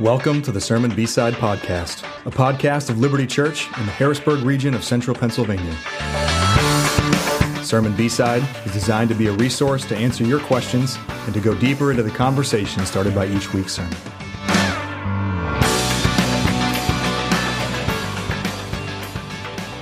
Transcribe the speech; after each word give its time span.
Welcome 0.00 0.40
to 0.42 0.50
the 0.50 0.62
Sermon 0.62 0.94
B-Side 0.94 1.34
Podcast, 1.34 2.04
a 2.24 2.30
podcast 2.30 2.88
of 2.88 2.98
Liberty 3.00 3.26
Church 3.26 3.66
in 3.78 3.84
the 3.84 3.92
Harrisburg 3.92 4.42
region 4.42 4.72
of 4.72 4.82
central 4.82 5.14
Pennsylvania. 5.14 5.76
Sermon 7.62 7.94
B-Side 7.94 8.42
is 8.64 8.72
designed 8.72 9.10
to 9.10 9.14
be 9.14 9.26
a 9.26 9.32
resource 9.32 9.84
to 9.84 9.94
answer 9.94 10.24
your 10.24 10.40
questions 10.40 10.96
and 11.26 11.34
to 11.34 11.40
go 11.40 11.54
deeper 11.54 11.90
into 11.90 12.02
the 12.02 12.10
conversation 12.10 12.86
started 12.86 13.14
by 13.14 13.26
each 13.26 13.52
week's 13.52 13.74
sermon. 13.74 13.92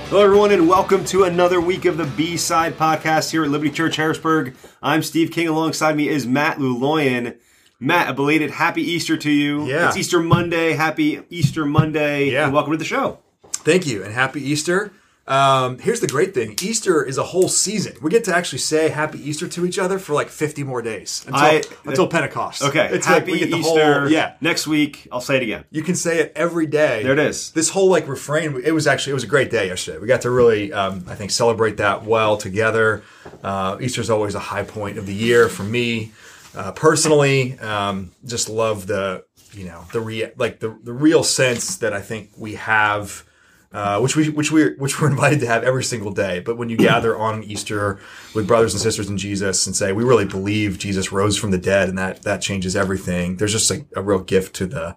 Hello, 0.09 0.25
everyone, 0.25 0.51
and 0.51 0.67
welcome 0.67 1.05
to 1.05 1.23
another 1.23 1.61
week 1.61 1.85
of 1.85 1.95
the 1.95 2.03
B 2.03 2.35
Side 2.35 2.73
Podcast 2.73 3.31
here 3.31 3.45
at 3.45 3.51
Liberty 3.51 3.71
Church 3.71 3.95
Harrisburg. 3.95 4.53
I'm 4.83 5.01
Steve 5.01 5.31
King. 5.31 5.47
Alongside 5.47 5.95
me 5.95 6.09
is 6.09 6.27
Matt 6.27 6.57
Luloyan. 6.57 7.37
Matt, 7.79 8.09
a 8.09 8.13
belated 8.13 8.51
Happy 8.51 8.81
Easter 8.81 9.15
to 9.15 9.31
you. 9.31 9.65
Yeah. 9.65 9.87
It's 9.87 9.95
Easter 9.97 10.19
Monday. 10.19 10.73
Happy 10.73 11.21
Easter 11.29 11.65
Monday. 11.65 12.29
Yeah. 12.31 12.43
And 12.45 12.53
welcome 12.53 12.73
to 12.73 12.77
the 12.77 12.83
show. 12.83 13.19
Thank 13.53 13.87
you, 13.87 14.03
and 14.03 14.13
happy 14.13 14.41
Easter. 14.41 14.91
Um, 15.27 15.77
here's 15.79 15.99
the 16.01 16.07
great 16.07 16.33
thing: 16.33 16.55
Easter 16.61 17.03
is 17.05 17.17
a 17.17 17.23
whole 17.23 17.47
season. 17.47 17.93
We 18.01 18.09
get 18.09 18.23
to 18.25 18.35
actually 18.35 18.59
say 18.59 18.89
Happy 18.89 19.19
Easter 19.29 19.47
to 19.47 19.65
each 19.65 19.77
other 19.79 19.97
for 19.99 20.13
like 20.13 20.27
50 20.27 20.63
more 20.63 20.81
days 20.81 21.23
until, 21.27 21.41
I- 21.41 21.61
until 21.85 22.07
Pentecost. 22.07 22.63
Okay. 22.63 22.89
it's 22.91 23.05
like 23.07 23.19
Happy 23.19 23.31
we 23.33 23.39
get 23.39 23.51
the 23.51 23.57
Easter. 23.57 23.99
whole 24.01 24.09
yeah. 24.09 24.33
Next 24.41 24.65
week, 24.67 25.07
I'll 25.11 25.21
say 25.21 25.37
it 25.37 25.43
again. 25.43 25.63
You 25.71 25.83
can 25.83 25.95
say 25.95 26.19
it 26.19 26.33
every 26.35 26.65
day. 26.67 27.03
There 27.03 27.13
it 27.13 27.19
is. 27.19 27.51
This 27.51 27.69
whole 27.69 27.89
like 27.89 28.07
refrain. 28.09 28.59
It 28.63 28.71
was 28.71 28.87
actually 28.87 29.11
it 29.11 29.15
was 29.15 29.23
a 29.23 29.27
great 29.27 29.51
day 29.51 29.67
yesterday. 29.67 29.99
We 29.99 30.07
got 30.07 30.21
to 30.21 30.31
really, 30.31 30.73
um, 30.73 31.05
I 31.07 31.15
think, 31.15 31.31
celebrate 31.31 31.77
that 31.77 32.03
well 32.03 32.35
together. 32.35 33.03
Uh, 33.43 33.77
Easter's 33.79 34.09
always 34.09 34.35
a 34.35 34.39
high 34.39 34.63
point 34.63 34.97
of 34.97 35.05
the 35.05 35.13
year 35.13 35.47
for 35.47 35.63
me 35.63 36.11
uh, 36.55 36.71
personally. 36.73 37.57
Um, 37.59 38.11
just 38.25 38.49
love 38.49 38.87
the 38.87 39.25
you 39.53 39.65
know 39.65 39.85
the 39.93 40.01
re- 40.01 40.31
like 40.37 40.59
the 40.59 40.77
the 40.83 40.93
real 40.93 41.23
sense 41.23 41.77
that 41.77 41.93
I 41.93 42.01
think 42.01 42.31
we 42.37 42.55
have. 42.55 43.25
Uh, 43.71 43.99
which 43.99 44.15
we 44.15 44.29
which 44.29 44.51
we 44.51 44.73
which 44.77 44.99
we're 44.99 45.07
invited 45.11 45.39
to 45.41 45.45
have 45.45 45.63
every 45.63 45.83
single 45.83 46.11
day. 46.11 46.39
But 46.39 46.57
when 46.57 46.69
you 46.69 46.77
gather 46.91 47.15
on 47.15 47.43
Easter 47.43 47.99
with 48.33 48.47
brothers 48.47 48.73
and 48.73 48.81
sisters 48.81 49.09
in 49.09 49.17
Jesus 49.19 49.67
and 49.67 49.75
say 49.75 49.93
we 49.93 50.03
really 50.03 50.25
believe 50.25 50.79
Jesus 50.79 51.11
rose 51.11 51.37
from 51.37 51.51
the 51.51 51.59
dead 51.59 51.87
and 51.87 51.95
that 51.97 52.23
that 52.23 52.41
changes 52.41 52.75
everything, 52.75 53.35
there's 53.37 53.51
just 53.51 53.69
a, 53.69 53.85
a 53.95 54.01
real 54.01 54.21
gift 54.21 54.55
to 54.55 54.65
the 54.65 54.95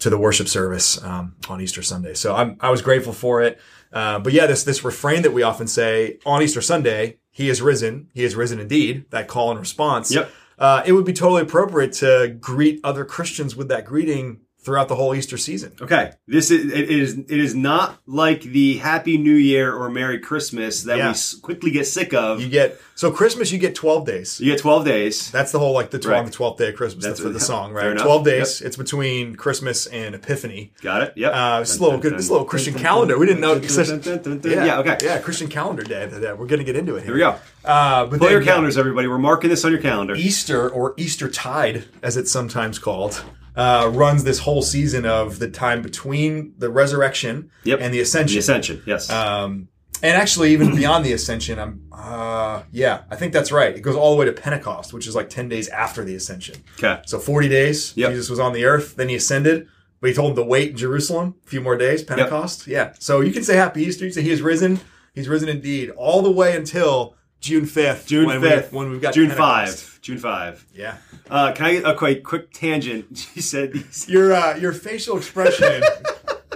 to 0.00 0.10
the 0.10 0.18
worship 0.18 0.48
service 0.48 1.00
um, 1.04 1.36
on 1.48 1.60
Easter 1.60 1.82
Sunday. 1.82 2.14
So 2.14 2.34
I'm 2.34 2.56
I 2.60 2.70
was 2.70 2.82
grateful 2.82 3.12
for 3.12 3.42
it. 3.42 3.60
Uh, 3.92 4.18
but 4.18 4.32
yeah, 4.32 4.46
this 4.46 4.64
this 4.64 4.84
refrain 4.84 5.22
that 5.22 5.32
we 5.32 5.42
often 5.42 5.68
say 5.68 6.18
on 6.26 6.42
Easter 6.42 6.60
Sunday, 6.60 7.18
"He 7.30 7.48
is 7.48 7.62
risen, 7.62 8.08
He 8.12 8.24
is 8.24 8.34
risen 8.34 8.58
indeed." 8.58 9.04
That 9.10 9.28
call 9.28 9.50
and 9.50 9.60
response. 9.60 10.12
Yep. 10.12 10.30
Uh, 10.60 10.82
it 10.84 10.92
would 10.92 11.06
be 11.06 11.12
totally 11.14 11.42
appropriate 11.42 11.92
to 11.94 12.36
greet 12.38 12.80
other 12.84 13.04
Christians 13.04 13.56
with 13.56 13.68
that 13.68 13.86
greeting 13.86 14.42
throughout 14.62 14.88
the 14.88 14.94
whole 14.96 15.14
Easter 15.14 15.36
season. 15.38 15.72
Okay. 15.80 16.12
This 16.26 16.50
is 16.50 16.72
it 16.72 16.90
is 16.90 17.16
it 17.18 17.30
is 17.30 17.54
not 17.54 17.98
like 18.06 18.42
the 18.42 18.76
Happy 18.78 19.16
New 19.16 19.34
Year 19.34 19.74
or 19.74 19.88
Merry 19.90 20.18
Christmas 20.18 20.82
that 20.84 20.96
we 20.96 21.00
Yeah. 21.00 21.10
s- 21.10 21.34
quickly 21.34 21.70
get 21.70 21.86
sick 21.86 22.12
of. 22.12 22.40
You 22.42 22.48
get 22.48 22.78
so 22.94 23.10
Christmas, 23.10 23.50
you 23.52 23.58
get 23.58 23.74
twelve 23.74 24.04
days. 24.06 24.38
You 24.40 24.52
get 24.52 24.60
12 24.60 24.84
days. 24.84 25.30
That's 25.30 25.52
the 25.52 25.58
whole 25.58 25.72
like 25.72 25.90
the 25.90 25.98
Right. 26.06 26.18
on 26.18 26.24
the 26.26 26.30
twelfth 26.30 26.58
day 26.58 26.68
of 26.68 26.76
Christmas. 26.76 27.04
That's 27.04 27.18
That's 27.20 27.26
for 27.26 27.32
the 27.32 27.40
song, 27.40 27.72
right? 27.72 27.96
Twelve 27.96 28.24
days. 28.24 28.60
It's 28.60 28.76
between 28.76 29.36
Christmas 29.36 29.86
and 29.86 30.14
Epiphany. 30.14 30.72
Got 30.82 31.02
it? 31.02 31.12
Yep. 31.16 31.32
Uh, 31.34 31.60
this 31.60 31.80
little 31.80 31.98
good, 31.98 32.18
this 32.18 32.28
little 32.30 32.44
Christian 32.44 32.74
calendar. 32.74 33.18
We 33.18 33.26
didn't 33.26 33.40
know. 33.40 33.54
Yeah. 33.54 34.64
yeah, 34.64 34.78
okay. 34.80 34.96
Yeah, 35.02 35.18
Christian 35.20 35.48
calendar 35.48 35.82
day. 35.82 36.06
That- 36.06 36.38
We're 36.38 36.46
going 36.46 36.58
to 36.58 36.64
get 36.64 36.76
into 36.76 36.96
it 36.96 37.04
Here 37.04 37.06
here. 37.06 37.14
we 37.14 37.20
go. 37.20 37.36
Uh, 37.64 38.04
but 38.06 38.10
Pull 38.10 38.18
then, 38.20 38.30
your 38.32 38.40
yeah, 38.42 38.46
calendars, 38.52 38.76
everybody. 38.78 39.08
We're 39.08 39.18
marking 39.18 39.50
this 39.50 39.64
on 39.64 39.72
your 39.72 39.80
calendar. 39.80 40.14
Easter 40.14 40.68
or 40.68 40.94
Easter 40.96 41.28
tide, 41.28 41.84
as 42.02 42.16
it's 42.16 42.30
sometimes 42.30 42.78
called, 42.78 43.22
uh, 43.56 43.90
runs 43.92 44.24
this 44.24 44.38
whole 44.40 44.62
season 44.62 45.04
of 45.06 45.38
the 45.38 45.50
time 45.50 45.82
between 45.82 46.54
the 46.58 46.70
resurrection 46.70 47.50
Yep. 47.64 47.78
and 47.82 47.92
the 47.94 48.00
ascension. 48.00 48.34
The 48.36 48.40
Ascension, 48.40 48.82
yes. 48.86 49.10
Um, 49.10 49.68
and 50.02 50.16
actually, 50.16 50.52
even 50.52 50.74
beyond 50.82 51.04
the 51.04 51.12
ascension, 51.12 51.58
I'm, 51.58 51.82
uh, 51.92 52.62
yeah, 52.72 53.02
I 53.10 53.16
think 53.16 53.32
that's 53.32 53.52
right. 53.52 53.74
It 53.76 53.80
goes 53.82 53.96
all 53.96 54.12
the 54.12 54.16
way 54.16 54.26
to 54.26 54.32
Pentecost, 54.32 54.92
which 54.92 55.06
is 55.06 55.14
like 55.14 55.28
10 55.28 55.48
days 55.48 55.68
after 55.68 56.04
the 56.04 56.14
ascension. 56.14 56.56
okay. 56.78 57.02
So 57.06 57.18
40 57.18 57.48
days, 57.48 57.92
Yep. 57.96 58.10
Jesus 58.10 58.30
was 58.30 58.38
on 58.40 58.52
the 58.52 58.64
earth, 58.64 58.96
then 58.96 59.08
he 59.08 59.14
ascended. 59.16 59.68
But 60.00 60.08
he 60.08 60.14
told 60.16 60.30
him 60.30 60.36
to 60.36 60.42
wait 60.44 60.70
in 60.70 60.76
Jerusalem 60.78 61.34
a 61.44 61.48
few 61.50 61.60
more 61.60 61.76
days, 61.76 62.02
Pentecost. 62.02 62.66
Yeah. 62.66 62.94
So 62.98 63.20
you 63.20 63.32
can 63.32 63.42
say 63.44 63.56
Happy 63.56 63.82
Easter. 63.82 64.04
You 64.06 64.10
can 64.10 64.14
say 64.14 64.22
he 64.22 64.30
is 64.30 64.40
risen. 64.40 64.80
He's 65.14 65.28
risen 65.28 65.50
indeed, 65.50 65.90
all 65.90 66.22
the 66.22 66.30
way 66.30 66.56
until 66.56 67.16
June 67.40 67.66
5th. 67.66 68.06
June 68.06 68.26
5th. 68.26 68.72
We, 68.72 68.78
when 68.78 68.90
we've 68.90 69.02
got 69.02 69.12
June 69.12 69.26
Pentecost. 69.28 69.84
5. 69.84 69.89
June 70.00 70.18
5. 70.18 70.66
Yeah. 70.74 70.96
Uh, 71.28 71.52
can 71.52 71.66
I 71.66 71.72
get 71.74 71.84
a 71.84 71.94
quick, 71.94 72.24
quick 72.24 72.52
tangent? 72.52 73.28
You 73.34 73.42
said 73.42 73.72
these. 73.72 74.08
Your, 74.08 74.32
uh, 74.32 74.56
your 74.56 74.72
facial 74.72 75.16
expression 75.16 75.82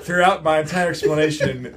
throughout 0.00 0.42
my 0.42 0.60
entire 0.60 0.90
explanation, 0.90 1.76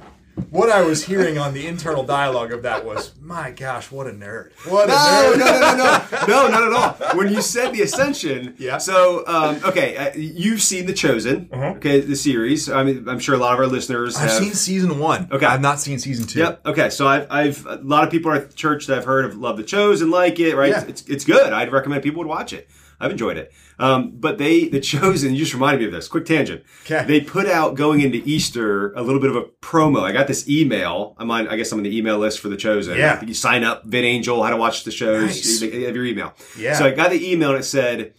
what 0.50 0.70
I 0.70 0.82
was 0.82 1.04
hearing 1.04 1.38
on 1.38 1.54
the 1.54 1.66
internal 1.66 2.02
dialogue 2.02 2.52
of 2.52 2.62
that 2.62 2.84
was, 2.84 3.12
my 3.20 3.50
gosh, 3.50 3.90
what 3.90 4.06
a 4.06 4.10
nerd. 4.10 4.50
What 4.66 4.84
a 4.88 4.92
No, 4.92 5.32
nerd. 5.34 5.38
no, 5.38 5.44
no, 5.46 5.76
no, 5.76 6.26
no, 6.26 6.26
no, 6.26 6.48
not 6.48 6.62
at 6.62 6.72
all. 6.72 7.16
When 7.18 7.32
you 7.32 7.42
said 7.42 7.72
the 7.72 7.82
Ascension, 7.82 8.54
Yeah. 8.58 8.78
So, 8.78 9.24
um, 9.26 9.60
okay, 9.64 9.96
uh, 9.96 10.10
you've 10.16 10.62
seen 10.62 10.86
The 10.86 10.92
Chosen, 10.94 11.48
okay, 11.52 12.00
the 12.00 12.16
series. 12.16 12.68
I 12.70 12.82
mean, 12.84 13.08
I'm 13.08 13.18
sure 13.18 13.34
a 13.34 13.38
lot 13.38 13.52
of 13.54 13.58
our 13.60 13.66
listeners 13.66 14.16
I've 14.16 14.30
have. 14.30 14.42
seen 14.42 14.52
season 14.54 14.98
one. 14.98 15.28
Okay. 15.30 15.46
I've 15.46 15.60
not 15.60 15.80
seen 15.80 15.98
season 15.98 16.26
two. 16.26 16.38
Yep. 16.40 16.66
Okay. 16.66 16.90
So 16.90 17.06
I've, 17.06 17.26
I've 17.30 17.66
a 17.66 17.76
lot 17.82 18.04
of 18.04 18.10
people 18.10 18.32
at 18.32 18.54
church 18.54 18.86
that 18.86 18.98
I've 18.98 19.04
heard 19.04 19.24
of 19.24 19.36
love 19.36 19.56
the 19.56 19.62
chosen, 19.64 20.10
like 20.10 20.38
it, 20.38 20.54
right? 20.56 20.70
Yeah. 20.70 20.84
It's 20.88 21.02
it's 21.08 21.24
good. 21.24 21.52
I'd 21.52 21.72
recommend 21.72 22.02
people 22.02 22.18
would 22.20 22.28
watch 22.28 22.52
it. 22.52 22.68
I've 23.00 23.10
enjoyed 23.10 23.36
it. 23.36 23.52
Um, 23.78 24.12
but 24.14 24.38
they 24.38 24.68
the 24.68 24.80
chosen 24.80 25.32
you 25.32 25.38
just 25.40 25.54
reminded 25.54 25.80
me 25.80 25.86
of 25.86 25.92
this. 25.92 26.08
Quick 26.08 26.26
tangent. 26.26 26.64
Okay. 26.84 27.04
They 27.06 27.20
put 27.20 27.46
out 27.46 27.76
going 27.76 28.00
into 28.00 28.22
Easter 28.24 28.92
a 28.94 29.02
little 29.02 29.20
bit 29.20 29.30
of 29.30 29.36
a 29.36 29.44
promo. 29.62 30.02
I 30.02 30.12
got 30.12 30.26
this 30.26 30.48
email. 30.48 31.14
I'm 31.18 31.30
on. 31.30 31.48
I 31.48 31.56
guess 31.56 31.70
I'm 31.72 31.78
on 31.78 31.84
the 31.84 31.96
email 31.96 32.18
list 32.18 32.40
for 32.40 32.48
the 32.48 32.56
chosen. 32.56 32.96
Yeah. 32.98 33.22
You 33.24 33.34
sign 33.34 33.64
up. 33.64 33.86
VidAngel. 33.86 34.44
How 34.44 34.50
to 34.50 34.56
watch 34.56 34.84
the 34.84 34.90
shows. 34.90 35.22
Nice. 35.22 35.62
You 35.62 35.86
have 35.86 35.94
your 35.94 36.04
email. 36.04 36.34
Yeah. 36.56 36.74
So 36.74 36.86
I 36.86 36.90
got 36.90 37.10
the 37.10 37.30
email 37.32 37.50
and 37.50 37.60
it 37.60 37.64
said, 37.64 38.14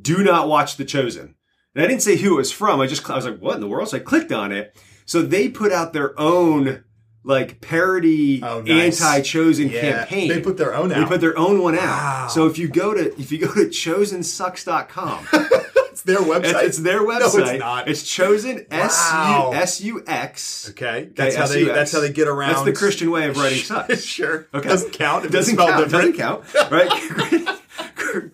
"Do 0.00 0.22
not 0.22 0.48
watch 0.48 0.76
the 0.76 0.84
chosen." 0.84 1.34
And 1.74 1.84
I 1.84 1.86
didn't 1.86 2.02
say 2.02 2.16
who 2.16 2.34
it 2.34 2.36
was 2.36 2.52
from. 2.52 2.80
I 2.80 2.86
just 2.86 3.08
I 3.08 3.16
was 3.16 3.26
like, 3.26 3.38
"What 3.38 3.54
in 3.54 3.60
the 3.60 3.68
world?" 3.68 3.88
So 3.88 3.96
I 3.96 4.00
clicked 4.00 4.32
on 4.32 4.52
it. 4.52 4.76
So 5.06 5.22
they 5.22 5.48
put 5.48 5.72
out 5.72 5.92
their 5.92 6.18
own 6.20 6.84
like 7.22 7.60
parody 7.60 8.42
Oh, 8.42 8.62
nice. 8.62 9.00
anti-chosen 9.00 9.68
Yeah. 9.70 9.80
campaign. 9.80 10.28
They 10.28 10.40
put 10.40 10.56
their 10.56 10.74
own 10.74 10.88
They 10.88 11.04
put 11.04 11.20
their 11.20 11.38
own 11.38 11.62
one 11.62 11.74
out. 11.74 11.80
Wow. 11.82 12.28
So 12.28 12.46
if 12.46 12.56
you 12.58 12.68
go 12.68 12.94
to 12.94 13.12
if 13.20 13.30
you 13.30 13.38
go 13.38 13.52
to 13.52 13.66
chosensucks.com, 13.66 15.28
It's 15.90 16.02
their 16.02 16.18
website. 16.20 16.44
it's, 16.44 16.62
it's 16.62 16.78
their 16.78 17.00
website. 17.00 17.34
No, 17.36 17.44
it's 17.50 17.58
not. 17.60 17.88
It's 17.88 18.02
chosen 18.08 18.64
S 18.70 19.10
U 19.12 19.18
Wow. 19.18 19.50
S 19.54 19.80
U 19.82 20.02
X. 20.06 20.70
Okay, 20.70 21.10
that's 21.14 21.34
Okay, 21.34 21.40
how 21.42 21.46
they. 21.48 21.64
That's 21.64 21.92
how 21.92 22.00
they 22.00 22.10
get 22.12 22.26
around. 22.26 22.52
That's 22.54 22.64
the 22.64 22.72
Christian 22.72 23.10
way 23.10 23.28
of 23.28 23.36
writing 23.36 23.58
sucks. 23.62 24.02
sure. 24.02 24.46
Okay. 24.54 24.68
Doesn't 24.68 24.92
count. 24.92 25.26
It 25.26 25.32
Doesn't 25.32 25.56
count. 25.58 25.90
different. 25.90 26.16
Doesn't 26.16 26.52
count. 26.54 26.70
Right? 26.70 27.46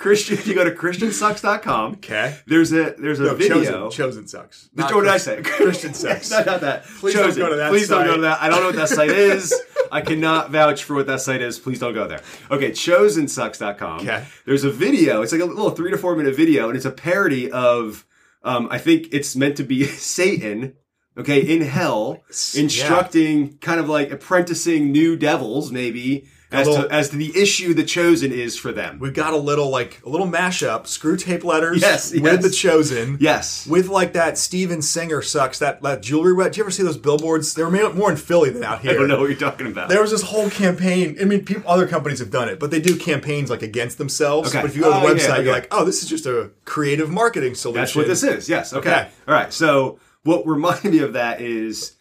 Christian. 0.06 0.38
If 0.38 0.46
you 0.46 0.54
go 0.54 0.62
to 0.62 0.70
christiansucks.com, 0.70 1.94
Okay. 1.94 2.36
there's 2.46 2.72
a 2.72 2.94
there's 2.96 3.18
a 3.18 3.24
No, 3.24 3.34
video. 3.34 3.88
chosen, 3.90 3.90
chosen 3.90 4.28
sucks. 4.28 4.70
Not 4.74 4.94
one 4.94 5.02
did 5.04 5.12
I 5.12 5.16
say? 5.16 5.42
Christian 5.44 5.94
sucks. 5.94 6.30
not, 6.30 6.46
not 6.46 6.60
that. 6.60 6.84
Please 6.84 7.14
don't 7.14 7.36
go 7.36 7.48
to 7.48 7.56
that 7.56 7.70
Please 7.70 7.88
don't 7.88 8.04
go 8.04 8.14
to 8.14 8.22
that. 8.22 8.40
I 8.40 8.48
don't 8.48 8.60
know 8.60 8.66
what 8.66 8.76
that 8.76 8.88
site 8.88 9.10
is. 9.30 9.52
I 9.90 10.00
cannot 10.02 10.50
vouch 10.52 10.84
for 10.84 10.94
what 10.94 11.08
that 11.08 11.20
site 11.20 11.42
is. 11.42 11.58
Please 11.58 11.80
don't 11.80 11.92
go 11.94 12.06
there. 12.06 12.20
Okay, 12.52 12.70
chosensucks.com. 12.70 14.00
Okay. 14.00 14.24
There's 14.44 14.62
a 14.64 14.70
video. 14.70 15.22
It's 15.22 15.32
like 15.32 15.40
a 15.40 15.44
little 15.44 15.70
three 15.70 15.90
to 15.90 15.98
four 15.98 16.14
minute 16.14 16.36
video, 16.36 16.68
and 16.68 16.76
it's 16.76 16.86
a 16.86 16.90
parody 16.92 17.50
of. 17.50 18.06
Um, 18.44 18.68
I 18.70 18.78
think 18.78 19.08
it's 19.10 19.34
meant 19.34 19.56
to 19.56 19.64
be 19.64 19.84
Satan. 19.86 20.74
Okay, 21.18 21.40
in 21.40 21.62
hell, 21.62 22.22
instructing, 22.54 23.56
kind 23.58 23.80
of 23.80 23.88
like 23.88 24.10
apprenticing 24.10 24.92
new 24.92 25.16
devils, 25.16 25.72
maybe 25.72 26.28
as 26.56 26.66
little- 26.68 26.82
to 26.88 26.92
as 26.94 27.08
to 27.10 27.16
the 27.16 27.36
issue 27.36 27.74
the 27.74 27.84
chosen 27.84 28.32
is 28.32 28.56
for 28.56 28.72
them. 28.72 28.98
We've 28.98 29.12
got 29.14 29.32
a 29.32 29.36
little 29.36 29.68
like 29.70 30.00
a 30.04 30.08
little 30.08 30.26
mashup, 30.26 30.86
screw 30.86 31.16
tape 31.16 31.44
letters 31.44 31.80
Yes, 31.80 32.12
with 32.12 32.22
yes. 32.24 32.42
the 32.42 32.50
chosen. 32.50 33.16
Yes. 33.20 33.66
With 33.66 33.88
like 33.88 34.12
that 34.14 34.38
Steven 34.38 34.82
Singer 34.82 35.22
sucks 35.22 35.58
that 35.60 35.82
that 35.82 36.02
jewelry. 36.02 36.32
web- 36.32 36.52
Did 36.52 36.58
you 36.58 36.62
ever 36.64 36.70
see 36.70 36.82
those 36.82 36.96
billboards? 36.98 37.54
They 37.54 37.62
were 37.62 37.70
made 37.70 37.94
more 37.94 38.10
in 38.10 38.16
Philly 38.16 38.50
than 38.50 38.64
out 38.64 38.80
here. 38.80 38.90
I 38.92 38.94
don't 38.94 39.08
know 39.08 39.18
what 39.20 39.30
you're 39.30 39.38
talking 39.38 39.66
about. 39.66 39.88
There 39.88 40.00
was 40.00 40.10
this 40.10 40.22
whole 40.22 40.50
campaign. 40.50 41.16
I 41.20 41.24
mean, 41.24 41.44
people, 41.44 41.64
other 41.70 41.86
companies 41.86 42.18
have 42.18 42.30
done 42.30 42.48
it, 42.48 42.58
but 42.58 42.70
they 42.70 42.80
do 42.80 42.96
campaigns 42.96 43.50
like 43.50 43.62
against 43.62 43.98
themselves. 43.98 44.50
Okay. 44.50 44.60
But 44.62 44.70
if 44.70 44.76
you 44.76 44.82
go 44.82 44.88
to 44.92 45.00
the 45.00 45.06
Oh, 45.06 45.08
yeah, 45.12 45.14
website, 45.18 45.32
okay. 45.34 45.44
you're 45.44 45.52
like, 45.52 45.68
oh, 45.70 45.84
this 45.84 46.02
is 46.02 46.08
just 46.08 46.26
a 46.26 46.50
creative 46.64 47.10
marketing 47.10 47.54
solution. 47.54 47.80
That's 47.82 47.94
what 47.96 48.06
this 48.06 48.22
is. 48.22 48.48
Yes. 48.48 48.72
Okay. 48.72 48.90
Okay. 48.90 49.08
All 49.28 49.34
right. 49.34 49.52
So 49.52 49.98
what 50.24 50.46
reminded 50.46 50.92
me 50.92 50.98
of 51.00 51.12
that 51.14 51.40
is 51.40 51.92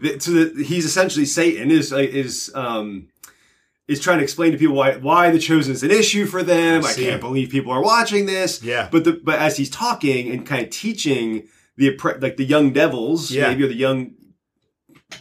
that 0.00 0.22
so 0.22 0.30
that 0.32 0.56
he's 0.66 0.84
essentially 0.84 1.24
Satan 1.26 1.70
is 1.70 1.92
is 1.92 2.50
um 2.54 3.08
is 3.88 3.98
trying 4.00 4.18
to 4.18 4.22
explain 4.24 4.52
to 4.52 4.58
people 4.58 4.76
why 4.76 4.96
why 4.96 5.30
the 5.30 5.38
chosen 5.38 5.72
is 5.72 5.82
an 5.82 5.90
issue 5.90 6.26
for 6.26 6.42
them. 6.42 6.84
I, 6.84 6.90
see. 6.92 7.04
can't 7.06 7.20
believe 7.20 7.50
people 7.50 7.72
are 7.72 7.82
watching 7.82 8.26
this. 8.26 8.62
Yeah. 8.62 8.88
But 8.92 9.04
the 9.04 9.12
but 9.24 9.38
as 9.38 9.56
he's 9.56 9.70
talking 9.70 10.30
and 10.30 10.46
kind 10.46 10.62
of 10.62 10.70
teaching 10.70 11.48
the 11.76 11.98
like 12.20 12.36
the 12.36 12.44
young 12.44 12.72
devils, 12.72 13.30
Yeah. 13.30 13.48
maybe 13.48 13.64
or 13.64 13.68
the 13.68 13.74
young 13.74 14.12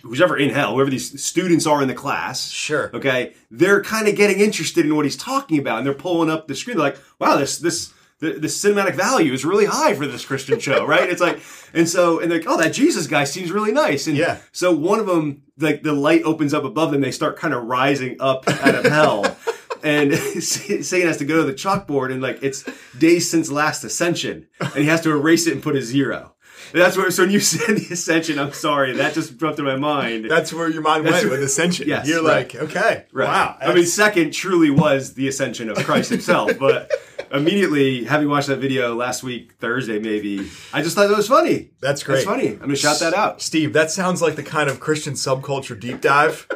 who's 0.01 0.19
ever 0.21 0.35
in 0.35 0.49
hell, 0.49 0.73
whoever 0.75 0.89
these 0.89 1.23
students 1.23 1.65
are 1.65 1.81
in 1.81 1.87
the 1.87 1.93
class. 1.93 2.49
Sure. 2.49 2.91
Okay. 2.93 3.33
They're 3.49 3.81
kind 3.81 4.07
of 4.09 4.15
getting 4.15 4.39
interested 4.41 4.85
in 4.85 4.95
what 4.95 5.05
he's 5.05 5.15
talking 5.15 5.59
about 5.59 5.77
and 5.77 5.87
they're 5.87 5.93
pulling 5.93 6.29
up 6.29 6.47
the 6.47 6.55
screen. 6.55 6.75
They're 6.77 6.87
like, 6.87 6.97
wow, 7.19 7.37
this, 7.37 7.57
this, 7.59 7.93
the, 8.19 8.33
the 8.33 8.47
cinematic 8.47 8.95
value 8.95 9.31
is 9.33 9.45
really 9.45 9.65
high 9.65 9.93
for 9.93 10.07
this 10.07 10.25
Christian 10.25 10.59
show, 10.59 10.85
right? 10.85 11.09
It's 11.09 11.21
like, 11.21 11.39
and 11.73 11.87
so, 11.87 12.19
and 12.19 12.31
like, 12.31 12.45
oh, 12.47 12.57
that 12.57 12.73
Jesus 12.73 13.05
guy 13.07 13.23
seems 13.25 13.51
really 13.51 13.71
nice. 13.71 14.07
And 14.07 14.17
Yeah. 14.17 14.37
so 14.51 14.71
one 14.75 14.99
of 14.99 15.05
them, 15.05 15.43
like 15.59 15.83
the 15.83 15.93
light 15.93 16.23
opens 16.23 16.53
up 16.53 16.63
above 16.63 16.91
them, 16.91 17.01
they 17.01 17.11
start 17.11 17.37
kind 17.37 17.53
of 17.53 17.63
rising 17.65 18.17
up 18.19 18.47
out 18.47 18.75
of 18.75 18.85
hell. 18.85 19.37
And 19.83 20.13
Satan 20.43 21.07
has 21.07 21.17
to 21.17 21.25
go 21.25 21.37
to 21.37 21.43
the 21.43 21.53
chalkboard 21.53 22.11
and 22.11 22.21
like 22.21 22.39
it's 22.41 22.63
days 22.97 23.29
since 23.29 23.51
last 23.51 23.83
ascension, 23.83 24.47
and 24.59 24.73
he 24.75 24.85
has 24.85 25.01
to 25.01 25.11
erase 25.11 25.45
it 25.45 25.53
and 25.53 25.61
put 25.61 25.75
a 25.75 25.81
zero. 25.81 26.33
That's 26.73 26.97
where. 26.97 27.09
So 27.11 27.23
when 27.23 27.31
you 27.31 27.39
said 27.41 27.77
the 27.77 27.93
ascension, 27.93 28.39
I'm 28.39 28.53
sorry, 28.53 28.93
that 28.93 29.13
just 29.13 29.37
dropped 29.37 29.59
in 29.59 29.65
my 29.65 29.75
mind. 29.77 30.29
That's 30.29 30.51
where 30.53 30.69
your 30.69 30.81
mind 30.81 31.05
That's 31.05 31.13
went 31.15 31.25
right. 31.25 31.31
with 31.31 31.43
ascension. 31.43 31.87
Yes, 31.87 32.07
You're 32.07 32.23
right. 32.23 32.53
like, 32.53 32.55
okay, 32.55 33.05
Right. 33.11 33.27
wow. 33.27 33.57
I 33.61 33.73
mean, 33.73 33.85
second 33.85 34.31
truly 34.33 34.69
was 34.69 35.13
the 35.13 35.27
ascension 35.27 35.69
of 35.69 35.77
Christ 35.77 36.09
himself, 36.09 36.57
but 36.59 36.91
immediately 37.31 38.03
having 38.05 38.29
watched 38.29 38.47
that 38.47 38.57
video 38.59 38.95
last 38.95 39.23
week, 39.23 39.53
Thursday 39.59 39.99
maybe, 39.99 40.49
I 40.73 40.81
just 40.81 40.95
thought 40.95 41.07
that 41.07 41.17
was 41.17 41.27
funny. 41.27 41.69
That's 41.81 42.03
great. 42.03 42.15
That's 42.15 42.25
funny. 42.25 42.49
I'm 42.49 42.59
gonna 42.59 42.75
shout 42.75 42.99
that 42.99 43.13
out. 43.13 43.41
Steve, 43.41 43.73
that 43.73 43.91
sounds 43.91 44.21
like 44.21 44.35
the 44.35 44.43
kind 44.43 44.69
of 44.69 44.79
Christian 44.79 45.13
subculture 45.13 45.79
deep 45.79 46.01
dive 46.01 46.47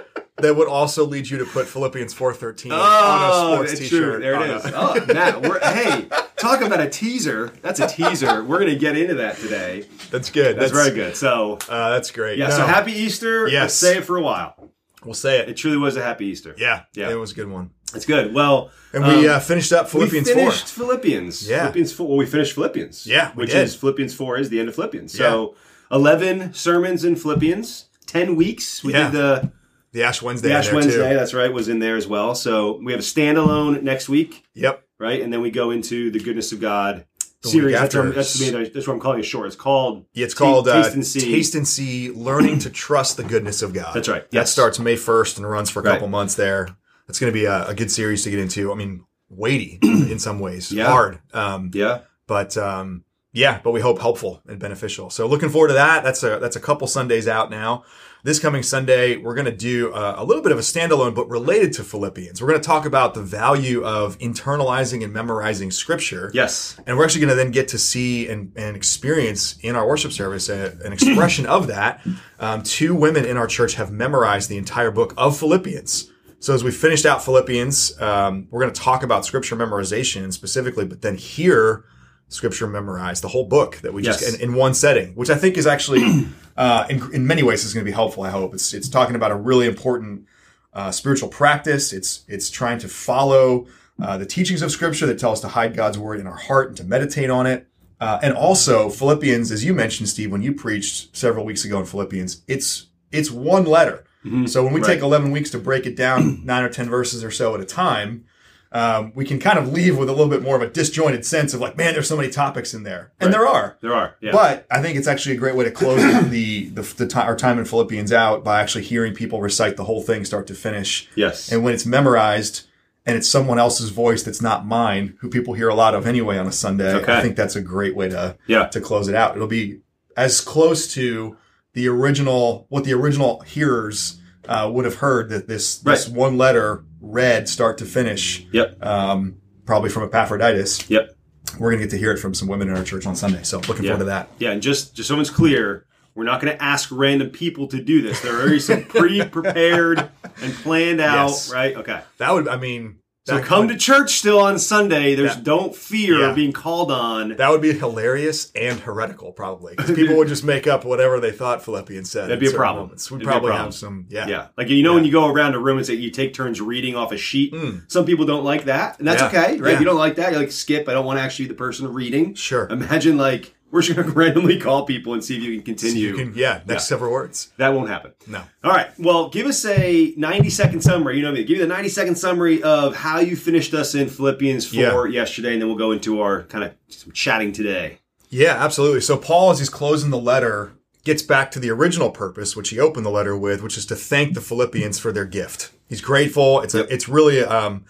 that 0.42 0.56
would 0.56 0.68
also 0.68 1.06
lead 1.06 1.30
you 1.30 1.38
to 1.40 1.46
put 1.46 1.68
Philippians 1.68 2.14
4.13 2.14 2.72
on 2.72 3.52
a 3.52 3.56
sports 3.56 3.80
t-shirt. 3.80 3.90
true. 3.90 4.20
There 4.22 4.42
it 4.44 4.50
is. 4.52 4.64
Oh, 4.74 5.06
Matt, 5.14 5.42
we're, 5.42 5.60
hey, 5.60 6.08
talk 6.38 6.62
about 6.62 6.80
a 6.80 6.90
teaser. 6.90 7.52
That's 7.62 7.80
a 7.80 7.88
teaser. 7.88 8.44
We're 8.44 8.60
gonna 8.60 8.76
get 8.76 8.98
into 8.98 9.16
that 9.16 9.38
today. 9.38 9.86
That's 10.10 10.30
good. 10.30 10.58
That's, 10.58 10.72
very 10.72 10.92
good. 10.92 11.16
So, 11.16 11.58
Uh, 11.70 11.92
that's 11.92 12.12
great. 12.12 12.38
yeah. 12.38 12.48
No, 12.48 12.56
So 12.58 12.66
happy 12.66 12.92
Easter. 12.94 13.48
Yes. 13.48 13.62
Let's 13.62 13.74
say 13.76 13.98
it 13.98 14.06
for 14.06 14.18
a 14.18 14.22
while. 14.22 14.56
We'll 15.04 15.14
say 15.16 15.40
It 15.40 15.50
it. 15.50 15.54
truly 15.58 15.78
was 15.78 15.98
a 15.98 16.04
happy 16.04 16.28
Easter. 16.28 16.54
Yeah, 16.58 16.84
Yeah. 16.94 17.10
It 17.10 17.16
was 17.16 17.32
a 17.32 17.36
good 17.36 17.50
one. 17.50 17.72
it's 17.96 18.06
good. 18.06 18.34
Well, 18.34 18.70
And 18.94 19.04
we 19.06 19.28
um, 19.28 19.36
uh, 19.36 19.40
finished 19.40 19.74
up 19.74 19.90
Philippians 19.90 20.28
we 20.28 20.34
finished 20.36 20.68
4. 20.68 20.86
Philippians. 20.86 21.50
Yeah. 21.50 21.60
Philippians 21.62 21.94
4. 21.94 22.08
Well, 22.08 22.18
we 22.18 22.26
finished 22.28 22.54
Philippians. 22.54 23.08
Yeah, 23.08 23.32
which 23.34 23.50
did. 23.52 23.64
is 23.64 23.76
Philippians 23.76 24.14
4 24.14 24.38
is 24.38 24.50
the 24.50 24.60
end 24.60 24.70
of 24.70 24.76
Philippians. 24.76 25.12
So 25.18 25.56
11 25.92 26.54
sermons 26.54 27.04
in 27.04 27.16
Philippians, 27.16 27.86
10 28.06 28.36
weeks. 28.36 28.84
We 28.84 28.94
Yeah. 28.94 29.10
did 29.10 29.12
the, 29.14 29.52
The 29.94 30.04
Ash 30.04 30.22
Wednesday. 30.22 30.50
the 30.50 30.56
Ash 30.56 30.72
Wednesday. 30.72 31.10
Too. 31.10 31.16
That's 31.16 31.34
right, 31.34 31.52
was 31.52 31.68
in 31.68 31.80
there 31.80 31.98
as 31.98 32.08
well. 32.08 32.34
So 32.36 32.80
we 32.84 32.92
have 32.94 33.00
a 33.02 33.04
standalone 33.04 33.82
next 33.84 34.08
week, 34.10 34.46
Yep. 34.54 34.84
right? 35.00 35.22
And 35.22 35.32
then 35.34 35.42
we 35.42 35.52
go 35.52 35.72
into 35.72 36.12
the 36.12 36.20
goodness 36.20 36.52
of 36.54 36.62
God 36.62 37.06
The 37.44 37.50
series. 37.50 37.76
That's, 37.76 37.96
what, 37.96 38.16
that's, 38.16 38.40
that's 38.74 38.88
what 38.88 38.94
I'm 38.94 39.00
calling 39.00 39.20
it 39.20 39.24
short. 39.24 39.48
It's 39.48 39.56
called 39.56 40.06
Yeah, 40.14 40.26
It's 40.26 40.34
called 40.34 40.68
uh, 40.68 40.82
Taste 40.84 40.96
and 40.96 41.06
See. 41.06 41.20
Taste 41.32 41.56
and 41.56 41.68
See, 41.68 42.10
Learning 42.12 42.60
to 42.60 42.70
Trust 42.70 43.18
the 43.18 43.24
Goodness 43.24 43.62
of 43.62 43.74
God. 43.74 43.94
That's 43.94 44.08
right. 44.08 44.30
That 44.32 44.48
starts 44.48 44.80
May 44.80 44.96
1st 44.96 45.38
and 45.38 45.50
runs 45.50 45.70
for 45.70 45.82
a 45.82 45.84
Right. 45.84 45.94
couple 45.94 46.08
months 46.08 46.36
there. 46.36 46.70
It's 47.10 47.20
going 47.20 47.34
to 47.34 47.38
be 47.38 47.46
a, 47.46 47.68
a 47.68 47.74
good 47.74 47.92
series 47.92 48.24
to 48.24 48.30
get 48.30 48.40
into. 48.40 48.72
I 48.72 48.76
mean, 48.76 49.04
weighty 49.30 49.80
in 49.84 50.20
some 50.20 50.40
ways. 50.40 50.72
Yeah. 50.72 50.86
Hard. 50.88 51.20
Um, 51.34 51.72
yeah. 51.74 52.02
but 52.28 52.56
um, 52.58 53.04
yeah, 53.34 53.60
but 53.64 53.72
we 53.72 53.82
hope 53.82 54.00
helpful 54.00 54.42
and 54.48 54.60
beneficial. 54.60 55.10
So 55.10 55.26
looking 55.28 55.50
forward 55.50 55.70
to 55.70 55.74
that. 55.76 56.04
That's 56.04 56.22
a 56.24 56.38
that's 56.40 56.56
a 56.56 56.60
couple 56.62 56.86
Sundays 56.88 57.28
out 57.28 57.50
now. 57.50 57.84
This 58.24 58.38
coming 58.38 58.62
Sunday, 58.62 59.18
we're 59.18 59.34
going 59.34 59.46
to 59.46 59.52
do 59.52 59.92
a, 59.96 60.22
a 60.22 60.24
little 60.24 60.44
bit 60.44 60.52
of 60.52 60.60
a 60.60 60.62
standalone, 60.62 61.16
but 61.16 61.28
related 61.28 61.74
to 61.74 61.84
Philippians. 61.84 62.40
We're 62.40 62.50
going 62.50 62.62
to 62.62 62.66
talk 62.66 62.86
about 62.86 63.16
the 63.16 63.24
value 63.24 63.84
of 63.84 64.16
internalizing 64.20 65.04
and 65.04 65.12
memorizing 65.12 65.72
Scripture. 65.72 66.30
Yes. 66.32 66.80
And 66.86 66.98
we're 67.00 67.04
actually 67.04 67.22
going 67.22 67.32
to 67.32 67.36
then 67.36 67.50
get 67.50 67.70
to 67.70 67.80
see 67.80 68.30
and, 68.30 68.52
and 68.56 68.76
experience 68.76 69.58
in 69.64 69.76
our 69.76 69.88
worship 69.88 70.12
service 70.12 70.50
a, 70.50 70.78
an 70.86 70.94
expression 70.94 71.48
of 71.48 71.66
that. 71.68 72.06
Um, 72.40 72.62
two 72.62 72.94
women 72.94 73.26
in 73.26 73.38
our 73.38 73.48
church 73.48 73.74
have 73.74 73.92
memorized 73.92 74.50
the 74.50 74.58
entire 74.58 74.92
book 74.92 75.16
of 75.18 75.36
Philippians. 75.36 76.12
So 76.38 76.54
as 76.54 76.64
we 76.64 76.70
finished 76.70 77.08
out 77.08 77.26
Philippians, 77.26 78.00
um, 78.00 78.48
we're 78.52 78.62
going 78.62 78.74
to 78.74 78.80
talk 78.80 79.02
about 79.02 79.26
scripture 79.26 79.56
memorization 79.56 80.32
specifically, 80.32 80.86
but 80.86 81.02
then 81.02 81.18
hear 81.18 81.86
scripture 82.32 82.68
memorized, 82.68 83.22
the 83.24 83.28
whole 83.28 83.46
book 83.46 83.78
that 83.84 83.94
we 83.94 84.04
Yes. 84.04 84.22
just 84.22 84.36
in, 84.42 84.50
in 84.50 84.56
one 84.56 84.74
setting, 84.74 85.10
which 85.16 85.30
I 85.30 85.36
think 85.36 85.58
is 85.58 85.68
actually 85.68 86.04
uh, 86.58 86.86
in, 86.90 87.14
in 87.14 87.28
many 87.28 87.44
ways 87.44 87.64
is 87.66 87.74
going 87.74 87.86
to 87.86 87.90
be 87.90 87.94
helpful. 87.94 88.24
I 88.24 88.30
hope 88.30 88.54
it's 88.54 88.74
it's 88.74 88.90
talking 88.90 89.16
about 89.16 89.32
a 89.32 89.36
really 89.36 89.68
important 89.68 90.26
uh, 90.74 90.92
spiritual 90.92 91.30
practice. 91.30 91.92
It's 91.94 92.24
it's 92.28 92.50
trying 92.50 92.80
to 92.80 92.88
follow 92.88 93.68
uh, 94.02 94.18
the 94.18 94.26
teachings 94.26 94.62
of 94.62 94.72
Scripture 94.72 95.06
that 95.08 95.20
tell 95.20 95.32
us 95.32 95.42
to 95.42 95.50
hide 95.50 95.76
God's 95.76 95.98
word 95.98 96.20
in 96.20 96.26
our 96.28 96.38
heart 96.38 96.70
and 96.70 96.78
to 96.78 96.84
meditate 96.84 97.30
on 97.30 97.46
it. 97.46 97.68
Uh, 98.00 98.18
and 98.24 98.34
also 98.34 98.90
Philippians, 98.90 99.52
as 99.52 99.64
you 99.64 99.74
mentioned, 99.76 100.10
Steve, 100.10 100.32
when 100.32 100.42
you 100.42 100.54
preached 100.54 101.16
several 101.16 101.46
weeks 101.46 101.64
ago 101.66 101.80
in 101.80 101.86
Philippians, 101.86 102.42
it's 102.48 102.88
it's 103.12 103.30
one 103.30 103.66
letter. 103.66 104.06
So 104.46 104.64
when 104.64 104.74
we 104.74 104.80
Right. 104.82 104.94
take 104.94 105.02
eleven 105.04 105.32
weeks 105.32 105.50
to 105.52 105.60
break 105.60 105.86
it 105.86 105.96
down, 105.96 106.42
nine 106.46 106.64
or 106.64 106.70
ten 106.70 106.90
verses 106.90 107.24
or 107.24 107.32
so 107.32 107.54
at 107.56 107.62
a 107.62 107.66
time, 107.66 108.24
um, 108.74 109.12
we 109.16 109.26
can 109.26 109.38
kind 109.40 109.60
of 109.60 109.74
leave 109.74 109.98
with 109.98 110.08
a 110.08 110.14
little 110.14 110.30
bit 110.30 110.42
more 110.42 110.56
of 110.56 110.62
a 110.62 110.68
disjointed 110.70 111.26
sense 111.26 111.54
of 111.54 111.60
like, 111.60 111.76
man, 111.76 111.94
there's 111.94 112.08
so 112.08 112.16
many 112.16 112.30
topics 112.30 112.74
in 112.74 112.84
there, 112.84 113.12
and 113.20 113.28
Right. 113.28 113.38
there 113.38 113.48
are. 113.48 113.78
There 113.82 113.94
are. 113.94 114.16
Yeah. 114.22 114.32
But 114.32 114.66
I 114.72 114.82
think 114.82 114.98
it's 114.98 115.08
actually 115.08 115.36
a 115.36 115.40
great 115.40 115.56
way 115.56 115.66
to 115.66 115.72
close 115.72 116.02
the 116.30 116.70
the, 116.70 116.82
the 116.82 117.08
ti 117.08 117.20
our 117.20 117.36
time 117.36 117.60
in 117.60 117.66
Philippians 117.66 118.14
out 118.14 118.44
by 118.44 118.62
actually 118.62 118.84
hearing 118.86 119.14
people 119.14 119.42
recite 119.42 119.76
the 119.78 119.84
whole 119.84 120.02
thing 120.02 120.24
start 120.26 120.48
to 120.48 120.54
finish. 120.54 121.10
yes. 121.16 121.52
And 121.52 121.64
when 121.64 121.74
it's 121.74 121.86
memorized 121.86 122.68
and 123.06 123.18
it's 123.18 123.28
someone 123.28 123.58
else's 123.60 123.90
voice 123.90 124.22
that's 124.24 124.42
not 124.44 124.66
mine, 124.66 125.16
who 125.22 125.30
people 125.30 125.54
hear 125.56 125.68
a 125.70 125.76
lot 125.76 125.96
of 125.96 126.06
anyway 126.08 126.38
on 126.38 126.46
a 126.48 126.52
Sunday, 126.52 126.94
Okay. 126.94 127.14
I 127.14 127.22
think 127.22 127.36
that's 127.36 127.56
a 127.56 127.62
great 127.62 127.96
way 127.96 128.08
to 128.10 128.38
Yeah. 128.48 128.68
to 128.68 128.80
close 128.80 129.08
it 129.08 129.16
out. 129.16 129.36
It'll 129.36 129.48
be 129.48 129.80
as 130.16 130.40
close 130.40 130.88
to 130.94 131.36
the 131.74 131.88
original 131.88 132.68
what 132.70 132.84
the 132.84 132.94
original 132.94 133.42
hearers 133.42 134.20
uh, 134.48 134.70
would 134.72 134.86
have 134.86 134.96
heard 134.96 135.30
that 135.30 135.48
this 135.48 135.78
this 135.78 136.08
one 136.08 136.38
letter 136.38 136.84
read 137.02 137.50
start 137.50 137.78
to 137.80 137.86
finish, 137.86 138.46
Yep. 138.52 138.86
um, 138.86 139.36
probably 139.66 139.90
from 139.90 140.04
Epaphroditus. 140.04 140.90
Yep. 140.90 141.16
We're 141.60 141.72
gonna 141.72 141.84
get 141.84 141.90
to 141.92 141.98
hear 141.98 142.12
it 142.12 142.18
from 142.18 142.34
some 142.34 142.48
women 142.48 142.70
in 142.70 142.78
our 142.78 142.84
church 142.84 143.06
on 143.06 143.16
Sunday. 143.16 143.44
So 143.44 143.58
looking 143.68 143.84
Yeah. 143.84 143.92
forward 143.92 144.00
to 144.00 144.06
that. 144.06 144.30
Yeah, 144.40 144.52
and 144.52 144.62
just 144.62 144.96
just 144.96 145.10
so 145.10 145.20
it's 145.20 145.30
clear, 145.30 145.86
we're 146.16 146.24
not 146.26 146.42
going 146.42 146.52
to 146.56 146.62
ask 146.62 146.90
random 146.92 147.30
people 147.30 147.68
to 147.68 147.82
do 147.82 148.02
this. 148.02 148.20
There 148.20 148.36
are 148.36 148.42
already 148.42 148.60
some 148.60 148.84
pre-prepared 148.84 150.10
and 150.42 150.54
planned 150.56 151.00
out, 151.00 151.30
Yes. 151.30 151.52
right? 151.54 151.74
Okay. 151.78 152.02
That 152.18 152.34
would, 152.34 152.50
I 152.50 152.58
mean, 152.58 152.98
So 153.28 153.36
that 153.36 153.46
come 153.46 153.68
would, 153.68 153.74
to 153.74 153.78
church 153.78 154.18
still 154.18 154.40
on 154.40 154.58
Sunday. 154.58 155.14
There's 155.14 155.36
Yeah. 155.36 155.42
don't 155.44 155.76
fear 155.76 156.20
Yeah. 156.22 156.34
being 156.34 156.52
called 156.52 156.92
on. 156.92 157.36
that 157.38 157.50
would 157.52 157.62
be 157.62 157.72
hilarious 157.72 158.52
and 158.56 158.80
heretical, 158.80 159.32
probably, 159.32 159.76
because 159.76 159.92
people 159.96 160.16
would 160.18 160.28
just 160.28 160.44
make 160.44 160.66
up 160.66 160.84
whatever 160.86 161.20
they 161.20 161.32
thought 161.32 161.64
Philippians 161.64 162.10
said. 162.10 162.24
That'd 162.24 162.40
be 162.40 162.48
a 162.48 162.52
problem. 162.52 162.86
moments. 162.86 163.12
We'd 163.12 163.18
It'd 163.18 163.28
probably 163.28 163.50
problem. 163.50 163.66
have 163.68 163.76
some, 163.76 164.06
yeah, 164.10 164.28
yeah, 164.28 164.48
like 164.58 164.70
you 164.70 164.82
know 164.82 164.96
when 164.96 165.06
you 165.06 165.12
go 165.12 165.28
around 165.28 165.54
a 165.54 165.60
room 165.60 165.78
and 165.78 165.86
say 165.86 165.94
you 165.94 166.10
take 166.10 166.34
turns 166.34 166.60
reading 166.60 166.96
off 166.96 167.12
a 167.12 167.18
sheet. 167.18 167.54
Hmm. 167.54 167.78
Some 167.88 168.06
people 168.06 168.26
don't 168.26 168.44
like 168.44 168.66
that, 168.66 168.98
and 168.98 169.08
that's. 169.08 169.22
Yeah. 169.22 169.28
okay, 169.28 169.58
right? 169.60 169.74
Yeah. 169.74 169.80
You 169.80 169.86
don't 169.86 169.98
like 170.00 170.16
that. 170.16 170.32
You're 170.32 170.42
like 170.42 170.52
skip. 170.52 170.90
I 170.90 170.94
don't 170.94 171.06
want 171.06 171.20
to 171.20 171.24
actually 171.24 171.46
be 171.46 171.50
the 171.50 171.56
person 171.56 171.94
reading. 171.94 172.34
Sure. 172.34 172.68
Imagine 172.70 173.18
like 173.18 173.54
we're 173.72 173.82
just 173.82 173.96
going 173.96 174.08
to 174.12 174.14
randomly 174.14 174.60
call 174.60 174.86
people 174.86 175.14
and 175.14 175.24
see 175.24 175.38
if 175.38 175.44
you 175.44 175.56
can 175.56 175.64
continue. 175.64 176.10
You 176.10 176.16
can, 176.16 176.34
yeah, 176.36 176.62
next 176.66 176.70
Yeah. 176.70 176.78
several 176.80 177.12
words. 177.12 177.52
that 177.58 177.70
won't 177.70 177.90
happen. 177.90 178.12
No. 178.28 178.44
All 178.64 178.72
right. 178.72 178.88
Well, 179.00 179.30
give 179.30 179.48
us 179.48 179.66
a 179.66 180.14
90 180.18 180.50
second 180.50 180.82
summary. 180.82 181.18
You 181.18 181.24
know 181.24 181.32
me. 181.32 181.44
Give 181.44 181.58
me 181.58 181.64
the 181.64 181.68
90 181.68 181.90
second 181.90 182.16
summary 182.16 182.62
of 182.64 182.96
how 182.96 183.20
you 183.20 183.36
finished 183.36 183.74
us 183.74 183.96
in 183.96 184.10
Philippians 184.10 184.68
4 184.68 185.08
yesterday, 185.08 185.54
and 185.54 185.62
then 185.62 185.70
we'll 185.70 185.78
go 185.78 185.92
into 185.92 186.22
our 186.22 186.44
kind 186.44 186.64
of 186.64 186.74
some 186.90 187.12
chatting 187.12 187.52
today. 187.54 188.00
Yeah, 188.30 188.64
absolutely. 188.64 189.02
So 189.02 189.18
Paul, 189.18 189.52
as 189.52 189.60
he's 189.60 189.70
closing 189.70 190.10
the 190.10 190.18
letter, 190.18 190.72
gets 191.04 191.22
back 191.22 191.52
to 191.52 191.60
the 191.60 191.70
original 191.72 192.12
purpose, 192.12 192.56
which 192.56 192.70
he 192.70 192.80
opened 192.80 193.06
the 193.06 193.10
letter 193.10 193.36
with, 193.36 193.62
which 193.64 193.78
is 193.78 193.86
to 193.88 193.96
thank 193.96 194.34
the 194.36 194.42
Philippians 194.42 195.00
for 195.00 195.12
their 195.12 195.26
gift. 195.26 195.72
He's 195.90 196.00
grateful. 196.02 196.62
It's 196.62 196.74
a, 196.76 196.92
it's 196.94 197.10
really, 197.10 197.44
um, 197.44 197.86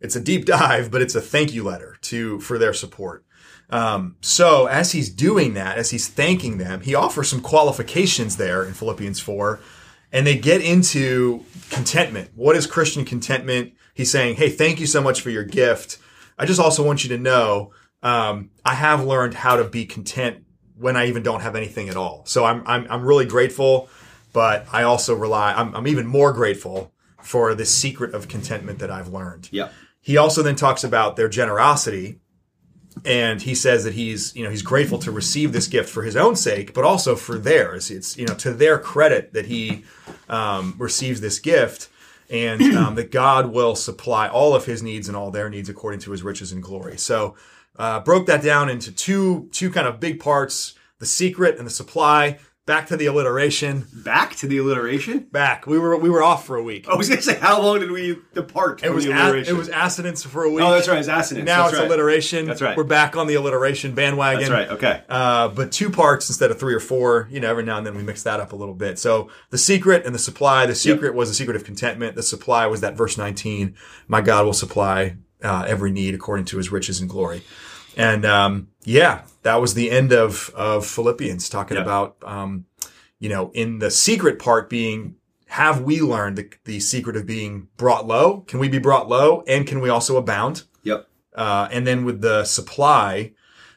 it's 0.00 0.14
a 0.16 0.20
deep 0.20 0.44
dive, 0.56 0.90
but 0.90 1.00
it's 1.00 1.14
a 1.14 1.20
thank 1.20 1.54
you 1.54 1.62
letter 1.62 1.96
to 2.02 2.40
for 2.40 2.58
their 2.58 2.74
support. 2.74 3.24
Um, 3.70 4.16
so 4.20 4.66
as 4.66 4.92
he's 4.92 5.10
doing 5.10 5.54
that, 5.54 5.78
as 5.78 5.90
he's 5.90 6.08
thanking 6.08 6.58
them, 6.58 6.82
he 6.82 6.94
offers 6.94 7.28
some 7.28 7.40
qualifications 7.40 8.36
there 8.36 8.64
in 8.64 8.74
Philippians 8.74 9.20
4, 9.20 9.60
and 10.12 10.26
they 10.26 10.36
get 10.36 10.60
into 10.60 11.44
contentment. 11.70 12.30
What 12.34 12.56
is 12.56 12.66
Christian 12.66 13.04
contentment? 13.04 13.74
He's 13.94 14.10
saying, 14.10 14.36
Hey, 14.36 14.50
thank 14.50 14.78
you 14.78 14.86
so 14.86 15.02
much 15.02 15.20
for 15.20 15.30
your 15.30 15.44
gift. 15.44 15.98
I 16.38 16.46
just 16.46 16.60
also 16.60 16.84
want 16.84 17.02
you 17.02 17.08
to 17.10 17.18
know, 17.18 17.72
um, 18.02 18.50
I 18.64 18.74
have 18.74 19.04
learned 19.04 19.34
how 19.34 19.56
to 19.56 19.64
be 19.64 19.84
content 19.84 20.44
when 20.78 20.96
I 20.96 21.06
even 21.06 21.22
don't 21.22 21.40
have 21.40 21.56
anything 21.56 21.88
at 21.88 21.96
all. 21.96 22.24
So 22.26 22.44
I'm, 22.44 22.62
I'm, 22.66 22.86
I'm 22.90 23.04
really 23.04 23.24
grateful, 23.24 23.88
but 24.32 24.66
I 24.70 24.82
also 24.82 25.14
rely, 25.14 25.54
I'm, 25.54 25.74
I'm 25.74 25.86
even 25.86 26.06
more 26.06 26.32
grateful 26.32 26.92
for 27.22 27.54
the 27.54 27.64
secret 27.64 28.14
of 28.14 28.28
contentment 28.28 28.78
that 28.78 28.90
I've 28.90 29.08
learned. 29.08 29.48
Yeah. 29.50 29.70
He 30.00 30.18
also 30.18 30.42
then 30.42 30.54
talks 30.54 30.84
about 30.84 31.16
their 31.16 31.28
generosity 31.28 32.20
and 33.04 33.42
he 33.42 33.54
says 33.54 33.84
that 33.84 33.94
he's 33.94 34.34
you 34.34 34.44
know 34.44 34.50
he's 34.50 34.62
grateful 34.62 34.98
to 34.98 35.10
receive 35.10 35.52
this 35.52 35.68
gift 35.68 35.88
for 35.88 36.02
his 36.02 36.16
own 36.16 36.36
sake 36.36 36.74
but 36.74 36.84
also 36.84 37.16
for 37.16 37.38
theirs. 37.38 37.90
It's 37.90 38.16
you 38.16 38.26
know 38.26 38.34
to 38.34 38.52
their 38.52 38.78
credit 38.78 39.32
that 39.32 39.46
he 39.46 39.84
um, 40.28 40.74
receives 40.78 41.20
this 41.20 41.38
gift 41.38 41.88
and 42.30 42.62
um, 42.76 42.94
that 42.94 43.10
god 43.10 43.52
will 43.52 43.76
supply 43.76 44.28
all 44.28 44.54
of 44.54 44.64
his 44.64 44.82
needs 44.82 45.08
and 45.08 45.16
all 45.16 45.30
their 45.30 45.50
needs 45.50 45.68
according 45.68 46.00
to 46.00 46.12
his 46.12 46.22
riches 46.22 46.52
and 46.52 46.62
glory. 46.62 46.96
So 46.96 47.36
uh, 47.78 48.00
broke 48.00 48.26
that 48.26 48.42
down 48.42 48.68
into 48.68 48.92
two 48.92 49.48
two 49.52 49.70
kind 49.70 49.86
of 49.86 50.00
big 50.00 50.20
parts 50.20 50.74
the 50.98 51.06
secret 51.06 51.58
and 51.58 51.66
the 51.66 51.70
supply 51.70 52.38
back 52.66 52.88
to 52.88 52.96
the 52.96 53.06
alliteration. 53.06 53.86
Back 53.92 54.36
to 54.36 54.46
the 54.46 54.58
alliteration. 54.58 55.20
Back. 55.20 55.66
We 55.66 55.78
were 55.78 55.96
we 55.96 56.10
were 56.10 56.22
off 56.22 56.44
for 56.46 56.56
a 56.56 56.62
week. 56.62 56.88
I 56.88 56.94
was 56.96 57.08
gonna 57.08 57.22
say, 57.22 57.36
how 57.36 57.62
long 57.62 57.80
did 57.80 57.90
we 57.90 58.18
depart 58.34 58.84
It 58.84 58.90
was 58.90 59.04
the 59.04 59.12
a- 59.12 59.14
alliteration? 59.14 59.54
it 59.54 59.58
was 59.58 59.68
assonance 59.68 60.24
for 60.24 60.44
a 60.44 60.50
week. 60.50 60.64
oh, 60.64 60.72
that's 60.72 60.88
right. 60.88 60.98
It's 60.98 61.08
assonance. 61.08 61.46
Now 61.46 61.62
that's 61.62 61.72
it's 61.72 61.80
right. 61.80 61.86
alliteration. 61.88 62.46
That's 62.46 62.60
right. 62.60 62.76
We're 62.76 62.84
back 62.84 63.16
on 63.16 63.26
the 63.26 63.34
alliteration 63.34 63.94
bandwagon. 63.94 64.40
That's 64.40 64.50
right. 64.52 64.68
Okay. 64.70 65.02
Uh, 65.08 65.48
but 65.48 65.72
two 65.72 65.90
parts 65.90 66.28
instead 66.28 66.50
of 66.50 66.58
three 66.58 66.74
or 66.74 66.80
four. 66.80 67.28
You 67.30 67.40
know, 67.40 67.48
every 67.50 67.62
now 67.64 67.78
and 67.78 67.86
then 67.86 67.96
we 67.96 68.02
mix 68.02 68.24
that 68.24 68.40
up 68.40 68.52
a 68.52 68.56
little 68.56 68.74
bit. 68.74 68.98
So 68.98 69.30
the 69.50 69.58
secret 69.58 70.04
and 70.04 70.14
the 70.14 70.18
supply. 70.18 70.66
The 70.66 70.74
secret 70.74 71.14
was 71.14 71.28
the 71.28 71.34
secret 71.34 71.56
of 71.56 71.64
contentment. 71.64 72.16
The 72.16 72.22
supply 72.22 72.66
was 72.66 72.80
that 72.82 72.96
verse 72.96 73.16
19. 73.16 73.74
My 74.08 74.20
God 74.20 74.44
will 74.44 74.52
supply 74.52 75.16
uh, 75.42 75.64
every 75.68 75.92
need 75.92 76.14
according 76.14 76.46
to 76.46 76.56
His 76.58 76.72
riches 76.72 77.00
and 77.00 77.08
glory. 77.08 77.42
And 77.96 78.24
um, 78.26 78.68
yeah, 78.84 79.22
that 79.42 79.60
was 79.60 79.74
the 79.74 79.90
end 79.90 80.12
of 80.12 80.50
of 80.54 80.86
Philippians, 80.86 81.48
talking 81.48 81.76
Yeah. 81.76 81.82
about 81.82 82.16
um, 82.22 82.66
you 83.18 83.28
know, 83.28 83.50
in 83.54 83.78
the 83.78 83.90
secret 83.90 84.38
part 84.38 84.68
being. 84.70 85.16
Have 85.48 85.82
we 85.82 86.00
learned 86.00 86.36
the, 86.36 86.50
the 86.64 86.80
secret 86.80 87.16
of 87.16 87.24
being 87.24 87.68
brought 87.76 88.04
low? 88.04 88.40
Can 88.48 88.58
we 88.58 88.68
be 88.68 88.80
brought 88.80 89.08
low? 89.08 89.44
And 89.46 89.64
can 89.64 89.80
we 89.80 89.88
also 89.88 90.16
abound? 90.16 90.64
Yep. 90.82 91.08
Uh, 91.36 91.68
and 91.70 91.86
then 91.86 92.04
with 92.04 92.20
the 92.20 92.44
supply, 92.44 93.32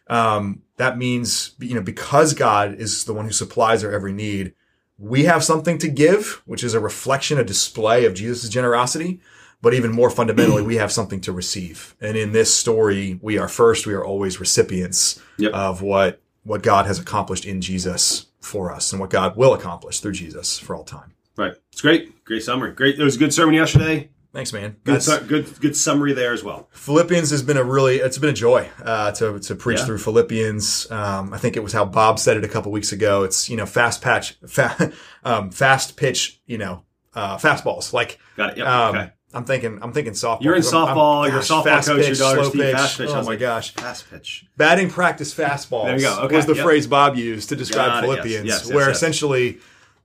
um, 0.08 0.64
that 0.78 0.98
means, 0.98 1.52
you 1.60 1.76
know, 1.76 1.82
because 1.82 2.34
God 2.34 2.74
is 2.74 3.04
the 3.06 3.14
one 3.14 3.26
who 3.26 3.32
supplies 3.32 3.84
our 3.84 3.92
every 3.92 4.12
need, 4.12 4.56
we 4.98 5.26
have 5.26 5.44
something 5.44 5.78
to 5.78 5.88
give, 5.88 6.42
which 6.46 6.64
is 6.64 6.74
a 6.74 6.80
reflection, 6.80 7.38
a 7.38 7.44
display 7.44 8.04
of 8.04 8.16
Jesus' 8.16 8.50
generosity. 8.50 9.20
But 9.62 9.74
even 9.74 9.92
more 9.92 10.10
fundamentally, 10.10 10.64
we 10.64 10.76
have 10.78 10.92
something 10.92 11.20
to 11.22 11.34
receive. 11.34 11.96
And 12.00 12.16
in 12.16 12.32
this 12.32 12.54
story, 12.56 13.20
we 13.22 13.38
are 13.38 13.50
first, 13.50 13.86
we 13.86 13.94
are 13.94 14.06
always 14.06 14.40
recipients 14.40 15.22
Yep. 15.38 15.52
of 15.54 15.82
what, 15.82 16.22
what 16.44 16.64
God 16.64 16.86
has 16.86 16.98
accomplished 17.00 17.46
in 17.46 17.60
Jesus 17.62 18.28
for 18.40 18.72
us 18.72 18.92
and 18.94 19.00
what 19.02 19.10
God 19.10 19.36
will 19.36 19.54
accomplish 19.54 20.00
through 20.00 20.14
Jesus 20.14 20.58
for 20.58 20.76
all 20.76 20.84
time. 20.86 21.14
Right. 21.38 21.54
It's 21.72 21.82
great. 21.82 22.24
Great 22.26 22.44
summary. 22.44 22.72
Great. 22.74 23.00
It 23.00 23.04
was 23.04 23.16
a 23.16 23.20
good 23.20 23.34
sermon 23.34 23.54
yesterday. 23.56 24.10
Thanks, 24.34 24.54
man. 24.54 24.76
Good. 24.84 25.02
Su- 25.02 25.22
good. 25.22 25.60
Good 25.60 25.76
summary 25.76 26.14
there 26.14 26.34
as 26.34 26.44
well. 26.44 26.70
Philippians 26.72 27.32
has 27.32 27.42
been 27.42 27.58
a 27.58 27.64
really, 27.64 27.98
it's 27.98 28.18
been 28.20 28.30
a 28.30 28.34
joy 28.34 28.70
uh, 28.84 29.12
to 29.14 29.40
to 29.40 29.56
preach 29.56 29.80
Yeah. 29.80 29.86
through 29.86 29.98
Philippians. 29.98 30.90
Um, 30.92 31.34
I 31.34 31.40
think 31.40 31.58
it 31.58 31.64
was 31.64 31.74
how 31.74 31.84
Bob 31.84 32.20
said 32.20 32.38
it 32.38 32.44
a 32.44 32.48
couple 32.48 32.72
weeks 32.72 32.92
ago. 32.92 33.24
It's 33.24 33.50
you 33.50 33.58
know 33.58 33.66
fast 33.66 34.02
patch, 34.04 34.38
fa- 34.48 34.94
um, 35.24 35.50
fast 35.50 35.98
pitch, 35.98 36.42
you 36.46 36.60
know, 36.60 36.84
uh, 37.16 37.38
fastballs. 37.38 37.92
Like 37.92 38.20
Got 38.38 38.52
it. 38.52 38.58
Yep. 38.60 38.68
um, 38.68 38.96
okay. 38.96 39.12
I'm 39.34 39.46
thinking, 39.46 39.78
I'm 39.82 39.94
thinking 39.94 40.14
softball. 40.14 40.42
You're 40.42 40.56
in 40.56 40.64
I'm- 40.64 40.76
I'm- 40.76 40.98
softball. 40.98 41.28
You're 41.28 41.38
a 41.38 41.40
gosh, 41.40 41.50
softball 41.50 41.86
coach. 41.86 41.98
pitch, 41.98 42.08
your 42.08 42.16
daughter's 42.16 42.52
slow 42.52 42.64
pitch. 42.64 42.76
fast 42.76 42.98
pitch. 42.98 43.10
Oh 43.10 43.16
my 43.16 43.22
like, 43.22 43.40
gosh, 43.40 43.74
Fast 43.74 44.10
pitch. 44.10 44.46
batting 44.58 44.90
practice 44.90 45.34
fastballs 45.34 45.86
There 45.86 45.96
you 45.98 46.02
go. 46.02 46.20
Okay, 46.22 46.36
was 46.36 46.46
the 46.48 46.56
yep. 46.56 46.64
phrase 46.64 46.88
Bob 46.88 47.16
used 47.16 47.50
to 47.50 47.56
describe 47.56 47.88
Got 47.88 48.04
Philippians, 48.04 48.46
yes, 48.48 48.66
yes, 48.66 48.74
where 48.74 48.88
yes. 48.88 48.98
essentially 48.98 49.60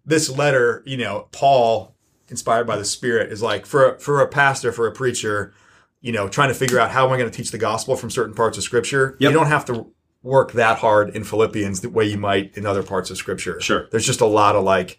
this 0.05 0.29
letter, 0.29 0.83
you 0.85 0.99
know, 0.99 1.29
Paul, 1.33 1.95
inspired 2.29 2.67
by 2.67 2.77
the 2.77 2.85
Spirit, 2.85 3.33
is 3.33 3.41
like 3.41 3.65
for 3.65 3.99
for 3.99 4.21
a 4.21 4.29
pastor, 4.29 4.73
for 4.73 4.87
a 4.87 4.93
preacher, 4.93 5.55
you 6.03 6.13
know, 6.13 6.29
trying 6.29 6.49
to 6.49 6.55
figure 6.55 6.79
out 6.79 6.91
how 6.91 7.07
am 7.07 7.13
I 7.13 7.17
going 7.17 7.31
to 7.31 7.35
teach 7.35 7.51
the 7.51 7.59
gospel 7.59 7.97
from 7.97 8.11
certain 8.11 8.35
parts 8.35 8.59
of 8.59 8.65
Scripture. 8.65 9.17
Yep. 9.21 9.31
You 9.31 9.35
don't 9.39 9.47
have 9.47 9.65
to 9.67 9.87
work 10.23 10.53
that 10.53 10.79
hard 10.79 11.17
in 11.17 11.25
Philippians 11.25 11.81
the 11.81 11.89
way 11.89 12.05
you 12.05 12.19
might 12.19 12.57
in 12.57 12.67
other 12.67 12.83
parts 12.83 13.11
of 13.11 13.17
Scripture. 13.17 13.59
Sure. 13.61 13.89
there's 13.91 14.07
just 14.07 14.21
a 14.21 14.27
lot 14.27 14.57
of 14.57 14.65
like, 14.65 14.99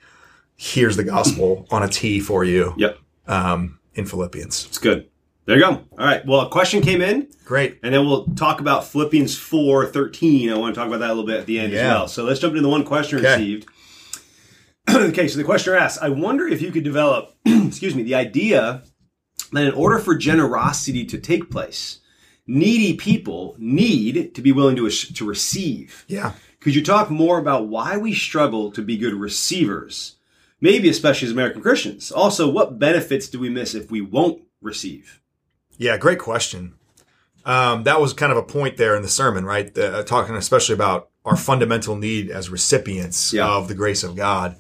here's 0.56 0.98
the 0.98 1.04
gospel 1.04 1.68
on 1.70 1.84
a 1.84 1.88
T 1.88 2.20
for 2.20 2.44
you. 2.44 2.74
Yep. 2.78 3.00
Um, 3.28 3.80
in 3.96 4.06
Philippians, 4.06 4.66
It's 4.68 4.78
good. 4.78 5.10
There 5.46 5.56
you 5.58 5.62
go. 5.62 5.70
All 5.70 6.06
right. 6.06 6.26
Well, 6.26 6.42
a 6.42 6.50
question 6.50 6.82
came 6.82 7.02
in. 7.02 7.28
great. 7.44 7.78
And 7.84 7.94
then 7.94 8.06
we'll 8.08 8.26
talk 8.36 8.60
about 8.60 8.86
Philippians 8.88 9.38
4 9.38 9.86
13. 9.86 10.50
I 10.52 10.58
want 10.58 10.74
to 10.74 10.80
talk 10.80 10.88
about 10.88 11.00
that 11.02 11.08
a 11.12 11.14
little 11.14 11.26
bit 11.26 11.40
at 11.40 11.46
the 11.46 11.60
end 11.60 11.72
as 11.74 11.84
well. 11.84 12.08
So 12.08 12.24
let's 12.24 12.40
jump 12.40 12.52
into 12.54 12.64
the 12.64 12.70
one 12.70 12.84
question 12.84 13.20
Okay. 13.20 13.32
received. 13.36 13.68
okay, 14.90 15.28
so 15.28 15.38
the 15.38 15.44
questioner 15.44 15.76
asks 15.76 16.02
I 16.02 16.10
wonder 16.10 16.48
if 16.48 16.62
you 16.62 16.72
could 16.72 16.84
develop, 16.84 17.36
excuse 17.46 17.96
me, 17.96 18.02
the 18.04 18.16
idea 18.16 18.84
that 19.52 19.66
in 19.66 19.74
order 19.74 20.00
for 20.00 20.16
generosity 20.16 21.06
to 21.06 21.18
take 21.20 21.52
place, 21.52 22.00
needy 22.48 22.96
people 22.96 23.56
need 23.60 24.34
to 24.36 24.42
be 24.42 24.52
willing 24.52 24.76
to, 24.78 24.90
to 24.90 25.26
receive. 25.26 26.06
Yeah. 26.08 26.34
Could 26.60 26.74
you 26.76 26.84
talk 26.84 27.12
more 27.12 27.38
about 27.38 27.68
why 27.68 27.98
we 27.98 28.14
struggle 28.16 28.72
to 28.72 28.82
be 28.82 28.98
good 28.98 29.14
receivers? 29.14 30.16
Maybe 30.62 30.90
especially 30.90 31.28
as 31.28 31.32
American 31.34 31.62
Christians. 31.62 32.12
Also, 32.12 32.50
what 32.50 32.80
benefits 32.80 33.28
do 33.28 33.40
we 33.40 33.50
miss 33.50 33.76
if 33.76 33.92
we 33.92 34.02
won't 34.02 34.42
receive? 34.62 35.22
Yeah, 35.78 35.98
great 35.98 36.20
question. 36.20 36.76
Um, 37.46 37.84
that 37.84 38.02
was 38.02 38.14
kind 38.14 38.32
of 38.32 38.38
a 38.38 38.44
point 38.44 38.78
there 38.78 38.96
in 38.96 39.04
the 39.04 39.10
sermon, 39.10 39.46
right? 39.46 39.78
Uh, 39.78 40.04
talking 40.04 40.36
especially 40.36 40.74
about 40.74 41.10
our 41.26 41.36
fundamental 41.36 41.96
need 41.96 42.30
as 42.32 42.50
recipients 42.50 43.34
Yeah. 43.34 43.48
of 43.48 43.68
the 43.68 43.76
grace 43.76 44.04
of 44.04 44.16
God. 44.16 44.56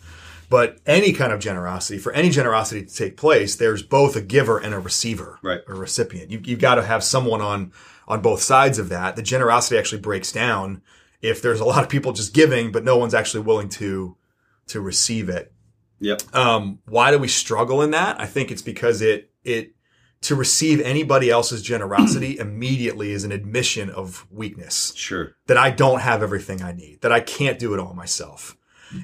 But 0.49 0.77
any 0.85 1.11
kind 1.11 1.33
of 1.33 1.39
generosity, 1.39 1.97
for 1.97 2.11
any 2.13 2.29
generosity 2.29 2.85
to 2.85 2.93
take 2.95 3.17
place, 3.17 3.55
there's 3.55 3.81
both 3.81 4.15
a 4.15 4.21
giver 4.21 4.59
and 4.59 4.73
a 4.75 4.79
receiver, 4.79 5.39
Right. 5.41 5.61
A 5.67 5.73
recipient. 5.73 6.29
You, 6.29 6.39
you've 6.43 6.59
got 6.59 6.75
to 6.75 6.83
have 6.83 7.03
someone 7.03 7.41
on 7.41 7.71
on 8.07 8.21
both 8.21 8.39
sides 8.43 8.77
of 8.77 8.89
that. 8.89 9.15
The 9.15 9.23
generosity 9.23 9.79
actually 9.79 10.01
breaks 10.01 10.31
down 10.31 10.83
if 11.23 11.41
there's 11.41 11.59
a 11.59 11.65
lot 11.65 11.81
of 11.83 11.89
people 11.89 12.13
just 12.13 12.35
giving, 12.35 12.71
but 12.71 12.83
no 12.83 12.97
one's 12.97 13.15
actually 13.15 13.41
willing 13.43 13.69
to 13.69 14.15
to 14.67 14.79
receive 14.81 15.27
it. 15.29 15.51
Yep. 16.05 16.35
Um, 16.35 16.79
why 16.85 17.09
do 17.12 17.17
we 17.17 17.27
struggle 17.27 17.81
in 17.81 17.91
that? 17.91 18.19
I 18.19 18.25
think 18.27 18.51
it's 18.51 18.62
because 18.62 19.01
it 19.01 19.31
it 19.43 19.74
to 20.21 20.35
receive 20.35 20.79
anybody 20.81 21.29
else's 21.29 21.62
generosity 21.62 22.38
immediately 22.39 23.12
is 23.12 23.24
an 23.24 23.31
admission 23.31 23.89
of 23.89 24.25
weakness 24.31 24.93
Sure. 24.95 25.35
that 25.47 25.57
I 25.57 25.69
don't 25.71 26.00
have 26.01 26.24
everything 26.24 26.62
I 26.62 26.71
need, 26.71 27.01
that 27.01 27.12
I 27.12 27.19
can't 27.19 27.59
do 27.59 27.74
it 27.74 27.79
all 27.79 27.93
myself. 27.93 28.55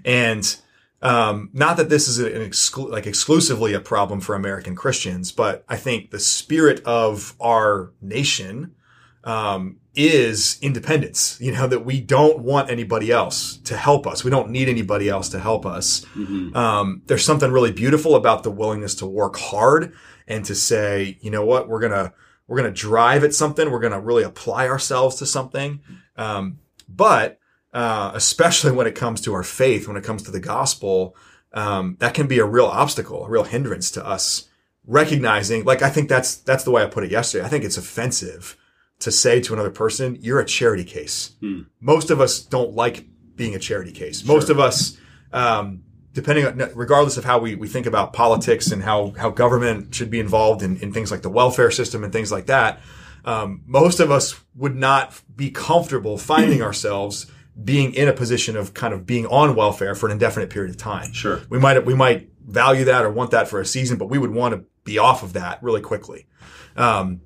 And 0.06 0.56
um, 1.02 1.50
not 1.54 1.78
that 1.78 1.90
this 1.90 2.08
is 2.08 2.20
an 2.20 2.32
exclu- 2.42 2.90
like 2.90 3.08
exclusively 3.08 3.74
a 3.74 3.80
problem 3.80 4.22
for 4.22 4.36
American 4.36 4.76
Christians, 4.76 5.32
but 5.32 5.64
I 5.68 5.76
think 5.76 6.12
the 6.12 6.20
spirit 6.20 6.82
of 6.86 7.36
our 7.42 7.92
nation 8.02 8.76
um, 9.24 9.78
is 9.94 10.58
independence. 10.62 11.38
You 11.42 11.52
know 11.52 11.68
that 11.68 11.86
we 11.86 12.00
don't 12.00 12.40
want 12.40 12.70
anybody 12.70 13.12
else 13.12 13.58
to 13.58 13.76
help 13.76 14.08
us. 14.08 14.24
We 14.24 14.32
don't 14.32 14.50
need 14.50 14.70
anybody 14.70 15.10
else 15.10 15.30
to 15.30 15.40
help 15.40 15.66
us. 15.66 16.06
Um, 16.56 17.02
there's 17.08 17.26
something 17.26 17.52
really 17.52 17.72
beautiful 17.72 18.16
about 18.16 18.44
the 18.44 18.52
willingness 18.52 18.96
to 18.96 19.06
work 19.06 19.38
hard 19.38 19.94
and 20.28 20.46
to 20.46 20.56
say, 20.56 21.18
you 21.22 21.30
know 21.30 21.46
what, 21.46 21.68
we're 21.68 21.82
gonna 21.82 22.14
we're 22.48 22.58
gonna 22.58 22.72
drive 22.72 23.24
at 23.24 23.34
something. 23.34 23.70
We're 23.70 23.80
gonna 23.80 24.00
really 24.00 24.24
apply 24.24 24.68
ourselves 24.68 25.18
to 25.18 25.26
something. 25.26 25.82
Um, 26.16 26.60
but 26.88 27.40
uh, 27.74 28.12
especially 28.14 28.72
when 28.72 28.88
it 28.88 28.96
comes 28.96 29.22
to 29.22 29.34
our 29.34 29.44
faith, 29.44 29.88
when 29.88 29.98
it 29.98 30.04
comes 30.04 30.24
to 30.24 30.32
the 30.32 30.40
gospel, 30.40 31.16
um, 31.54 31.98
that 32.00 32.14
can 32.14 32.28
be 32.28 32.40
a 32.40 32.46
real 32.46 32.66
obstacle, 32.66 33.26
a 33.26 33.30
real 33.30 33.44
hindrance 33.44 33.92
to 33.92 34.06
us 34.06 34.50
recognizing. 34.86 35.66
Like 35.66 35.82
I 35.82 35.90
think 35.90 36.08
that's 36.08 36.36
that's 36.36 36.64
the 36.64 36.72
way 36.72 36.82
I 36.82 36.86
put 36.86 37.04
it 37.04 37.12
yesterday. 37.12 37.46
I 37.46 37.50
think 37.50 37.66
it's 37.66 37.78
offensive 37.78 38.58
to 39.02 39.12
say 39.12 39.42
to 39.42 39.54
another 39.54 39.70
person, 39.70 40.18
"You're 40.22 40.40
a 40.40 40.46
charity 40.46 40.84
case." 40.84 41.32
Most 41.80 42.10
of 42.10 42.20
us 42.22 42.40
don't 42.40 42.74
like 42.74 43.06
being 43.36 43.56
a 43.56 43.60
charity 43.60 43.92
case. 43.92 44.24
Most 44.24 44.50
of 44.50 44.60
us, 44.60 44.98
um, 45.34 45.82
depending 46.14 46.46
on, 46.46 46.72
regardless 46.76 47.18
of 47.18 47.26
how 47.26 47.40
we, 47.40 47.56
we 47.56 47.68
think 47.68 47.86
about 47.86 48.14
politics 48.14 48.72
and 48.72 48.84
how, 48.84 49.14
how 49.18 49.30
government 49.30 49.96
should 49.96 50.12
be 50.12 50.20
involved 50.20 50.62
in, 50.62 50.78
in 50.78 50.94
things 50.94 51.10
like 51.10 51.24
the 51.24 51.30
welfare 51.30 51.72
system 51.72 52.04
and 52.04 52.14
things 52.14 52.32
like 52.32 52.46
that, 52.46 52.80
um, 53.26 53.64
most 53.66 54.00
of 54.00 54.12
us 54.12 54.40
would 54.56 54.76
not 54.76 55.20
be 55.36 55.50
comfortable 55.50 56.18
finding 56.18 56.62
ourselves 56.70 57.28
being 57.62 57.94
in 57.94 58.08
a 58.08 58.14
position 58.14 58.56
of 58.56 58.74
kind 58.74 58.94
of 58.94 59.06
being 59.06 59.26
on 59.28 59.56
welfare 59.56 59.96
for 59.96 60.06
an 60.06 60.12
indefinite 60.12 60.50
period 60.50 60.70
of 60.70 60.78
time. 60.78 61.12
Sure. 61.12 61.42
We 61.50 61.60
might, 61.60 61.84
we 61.86 61.94
might 61.94 62.30
value 62.46 62.86
that 62.86 63.04
or 63.06 63.12
want 63.12 63.32
that 63.32 63.48
for 63.48 63.60
a 63.60 63.66
season, 63.66 63.98
but 63.98 64.08
we 64.08 64.18
would 64.18 64.32
want 64.32 64.54
to 64.54 64.66
be 64.84 64.98
off 64.98 65.24
of 65.24 65.34
that 65.34 65.62
really 65.62 65.82
quickly. 65.82 66.28
Um, 66.76 67.22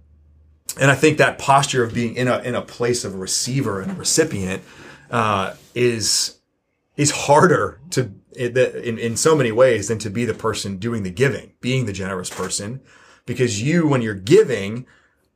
and 0.79 0.91
I 0.91 0.95
think 0.95 1.17
that 1.17 1.37
posture 1.37 1.83
of 1.83 1.93
being 1.93 2.15
in 2.15 2.27
a 2.27 2.39
in 2.39 2.55
a 2.55 2.61
place 2.61 3.03
of 3.03 3.13
a 3.13 3.17
receiver 3.17 3.81
and 3.81 3.91
a 3.91 3.95
recipient 3.95 4.63
uh, 5.11 5.53
is 5.73 6.39
is 6.97 7.11
harder 7.11 7.79
to 7.91 8.11
in 8.35 8.97
in 8.97 9.15
so 9.15 9.35
many 9.35 9.51
ways 9.51 9.87
than 9.87 9.99
to 9.99 10.09
be 10.09 10.25
the 10.25 10.33
person 10.33 10.77
doing 10.77 11.03
the 11.03 11.11
giving, 11.11 11.53
being 11.61 11.85
the 11.85 11.93
generous 11.93 12.29
person, 12.29 12.81
because 13.25 13.61
you 13.61 13.87
when 13.87 14.01
you're 14.01 14.13
giving 14.13 14.85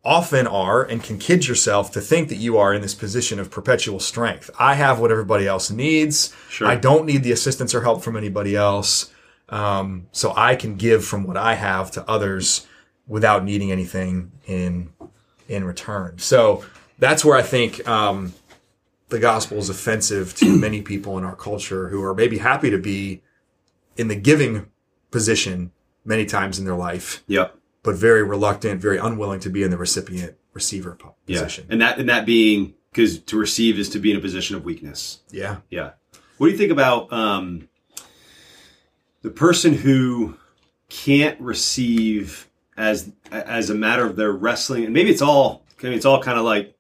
often 0.04 0.48
are 0.48 0.82
and 0.84 1.04
can 1.04 1.20
kid 1.20 1.46
yourself 1.46 1.92
to 1.92 2.00
think 2.00 2.30
that 2.30 2.38
you 2.38 2.58
are 2.58 2.74
in 2.74 2.82
this 2.82 2.96
position 2.96 3.38
of 3.38 3.52
perpetual 3.52 4.00
strength. 4.00 4.50
I 4.58 4.76
have 4.76 5.00
what 5.00 5.12
everybody 5.12 5.46
else 5.46 5.70
needs. 5.70 6.34
Sure. 6.50 6.68
I 6.68 6.76
don't 6.76 7.06
need 7.06 7.24
the 7.24 7.34
assistance 7.34 7.76
or 7.76 7.82
help 7.82 8.02
from 8.02 8.16
anybody 8.16 8.56
else. 8.56 9.14
Um, 9.50 10.08
so 10.12 10.34
I 10.38 10.56
can 10.56 10.76
give 10.76 11.04
from 11.04 11.26
what 11.26 11.36
I 11.36 11.56
have 11.56 11.92
to 11.92 12.10
others 12.10 12.66
without 13.08 13.44
needing 13.44 13.72
anything 13.72 14.32
in 14.46 14.94
in 15.50 15.64
return. 15.66 16.18
So 16.20 16.64
that's 17.00 17.26
where 17.26 17.36
I 17.38 17.42
think 17.42 17.86
um, 17.88 18.34
the 19.10 19.20
gospel 19.20 19.58
is 19.58 19.70
offensive 19.70 20.36
to 20.36 20.56
many 20.58 20.82
people 20.82 21.18
in 21.18 21.24
our 21.26 21.36
culture 21.36 21.90
who 21.90 22.02
are 22.04 22.14
maybe 22.16 22.38
happy 22.38 22.70
to 22.70 22.78
be 22.78 23.22
in 23.98 24.08
the 24.08 24.16
giving 24.16 24.68
position 25.12 25.72
many 26.06 26.26
times 26.26 26.58
in 26.60 26.66
their 26.66 26.76
life, 26.76 27.24
Yep. 27.28 27.56
but 27.84 27.96
very 27.96 28.24
reluctant, 28.24 28.80
very 28.82 28.98
unwilling 28.98 29.40
to 29.42 29.50
be 29.50 29.64
in 29.64 29.72
the 29.72 29.78
recipient 29.78 30.36
receiver 30.54 30.96
po- 30.96 31.16
Yeah. 31.26 31.42
position. 31.42 31.66
And 31.70 31.82
that 31.82 32.00
and 32.00 32.08
that 32.10 32.26
being 32.26 32.76
because 32.92 33.20
to 33.20 33.38
receive 33.38 33.78
is 33.78 33.90
to 33.90 34.00
be 34.00 34.12
in 34.12 34.18
a 34.18 34.22
position 34.22 34.56
of 34.56 34.64
weakness. 34.64 35.20
Yeah. 35.32 35.58
Yeah. 35.70 35.92
What 36.38 36.48
do 36.48 36.52
you 36.52 36.58
think 36.58 36.72
about 36.72 37.12
um, 37.12 37.68
the 39.22 39.30
person 39.30 39.74
who 39.74 40.38
can't 40.90 41.40
receive 41.40 42.49
as 42.80 43.12
as 43.30 43.70
a 43.70 43.76
matter 43.76 44.06
of 44.06 44.16
their 44.16 44.32
wrestling, 44.32 44.86
and 44.86 44.94
maybe 44.94 45.12
it's 45.12 45.22
all 45.22 45.66
maybe 45.84 45.96
it's 45.96 46.06
all 46.06 46.24
kind 46.24 46.40
of 46.40 46.46
like 46.46 46.76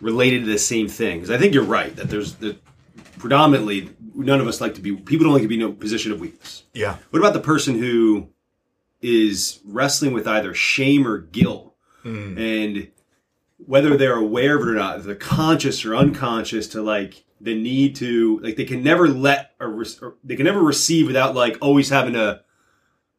related 0.00 0.44
to 0.44 0.50
the 0.50 0.58
same 0.58 0.88
thing. 0.88 1.18
Because 1.20 1.30
I 1.30 1.38
think 1.38 1.54
you're 1.54 1.64
right 1.64 1.96
that 1.96 2.10
there's 2.10 2.34
the 2.34 2.58
predominantly 3.18 3.88
none 4.14 4.40
of 4.40 4.46
us 4.46 4.60
like 4.60 4.74
to 4.74 4.82
be 4.82 4.94
people 4.94 5.24
don't 5.24 5.32
like 5.32 5.42
to 5.42 5.48
be 5.48 5.56
in 5.56 5.62
a 5.62 5.70
position 5.70 6.12
of 6.12 6.20
weakness. 6.20 6.64
Yeah. 6.74 6.98
What 7.10 7.18
about 7.18 7.32
the 7.32 7.40
person 7.40 7.78
who 7.78 8.28
is 9.00 9.60
wrestling 9.64 10.12
with 10.12 10.28
either 10.28 10.52
shame 10.52 11.06
or 11.06 11.18
guilt, 11.18 11.74
hmm. 12.02 12.36
and 12.36 12.88
whether 13.56 13.96
they're 13.96 14.16
aware 14.16 14.56
of 14.56 14.62
it 14.62 14.68
or 14.68 14.74
not, 14.74 15.02
they're 15.02 15.14
conscious 15.14 15.84
or 15.86 15.96
unconscious 15.96 16.68
to 16.68 16.82
like 16.82 17.24
the 17.40 17.54
need 17.54 17.96
to 17.96 18.38
like 18.40 18.56
they 18.56 18.64
can 18.66 18.82
never 18.82 19.08
let 19.08 19.52
or 19.60 19.82
they 20.22 20.36
can 20.36 20.44
never 20.44 20.60
receive 20.60 21.06
without 21.06 21.34
like 21.34 21.56
always 21.62 21.88
having 21.88 22.12
to 22.12 22.42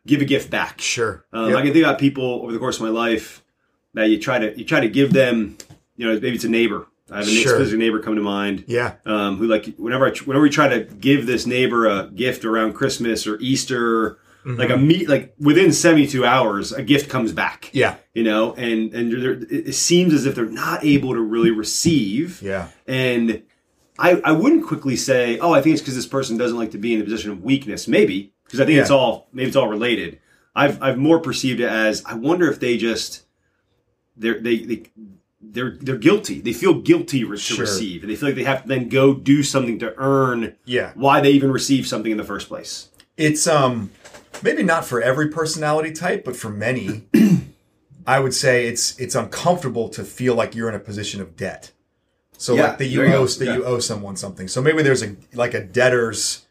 give 0.08 0.22
a 0.22 0.26
gift 0.26 0.50
back. 0.50 0.82
Sure. 0.82 1.24
Um, 1.34 1.50
Yep. 1.50 1.58
I 1.58 1.62
can 1.62 1.74
think 1.74 1.86
about 1.86 2.00
people 2.00 2.42
over 2.44 2.52
the 2.52 2.60
course 2.60 2.78
of 2.78 2.84
my 2.84 2.90
life 2.90 3.44
that 3.94 4.10
you 4.10 4.20
try 4.20 4.40
to 4.40 4.58
you 4.58 4.66
try 4.66 4.80
to 4.80 4.90
give 4.90 5.14
them, 5.14 5.58
you 5.96 6.08
know, 6.08 6.14
maybe 6.14 6.36
it's 6.36 6.44
a 6.44 6.50
neighbor. 6.50 6.88
I 7.12 7.18
have 7.20 7.28
a 7.28 7.30
Sure. 7.32 7.56
specific 7.56 7.80
neighbor 7.80 8.00
come 8.00 8.16
to 8.16 8.22
mind 8.22 8.66
yeah. 8.68 8.96
um, 9.06 9.38
who 9.38 9.48
like 9.48 9.76
whenever 9.78 10.08
I 10.08 10.12
whenever 10.26 10.44
we 10.44 10.50
try 10.50 10.68
to 10.68 10.84
give 10.84 11.26
this 11.26 11.46
neighbor 11.46 11.86
a 11.88 12.10
gift 12.14 12.44
around 12.46 12.74
Christmas 12.74 13.28
or 13.28 13.38
Easter, 13.40 14.18
Mm-hmm. 14.46 14.60
like 14.62 14.70
a 14.70 14.78
meet 14.78 15.10
like 15.10 15.34
within 15.40 15.74
seventy 15.74 16.08
two 16.08 16.24
hours, 16.24 16.72
a 16.72 16.82
gift 16.82 17.10
comes 17.10 17.34
back. 17.34 17.70
Yeah. 17.74 17.96
you 18.14 18.24
know, 18.24 18.54
and 18.54 18.94
and 18.94 19.12
it 19.14 19.52
it 19.70 19.74
seems 19.76 20.14
as 20.14 20.26
if 20.26 20.36
they're 20.36 20.46
not 20.46 20.86
able 20.86 21.14
to 21.16 21.20
really 21.22 21.52
receive. 21.52 22.42
Yeah. 22.42 22.70
And 22.88 23.44
I 24.00 24.22
I 24.24 24.32
wouldn't 24.32 24.66
quickly 24.66 24.96
say, 24.96 25.38
oh, 25.40 25.54
I 25.54 25.62
think 25.62 25.74
it's 25.74 25.82
because 25.82 25.96
this 25.96 26.08
person 26.08 26.38
doesn't 26.38 26.56
like 26.58 26.72
to 26.72 26.78
be 26.78 26.94
in 26.94 27.02
a 27.02 27.04
position 27.04 27.32
of 27.32 27.44
weakness. 27.44 27.88
Maybe 27.90 28.32
because 28.48 28.60
I 28.60 28.66
think 28.66 28.80
it's 28.80 28.89
all 28.89 29.27
maybe 29.32 29.48
it's 29.48 29.56
all 29.58 29.68
related. 29.68 30.20
I've 30.56 30.82
I've 30.82 30.98
more 30.98 31.20
perceived 31.20 31.60
it 31.60 31.70
as 31.70 32.04
I 32.06 32.16
wonder 32.16 32.50
if 32.51 32.60
they 32.60 32.77
just 32.77 33.24
they're 34.16 34.39
they 34.39 34.58
they. 34.60 34.84
They're 35.39 35.77
they're 35.80 35.98
guilty. 35.98 36.42
They 36.42 36.51
feel 36.51 36.74
guilty 36.82 37.24
to 37.24 37.38
Sure. 37.38 37.60
receive, 37.62 38.01
and 38.01 38.12
they 38.12 38.16
feel 38.16 38.30
like 38.30 38.36
they 38.36 38.44
have 38.44 38.63
to 38.63 38.68
then 38.68 38.89
go 38.89 39.13
do 39.13 39.44
something 39.44 39.77
to 39.80 39.94
earn 39.98 40.56
Yeah. 40.66 40.92
why 40.96 41.22
they 41.22 41.30
even 41.32 41.51
receive 41.51 41.88
something 41.88 42.12
in 42.12 42.18
the 42.18 42.24
first 42.24 42.48
place. 42.48 42.89
It's 43.18 43.46
um 43.48 43.92
maybe 44.44 44.63
not 44.63 44.84
for 44.84 45.00
every 45.01 45.30
personality 45.30 45.92
type, 45.94 46.25
but 46.25 46.36
for 46.36 46.50
many, 46.50 47.04
I 48.08 48.20
would 48.20 48.34
say 48.34 48.68
it's 48.68 49.00
it's 49.00 49.13
uncomfortable 49.16 49.89
to 49.89 50.04
feel 50.04 50.34
like 50.34 50.56
you're 50.56 50.70
in 50.70 50.75
a 50.75 50.80
position 50.80 51.22
of 51.22 51.38
debt. 51.38 51.72
So 52.38 52.56
Yeah, 52.56 52.70
like 52.70 52.77
that 52.80 52.86
you 52.88 52.98
there 53.01 53.10
you 53.10 53.16
owe 53.16 53.27
that 53.27 53.46
Yeah. 53.46 53.56
you 53.58 53.63
owe 53.63 53.80
someone 53.80 54.18
something. 54.18 54.48
So 54.48 54.62
maybe 54.62 54.82
there's 54.82 55.04
a 55.04 55.16
like 55.34 55.54
a 55.54 55.63
debtor's 55.63 56.47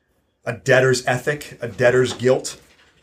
a 0.46 0.52
debtor's 0.54 1.04
ethic, 1.06 1.58
a 1.60 1.68
debtor's 1.68 2.12
guilt 2.14 2.58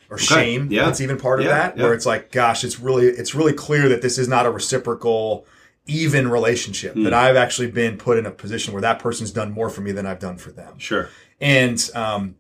or 0.10 0.18
shame. 0.18 0.70
yeah. 0.72 0.86
That's 0.86 1.02
even 1.02 1.18
part 1.18 1.40
of 1.40 1.46
that. 1.48 1.78
yeah. 1.78 1.84
Where 1.84 1.94
it's 1.94 2.06
like, 2.06 2.32
gosh, 2.32 2.64
it's 2.64 2.80
really 2.80 3.06
it's 3.08 3.36
really 3.36 3.54
clear 3.54 3.90
that 3.90 4.02
this 4.02 4.18
is 4.18 4.28
not 4.28 4.46
a 4.46 4.52
reciprocal 4.52 5.46
even 5.86 6.30
relationship. 6.30 6.94
Hmm. 6.94 7.04
That 7.04 7.14
I've 7.14 7.36
actually 7.36 7.70
been 7.72 7.98
put 7.98 8.18
in 8.18 8.26
a 8.26 8.32
position 8.32 8.74
where 8.74 8.82
that 8.82 9.00
person's 9.00 9.32
done 9.32 9.52
more 9.52 9.70
for 9.70 9.82
me 9.82 9.92
than 9.92 10.06
I've 10.06 10.20
done 10.20 10.38
for 10.38 10.52
them 10.52 10.80
Sure. 10.80 11.10
and 11.42 11.90
um, 11.94 12.36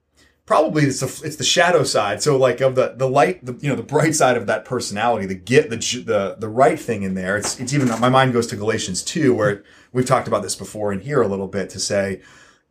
probably 0.46 0.84
it's 0.84 1.00
the 1.02 1.26
it's 1.26 1.36
the 1.38 1.44
shadow 1.44 1.84
side. 1.84 2.22
So 2.22 2.38
like 2.38 2.62
of 2.62 2.76
the 2.76 2.94
the 2.96 3.10
light, 3.10 3.44
the 3.46 3.58
you 3.60 3.70
know 3.70 3.76
the 3.76 3.84
bright 3.84 4.16
side 4.16 4.38
of 4.38 4.46
that 4.48 4.64
personality, 4.66 5.26
the 5.26 5.36
get 5.36 5.70
the 5.70 5.76
the 6.06 6.36
the 6.40 6.48
right 6.50 6.80
thing 6.80 7.04
in 7.04 7.16
there. 7.16 7.36
It's 7.38 7.60
it's 7.60 7.74
even 7.74 7.88
my 8.00 8.10
mind 8.10 8.32
goes 8.34 8.48
to 8.48 8.56
Galatians 8.56 9.02
two, 9.04 9.34
where 9.36 9.64
we've 9.92 10.06
talked 10.06 10.28
about 10.28 10.44
this 10.44 10.56
before 10.56 10.94
in 10.94 11.02
here 11.02 11.22
a 11.22 11.28
little 11.28 11.48
bit 11.48 11.70
to 11.72 11.80
say, 11.80 12.22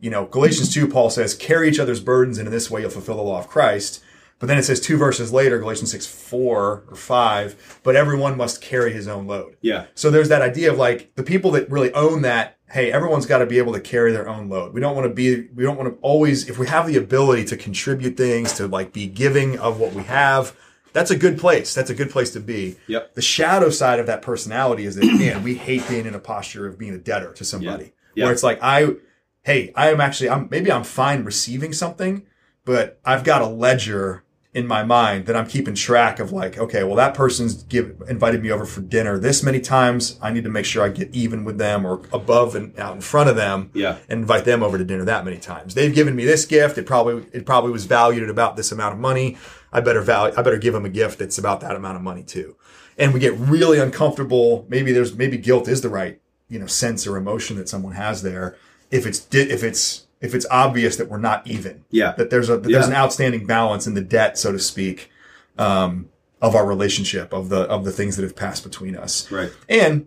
you 0.03 0.11
know, 0.11 0.27
Galatians 0.27 0.75
two, 0.75 0.87
Paul 0.87 1.09
says, 1.09 1.35
carry 1.35 1.71
each 1.71 1.79
other's 1.79 2.01
burdens, 2.01 2.37
and 2.37 2.47
in 2.47 2.53
this 2.53 2.71
way 2.71 2.83
you'll 2.83 2.91
fulfill 2.91 3.17
the 3.17 3.23
law 3.23 3.39
of 3.39 3.49
Christ. 3.49 4.05
But 4.39 4.49
then 4.49 4.59
it 4.59 4.65
says 4.65 4.81
two 4.81 4.99
verses 4.99 5.33
later, 5.33 5.59
Galatians 5.61 5.93
six 5.93 6.05
four 6.05 6.83
or 6.91 6.97
five, 6.97 7.81
but 7.85 7.95
everyone 7.95 8.37
must 8.37 8.61
carry 8.61 8.93
his 8.93 9.07
own 9.07 9.29
load. 9.29 9.57
Yeah. 9.63 9.87
So 9.95 10.11
there's 10.11 10.29
that 10.29 10.43
idea 10.43 10.73
of 10.73 10.79
like 10.79 11.15
the 11.15 11.23
people 11.23 11.53
that 11.53 11.71
really 11.71 11.95
own 11.95 12.23
that. 12.23 12.59
Hey, 12.69 12.91
everyone's 12.91 13.27
got 13.27 13.39
to 13.39 13.47
be 13.47 13.59
able 13.59 13.75
to 13.75 13.81
carry 13.81 14.13
their 14.13 14.29
own 14.29 14.49
load. 14.49 14.73
We 14.75 14.81
don't 14.81 14.97
want 14.97 15.07
to 15.07 15.15
be, 15.15 15.49
we 15.55 15.63
don't 15.63 15.77
want 15.77 15.93
to 15.93 15.99
always, 16.01 16.49
if 16.49 16.59
we 16.59 16.67
have 16.67 16.87
the 16.87 16.97
ability 16.97 17.45
to 17.45 17.57
contribute 17.57 18.17
things, 18.17 18.55
to 18.55 18.67
like 18.67 18.93
be 18.95 19.07
giving 19.07 19.59
of 19.59 19.79
what 19.79 19.93
we 19.93 20.03
have, 20.05 20.57
that's 20.95 21.11
a 21.11 21.17
good 21.17 21.39
place. 21.39 21.75
That's 21.75 21.91
a 21.91 21.95
good 21.95 22.11
place 22.11 22.33
to 22.33 22.41
be. 22.41 22.77
Yep. 22.87 23.15
The 23.15 23.23
shadow 23.23 23.71
side 23.71 24.01
of 24.01 24.07
that 24.07 24.23
personality 24.23 24.87
is 24.87 24.97
that, 24.97 25.05
man, 25.05 25.43
we 25.43 25.55
hate 25.55 25.87
being 25.89 26.07
in 26.07 26.15
a 26.15 26.19
posture 26.19 26.67
of 26.67 26.79
being 26.79 26.95
a 26.95 26.99
debtor 26.99 27.35
to 27.35 27.45
somebody. 27.45 27.93
Yeah. 28.15 28.25
Where 28.25 28.33
it's 28.33 28.43
like, 28.43 28.59
I, 28.63 28.95
hey, 29.43 29.73
I 29.75 29.91
am 29.91 30.01
actually, 30.01 30.31
I'm, 30.31 30.49
maybe 30.51 30.71
I'm 30.71 30.85
fine 30.85 31.25
receiving 31.25 31.73
something, 31.73 32.23
but 32.65 33.01
I've 33.05 33.25
got 33.25 33.43
a 33.43 33.47
ledger 33.47 34.23
in 34.55 34.67
my 34.67 34.85
mind 34.85 35.25
that 35.27 35.35
I'm 35.35 35.47
keeping 35.47 35.75
track 35.75 36.21
of 36.21 36.31
like, 36.31 36.59
okay, 36.59 36.85
well, 36.85 36.95
that 36.97 37.15
person's 37.15 37.63
give, 37.63 38.03
invited 38.07 38.43
me 38.43 38.51
over 38.51 38.67
for 38.67 38.83
dinner 38.83 39.19
this 39.19 39.43
many 39.43 39.61
times. 39.61 40.19
I 40.21 40.31
need 40.31 40.45
to 40.45 40.51
make 40.51 40.67
sure 40.67 40.85
I 40.85 40.91
get 40.91 41.09
even 41.15 41.43
with 41.45 41.57
them 41.57 41.87
or 41.87 42.03
above 42.13 42.55
and 42.55 42.79
out 42.79 42.95
in 42.95 43.01
front 43.01 43.31
of 43.31 43.37
them 43.37 43.71
Yeah. 43.73 43.97
and 44.11 44.21
invite 44.21 44.45
them 44.45 44.63
over 44.63 44.77
to 44.77 44.85
dinner 44.85 45.05
that 45.07 45.25
many 45.25 45.39
times. 45.39 45.75
They've 45.75 45.95
given 45.95 46.15
me 46.15 46.27
this 46.27 46.45
gift. 46.45 46.77
It 46.77 46.85
probably, 46.87 47.27
it 47.33 47.47
probably 47.47 47.73
was 47.73 47.87
valued 47.87 48.23
at 48.23 48.29
about 48.29 48.57
this 48.57 48.71
amount 48.71 48.93
of 48.93 49.01
money. 49.01 49.39
I 49.73 49.81
better 49.81 50.03
value, 50.03 50.35
I 50.37 50.43
better 50.43 50.59
give 50.59 50.75
them 50.75 50.85
a 50.85 50.91
gift 50.91 51.19
that's 51.19 51.39
about 51.39 51.63
that 51.63 51.75
amount 51.75 51.97
of 51.97 52.03
money 52.03 52.23
too. 52.23 52.57
And 52.99 53.15
we 53.15 53.21
get 53.21 53.33
really 53.39 53.81
uncomfortable. 53.81 54.67
Maybe 54.69 54.93
there's, 54.93 55.17
maybe 55.17 55.39
guilt 55.39 55.67
is 55.67 55.81
the 55.81 55.89
right, 55.89 56.21
you 56.51 56.59
know, 56.59 56.67
sense 56.67 57.07
or 57.07 57.17
emotion 57.17 57.57
that 57.57 57.71
someone 57.71 57.95
has 57.95 58.21
there. 58.23 58.57
If 58.93 59.07
it's, 59.07 59.19
di- 59.19 59.51
if 59.51 59.65
it's, 59.65 60.07
if 60.21 60.35
it's 60.37 60.47
obvious 60.51 60.95
that 60.97 61.09
we're 61.09 61.19
not 61.19 61.45
even 61.47 61.85
Yeah. 61.91 62.13
that 62.17 62.31
there's 62.31 62.49
a 62.49 62.53
that 62.59 62.63
there's 62.71 62.85
Yeah. 62.87 62.91
an 62.91 62.95
outstanding 62.97 63.45
balance 63.47 63.89
in 63.89 63.95
the 63.95 64.01
debt, 64.03 64.39
so 64.39 64.53
to 64.53 64.59
speak, 64.61 65.11
um, 65.59 66.09
of 66.41 66.55
our 66.55 66.65
relationship 66.67 67.33
of 67.33 67.49
the 67.49 67.63
of 67.63 67.85
the 67.85 67.91
things 67.93 68.17
that 68.17 68.23
have 68.23 68.37
passed 68.37 68.63
between 68.63 68.95
us. 68.97 69.31
Right. 69.33 69.51
And 69.69 70.07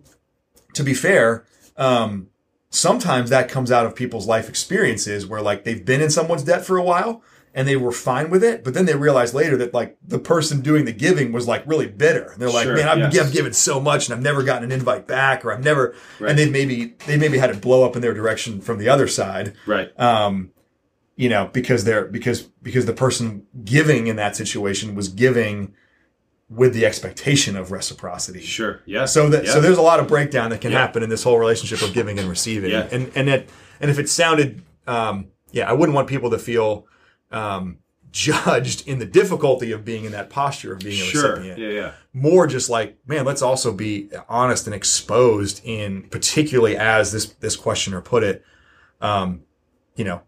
to 0.74 0.82
be 0.82 0.94
fair, 0.94 1.44
um, 1.76 2.28
sometimes 2.70 3.30
that 3.30 3.48
comes 3.50 3.70
out 3.72 3.86
of 3.86 3.94
people's 3.94 4.26
life 4.26 4.48
experiences 4.48 5.26
where 5.26 5.40
like 5.42 5.64
they've 5.64 5.84
been 5.84 6.00
in 6.00 6.10
someone's 6.10 6.42
debt 6.44 6.64
for 6.64 6.76
a 6.78 6.82
while 6.82 7.22
and 7.56 7.66
they 7.66 7.74
were 7.74 7.90
fine 7.90 8.28
with 8.30 8.44
it, 8.44 8.62
but 8.62 8.74
then 8.74 8.84
they 8.84 8.94
realized 8.94 9.32
later 9.34 9.56
that 9.56 9.72
like 9.74 9.96
the 10.06 10.18
person 10.18 10.60
doing 10.60 10.84
the 10.84 10.92
giving 10.92 11.32
was 11.32 11.48
like 11.48 11.66
really 11.66 11.86
bitter. 11.88 12.26
And 12.32 12.40
they're 12.40 12.50
like, 12.50 12.64
Sure, 12.64 12.76
man, 12.76 12.86
I've, 12.86 13.14
yes. 13.14 13.26
I've 13.26 13.32
given 13.32 13.52
so 13.54 13.80
much 13.80 14.06
and 14.06 14.14
I've 14.14 14.22
never 14.22 14.42
gotten 14.44 14.64
an 14.64 14.72
invite 14.72 15.06
back, 15.08 15.42
or 15.44 15.52
I've 15.52 15.64
never, 15.64 15.94
Right. 16.20 16.30
and 16.30 16.38
they 16.38 16.48
maybe 16.50 16.94
they 17.06 17.16
maybe 17.16 17.38
had 17.38 17.48
it 17.50 17.60
blow 17.62 17.84
up 17.84 17.96
in 17.96 18.02
their 18.02 18.12
direction 18.14 18.60
from 18.60 18.78
the 18.78 18.88
other 18.90 19.08
side 19.08 19.54
Right. 19.66 19.90
um, 19.98 20.50
you 21.16 21.30
know, 21.30 21.48
because 21.50 21.84
they're 21.84 22.04
because 22.04 22.42
because 22.62 22.84
the 22.84 22.92
person 22.92 23.46
giving 23.64 24.06
in 24.06 24.16
that 24.16 24.36
situation 24.36 24.94
was 24.94 25.08
giving 25.08 25.72
with 26.50 26.74
the 26.74 26.84
expectation 26.84 27.56
of 27.56 27.72
reciprocity. 27.72 28.40
Sure. 28.42 28.80
Yeah. 28.84 29.06
So 29.06 29.30
that 29.30 29.46
yeah. 29.46 29.52
so 29.52 29.60
there's 29.62 29.78
a 29.78 29.82
lot 29.82 29.98
of 29.98 30.06
breakdown 30.08 30.50
that 30.50 30.60
can 30.60 30.72
Yeah. 30.72 30.80
happen 30.80 31.02
in 31.02 31.08
this 31.08 31.22
whole 31.22 31.38
relationship 31.38 31.80
of 31.80 31.94
giving 31.94 32.18
and 32.18 32.28
receiving. 32.28 32.70
Yeah. 32.70 32.86
And 32.92 33.10
and 33.14 33.28
it 33.30 33.48
and 33.80 33.90
if 33.90 33.98
it 33.98 34.10
sounded 34.10 34.60
um, 34.86 35.28
yeah, 35.52 35.68
I 35.68 35.72
wouldn't 35.72 35.94
want 35.96 36.06
people 36.06 36.30
to 36.32 36.38
feel 36.38 36.86
um, 37.32 37.78
judged 38.12 38.86
in 38.88 38.98
the 38.98 39.04
difficulty 39.04 39.72
of 39.72 39.84
being 39.84 40.04
in 40.04 40.12
that 40.12 40.30
posture 40.30 40.72
of 40.72 40.78
being 40.78 41.00
a 41.00 41.04
sure. 41.04 41.32
recipient 41.36 41.58
Yeah. 41.58 41.68
Yeah. 41.68 41.92
more 42.14 42.46
just 42.46 42.70
like 42.70 42.96
man 43.06 43.24
let's 43.26 43.42
also 43.42 43.72
be 43.72 44.08
honest 44.28 44.66
and 44.66 44.74
exposed 44.74 45.60
in 45.64 46.04
particularly 46.04 46.76
as 46.78 47.12
this 47.12 47.26
this 47.40 47.56
questioner 47.56 48.00
put 48.00 48.22
it 48.22 48.42
um 49.02 49.42
you 49.96 50.04
know 50.04 50.22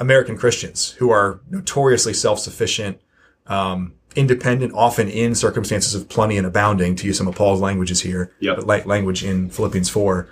american 0.00 0.36
christians 0.36 0.90
who 0.98 1.10
are 1.10 1.40
notoriously 1.48 2.12
self-sufficient 2.14 3.00
um 3.46 3.92
independent 4.16 4.72
often 4.74 5.06
in 5.08 5.34
circumstances 5.34 5.94
of 5.94 6.08
plenty 6.08 6.38
and 6.38 6.46
abounding 6.46 6.96
to 6.96 7.06
use 7.06 7.16
some 7.18 7.28
of 7.28 7.36
paul's 7.36 7.60
languages 7.60 8.00
here 8.00 8.32
Yep. 8.40 8.56
but 8.56 8.66
like 8.66 8.86
language 8.86 9.22
in 9.22 9.48
philippians 9.50 9.88
4 9.90 10.28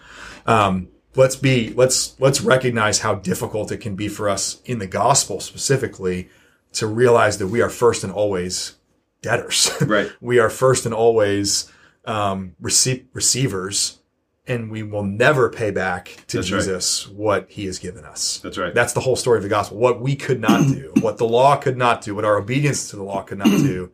um 0.47 0.89
let's 1.17 1.37
be 1.37 1.73
let's 1.75 2.19
let's 2.21 2.41
recognize 2.41 3.01
how 3.01 3.15
difficult 3.15 3.73
it 3.73 3.79
can 3.79 3.97
be 3.97 4.09
for 4.09 4.29
us 4.29 4.61
in 4.65 4.79
the 4.79 4.87
gospel 4.87 5.41
specifically 5.41 6.29
to 6.73 6.87
realize 6.87 7.39
that 7.39 7.47
we 7.49 7.61
are 7.63 7.71
first 7.71 8.05
and 8.05 8.13
always 8.13 8.77
debtors 9.23 9.71
Right. 9.81 10.11
we 10.21 10.39
are 10.39 10.51
first 10.51 10.85
and 10.85 10.95
always 10.95 11.71
um, 12.05 12.55
receive, 12.61 13.05
receivers, 13.13 13.99
and 14.47 14.71
we 14.71 14.85
will 14.85 15.03
never 15.03 15.51
pay 15.51 15.73
back 15.73 16.23
to 16.29 16.37
That's 16.37 16.53
right. 16.53 16.59
Jesus 16.59 17.09
what 17.09 17.51
He 17.51 17.67
has 17.67 17.81
given 17.81 18.05
us. 18.05 18.39
That's 18.39 18.57
right. 18.59 18.73
That's 18.73 18.93
the 18.93 19.01
whole 19.01 19.17
story 19.17 19.39
of 19.39 19.43
the 19.43 19.49
gospel. 19.49 19.79
What 19.79 20.01
we 20.01 20.15
could 20.15 20.41
not 20.41 20.69
do, 20.69 20.93
what 21.01 21.19
the 21.19 21.27
law 21.27 21.57
could 21.57 21.77
not 21.77 22.03
do, 22.03 22.15
what 22.15 22.25
our 22.25 22.39
obedience 22.39 22.91
to 22.91 22.97
the 22.97 23.03
law 23.03 23.23
could 23.23 23.39
not 23.39 23.49
do, 23.49 23.91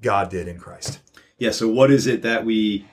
God 0.00 0.30
did 0.30 0.48
in 0.48 0.58
Christ. 0.58 1.00
Yeah. 1.36 1.50
So 1.50 1.68
what 1.68 1.90
is 1.90 2.06
it 2.06 2.22
that 2.22 2.44
we? 2.46 2.86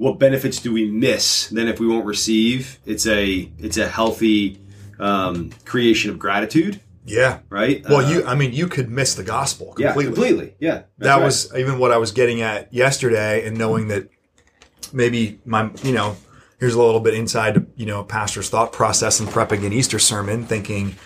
What 0.00 0.18
benefits 0.18 0.58
do 0.60 0.72
we 0.72 0.90
miss 0.90 1.48
then 1.48 1.68
if 1.68 1.78
we 1.78 1.86
won't 1.86 2.06
receive? 2.06 2.78
It's 2.86 3.06
a 3.06 3.50
it's 3.58 3.76
a 3.76 3.86
healthy 3.86 4.58
um, 4.98 5.50
creation 5.66 6.10
of 6.10 6.18
gratitude, 6.18 6.80
Yeah. 7.04 7.40
right? 7.50 7.84
Well, 7.86 8.06
Uh, 8.06 8.10
you, 8.10 8.24
I 8.24 8.34
mean, 8.34 8.54
you 8.54 8.66
could 8.66 8.88
miss 8.90 9.14
the 9.14 9.22
gospel 9.22 9.74
yeah 9.78 9.88
completely. 9.92 10.12
completely 10.14 10.54
yeah. 10.58 10.82
that 10.98 11.16
right. 11.16 11.22
was 11.24 11.52
even 11.54 11.78
what 11.78 11.90
I 11.92 11.98
was 11.98 12.12
getting 12.12 12.40
at 12.40 12.72
yesterday, 12.72 13.46
and 13.46 13.58
knowing 13.58 13.88
that 13.88 14.08
maybe 14.90 15.38
my, 15.44 15.70
you 15.82 15.92
know, 15.92 16.16
here's 16.58 16.74
a 16.74 16.82
little 16.82 17.00
bit 17.00 17.12
inside, 17.12 17.66
you 17.76 17.84
know, 17.84 18.02
pastor's 18.02 18.48
thought 18.48 18.72
process 18.72 19.20
and 19.20 19.28
prepping 19.28 19.66
an 19.66 19.72
Easter 19.74 19.98
sermon, 19.98 20.44
thinking, 20.46 20.96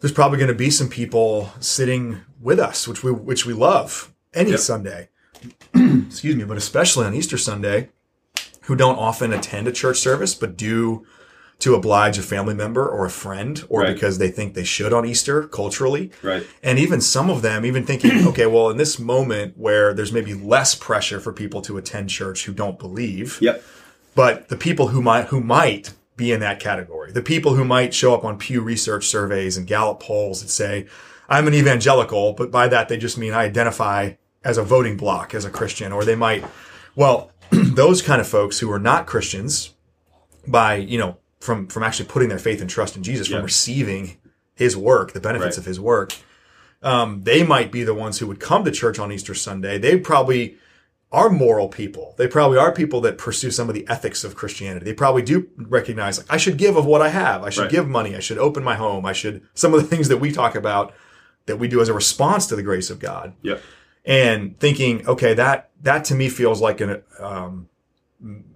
there's 0.00 0.12
probably 0.12 0.38
going 0.38 0.48
to 0.48 0.54
be 0.66 0.70
some 0.70 0.88
people 0.88 1.52
sitting 1.60 2.20
with 2.40 2.58
us, 2.58 2.88
which 2.88 3.04
we 3.04 3.12
which 3.12 3.44
we 3.44 3.52
love 3.52 4.10
any 4.32 4.50
Yep. 4.52 4.58
Sunday. 4.60 5.08
Excuse 5.74 6.36
me, 6.36 6.44
but 6.44 6.56
especially 6.56 7.06
on 7.06 7.14
Easter 7.14 7.38
Sunday, 7.38 7.88
who 8.62 8.76
don't 8.76 8.96
often 8.96 9.32
attend 9.32 9.66
a 9.68 9.72
church 9.72 9.98
service, 9.98 10.34
but 10.34 10.56
do 10.56 11.04
to 11.60 11.74
oblige 11.74 12.16
a 12.18 12.22
family 12.22 12.54
member 12.54 12.88
or 12.88 13.04
a 13.04 13.10
friend, 13.10 13.64
or 13.68 13.82
Right. 13.82 13.92
because 13.94 14.16
they 14.16 14.28
think 14.30 14.54
they 14.54 14.64
should 14.64 14.94
on 14.94 15.04
Easter 15.04 15.42
culturally. 15.46 16.10
Right. 16.22 16.46
And 16.62 16.78
even 16.78 17.02
some 17.02 17.28
of 17.28 17.42
them, 17.42 17.66
even 17.66 17.84
thinking, 17.84 18.12
okay, 18.28 18.46
well, 18.46 18.70
in 18.70 18.78
this 18.78 18.98
moment 18.98 19.58
where 19.58 19.92
there's 19.92 20.12
maybe 20.12 20.32
less 20.32 20.74
pressure 20.74 21.20
for 21.20 21.32
people 21.34 21.60
to 21.62 21.76
attend 21.76 22.08
church 22.08 22.46
who 22.46 22.54
don't 22.54 22.78
believe, 22.78 23.38
Yep. 23.42 23.62
but 24.14 24.48
the 24.48 24.56
people 24.56 24.88
who 24.88 25.02
might 25.02 25.26
who 25.26 25.40
might 25.42 25.92
be 26.16 26.32
in 26.32 26.40
that 26.40 26.60
category, 26.60 27.12
the 27.12 27.22
people 27.22 27.54
who 27.54 27.64
might 27.64 27.92
show 27.94 28.14
up 28.14 28.24
on 28.24 28.38
Pew 28.38 28.60
Research 28.62 29.06
surveys 29.06 29.56
and 29.58 29.66
Gallup 29.66 30.00
polls 30.00 30.40
and 30.40 30.50
say, 30.50 30.86
"I'm 31.28 31.46
an 31.46 31.54
evangelical," 31.54 32.32
but 32.32 32.50
by 32.50 32.68
that 32.68 32.88
they 32.88 32.96
just 32.96 33.18
mean 33.18 33.32
I 33.34 33.44
identify 33.44 34.12
as 34.44 34.58
a 34.58 34.62
voting 34.62 34.96
bloc 34.96 35.34
as 35.34 35.44
a 35.44 35.50
Christian, 35.50 35.92
or 35.92 36.04
they 36.04 36.16
might, 36.16 36.44
well, 36.96 37.30
those 37.50 38.02
kind 38.02 38.20
of 38.20 38.28
folks 38.28 38.58
who 38.60 38.70
are 38.70 38.78
not 38.78 39.06
Christians, 39.06 39.74
by 40.46 40.76
you 40.76 40.98
know 40.98 41.16
from 41.40 41.66
from 41.66 41.82
actually 41.82 42.06
putting 42.08 42.28
their 42.28 42.38
faith 42.38 42.60
and 42.60 42.70
trust 42.70 42.96
in 42.96 43.02
Jesus, 43.02 43.28
Yeah. 43.28 43.36
from 43.38 43.44
receiving 43.44 44.16
His 44.54 44.76
work, 44.76 45.12
the 45.12 45.20
benefits 45.20 45.56
Right. 45.56 45.62
of 45.62 45.64
His 45.66 45.78
work, 45.80 46.14
um, 46.82 47.22
they 47.24 47.42
might 47.42 47.70
be 47.70 47.84
the 47.84 47.94
ones 47.94 48.18
who 48.18 48.26
would 48.26 48.40
come 48.40 48.64
to 48.64 48.70
church 48.70 48.98
on 48.98 49.12
Easter 49.12 49.34
Sunday. 49.34 49.78
They 49.78 49.98
probably 49.98 50.56
are 51.12 51.28
moral 51.28 51.68
people. 51.68 52.14
They 52.18 52.28
probably 52.28 52.56
are 52.56 52.70
people 52.72 53.00
that 53.00 53.18
pursue 53.18 53.50
some 53.50 53.68
of 53.68 53.74
the 53.74 53.86
ethics 53.88 54.22
of 54.22 54.36
Christianity. 54.36 54.84
They 54.84 54.92
probably 54.94 55.22
do 55.22 55.48
recognize 55.56 56.18
like 56.18 56.26
I 56.30 56.36
should 56.36 56.56
give 56.56 56.76
of 56.76 56.86
what 56.86 57.02
I 57.02 57.08
have. 57.08 57.42
I 57.42 57.50
should 57.50 57.62
Right. 57.62 57.70
give 57.70 57.88
money. 57.88 58.14
I 58.16 58.20
should 58.20 58.38
open 58.38 58.62
my 58.62 58.76
home. 58.76 59.04
I 59.04 59.12
should 59.12 59.42
some 59.54 59.74
of 59.74 59.82
the 59.82 59.86
things 59.88 60.08
that 60.08 60.18
we 60.18 60.30
talk 60.32 60.54
about 60.54 60.94
that 61.46 61.56
we 61.58 61.66
do 61.68 61.80
as 61.80 61.88
a 61.88 61.94
response 61.94 62.46
to 62.46 62.56
the 62.56 62.62
grace 62.62 62.90
of 62.90 62.98
God. 63.00 63.32
Yep. 63.42 63.60
And 64.04 64.58
thinking, 64.58 65.06
okay, 65.06 65.34
that 65.34 65.70
that 65.82 66.04
to 66.06 66.14
me 66.14 66.28
feels 66.28 66.60
like 66.60 66.80
an 66.80 67.02
um, 67.18 67.68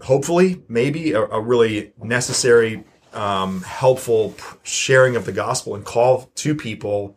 hopefully 0.03 0.63
maybe 0.69 1.13
a, 1.13 1.23
a 1.23 1.41
really 1.41 1.93
necessary, 2.03 2.85
um, 3.13 3.63
helpful 3.63 4.35
sharing 4.63 5.17
of 5.17 5.25
the 5.27 5.33
gospel 5.33 5.75
and 5.75 5.85
call 5.85 6.31
to 6.35 6.55
people 6.55 7.17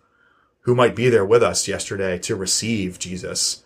who 0.62 0.76
might 0.76 0.96
be 0.96 1.10
there 1.10 1.26
with 1.26 1.42
us 1.44 1.68
yesterday 1.68 2.18
to 2.20 2.36
receive 2.36 3.00
Jesus 3.00 3.64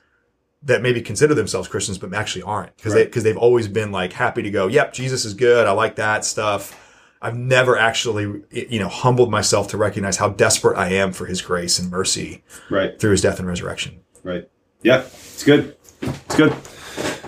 that 0.63 0.83
maybe 0.83 1.01
consider 1.01 1.33
themselves 1.33 1.67
Christians 1.67 1.97
but 1.97 2.13
actually 2.13 2.43
aren't 2.43 2.75
because 2.77 2.93
they 2.93 2.99
Right. 2.99 3.07
because 3.07 3.23
they've 3.23 3.37
always 3.37 3.67
been 3.67 3.91
like 3.91 4.13
happy 4.13 4.43
to 4.43 4.51
go. 4.51 4.67
Yep, 4.67 4.93
Jesus 4.93 5.25
is 5.25 5.33
good. 5.33 5.65
I 5.65 5.71
like 5.71 5.95
that 5.95 6.23
stuff. 6.23 6.77
I've 7.19 7.35
never 7.35 7.77
actually 7.77 8.43
you 8.51 8.79
know 8.79 8.87
humbled 8.87 9.31
myself 9.31 9.67
to 9.69 9.77
recognize 9.77 10.17
how 10.17 10.29
desperate 10.29 10.77
I 10.77 10.89
am 10.89 11.13
for 11.13 11.25
His 11.25 11.41
grace 11.41 11.79
and 11.79 11.89
mercy 11.89 12.43
Right. 12.69 12.99
through 12.99 13.11
His 13.11 13.21
death 13.21 13.39
and 13.39 13.47
resurrection. 13.47 14.01
Right. 14.23 14.49
Yeah. 14.83 15.01
It's 15.01 15.43
good. 15.43 15.75
It's 16.01 16.35
good. 16.35 16.51
All 16.51 16.57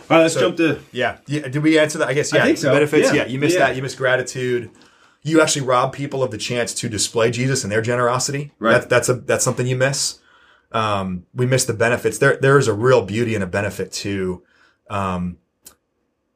right. 0.10 0.19
Let's 0.23 0.34
So- 0.34 0.41
jump 0.41 0.58
to. 0.58 0.79
Yeah. 0.91 1.17
yeah. 1.27 1.47
Did 1.47 1.63
we 1.63 1.77
answer 1.79 1.97
that? 1.99 2.08
I 2.08 2.13
guess 2.13 2.34
yeah. 2.34 2.43
I 2.43 2.53
so. 2.56 2.71
Benefits. 2.71 3.08
Yeah. 3.10 3.23
Yeah. 3.23 3.25
You 3.27 3.39
missed 3.39 3.56
Yeah. 3.58 3.67
that. 3.67 3.75
You 3.75 3.82
missed 3.82 3.97
gratitude. 3.97 4.69
You 5.21 5.41
actually 5.41 5.65
rob 5.65 5.93
people 5.93 6.21
of 6.21 6.32
the 6.32 6.38
chance 6.38 6.73
to 6.75 6.89
display 6.89 7.32
Jesus 7.32 7.63
and 7.63 7.71
their 7.71 7.82
generosity. 7.82 8.51
Right. 8.60 8.79
That, 8.82 8.89
that's 8.89 9.10
a 9.10 9.13
that's 9.13 9.43
something 9.43 9.65
you 9.67 9.77
miss. 9.77 10.19
Um, 10.71 11.25
we 11.34 11.45
miss 11.45 11.65
the 11.65 11.73
benefits. 11.73 12.17
There 12.17 12.38
there 12.38 12.58
is 12.58 12.67
a 12.67 12.73
real 12.73 13.03
beauty 13.06 13.36
and 13.36 13.43
a 13.43 13.47
benefit 13.47 13.91
to, 13.93 14.43
um, 14.89 15.38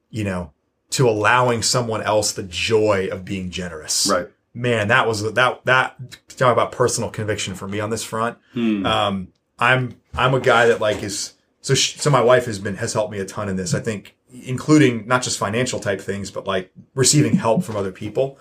you 0.10 0.24
know, 0.24 0.54
to 0.92 1.10
allowing 1.10 1.62
someone 1.64 2.02
else 2.02 2.32
the 2.32 2.44
joy 2.44 3.10
of 3.12 3.26
being 3.26 3.50
generous. 3.50 4.08
Right. 4.10 4.30
Man, 4.54 4.88
that 4.88 5.08
was 5.08 5.34
that 5.34 5.66
that 5.66 5.98
talk 6.38 6.54
about 6.54 6.72
personal 6.72 7.10
conviction 7.10 7.56
for 7.56 7.68
me 7.68 7.80
on 7.80 7.90
this 7.90 8.04
front. 8.04 8.38
Hmm. 8.54 8.86
Um, 8.86 9.28
I'm 9.60 10.00
I'm 10.18 10.34
a 10.34 10.40
guy 10.40 10.68
that 10.68 10.80
like 10.82 11.04
is 11.04 11.34
so 11.62 11.74
sh 11.76 11.96
so 11.98 12.10
my 12.10 12.22
wife 12.22 12.46
has 12.46 12.60
been 12.60 12.76
has 12.76 12.94
helped 12.94 13.12
me 13.12 13.20
a 13.20 13.26
ton 13.26 13.50
in 13.50 13.56
this. 13.56 13.74
I 13.74 13.80
think 13.80 14.16
including 14.44 15.08
not 15.08 15.22
just 15.24 15.38
financial 15.38 15.80
type 15.80 16.02
things, 16.02 16.32
but 16.32 16.46
like 16.48 16.72
receiving 16.96 17.36
help 17.36 17.64
from 17.64 17.76
other 17.76 17.92
people. 17.92 18.38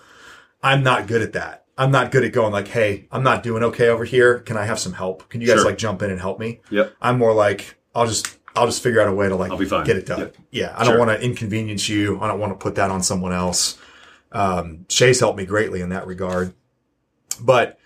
I'm 0.61 0.83
not 0.83 1.07
good 1.07 1.21
at 1.21 1.33
that. 1.33 1.65
I'm 1.77 1.91
not 1.91 2.11
good 2.11 2.23
at 2.23 2.31
going 2.33 2.51
like, 2.51 2.67
hey, 2.67 3.07
I'm 3.11 3.21
not 3.23 3.43
doing 3.43 3.63
okay 3.63 3.89
over 3.89 4.03
here. 4.03 4.39
Can 4.39 4.57
I 4.57 4.65
have 4.65 4.79
some 4.79 4.93
help? 4.93 5.29
Can 5.29 5.41
you 5.41 5.47
guys 5.47 5.57
Sure. 5.57 5.65
like 5.65 5.77
jump 5.77 6.01
in 6.01 6.09
and 6.09 6.19
help 6.19 6.39
me? 6.39 6.61
Yep. 6.71 6.93
I'm 7.01 7.17
more 7.19 7.33
like 7.33 7.75
I'll 7.93 8.07
just 8.07 8.37
I'll 8.55 8.65
just 8.65 8.81
figure 8.81 8.99
out 9.01 9.07
a 9.07 9.13
way 9.13 9.29
to 9.29 9.35
like 9.35 9.51
I'll 9.51 9.57
be 9.57 9.65
fine. 9.65 9.85
get 9.85 9.95
it 9.97 10.05
done. 10.07 10.19
Yep. 10.19 10.37
Yeah, 10.51 10.73
I 10.75 10.83
Sure. 10.83 10.97
don't 10.97 11.07
want 11.07 11.19
to 11.19 11.23
inconvenience 11.25 11.87
you. 11.87 12.19
I 12.19 12.27
don't 12.27 12.39
want 12.39 12.51
to 12.53 12.57
put 12.63 12.75
that 12.75 12.89
on 12.89 13.03
someone 13.03 13.31
else. 13.33 13.77
Um, 14.31 14.85
Shay's 14.89 15.19
helped 15.19 15.37
me 15.37 15.45
greatly 15.45 15.79
in 15.81 15.89
that 15.89 16.05
regard, 16.07 16.53
but 17.39 17.79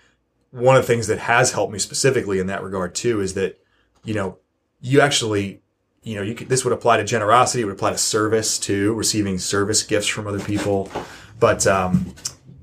one 0.50 0.76
of 0.76 0.82
the 0.82 0.86
things 0.86 1.06
that 1.06 1.18
has 1.18 1.52
helped 1.52 1.72
me 1.72 1.78
specifically 1.78 2.38
in 2.40 2.46
that 2.48 2.62
regard 2.62 2.94
too 2.94 3.20
is 3.20 3.34
that 3.34 3.58
you 4.04 4.14
know 4.14 4.38
you 4.80 5.00
actually 5.00 5.60
you 6.02 6.14
know 6.16 6.22
you 6.22 6.34
could, 6.34 6.48
this 6.48 6.64
would 6.64 6.72
apply 6.72 6.96
to 6.96 7.04
generosity 7.04 7.62
it 7.62 7.64
would 7.66 7.74
apply 7.74 7.90
to 7.90 7.98
service 7.98 8.58
too 8.58 8.92
receiving 8.94 9.38
service 9.38 9.82
gifts 9.82 10.06
from 10.06 10.26
other 10.26 10.40
people 10.40 10.90
but 11.38 11.66
um 11.66 12.14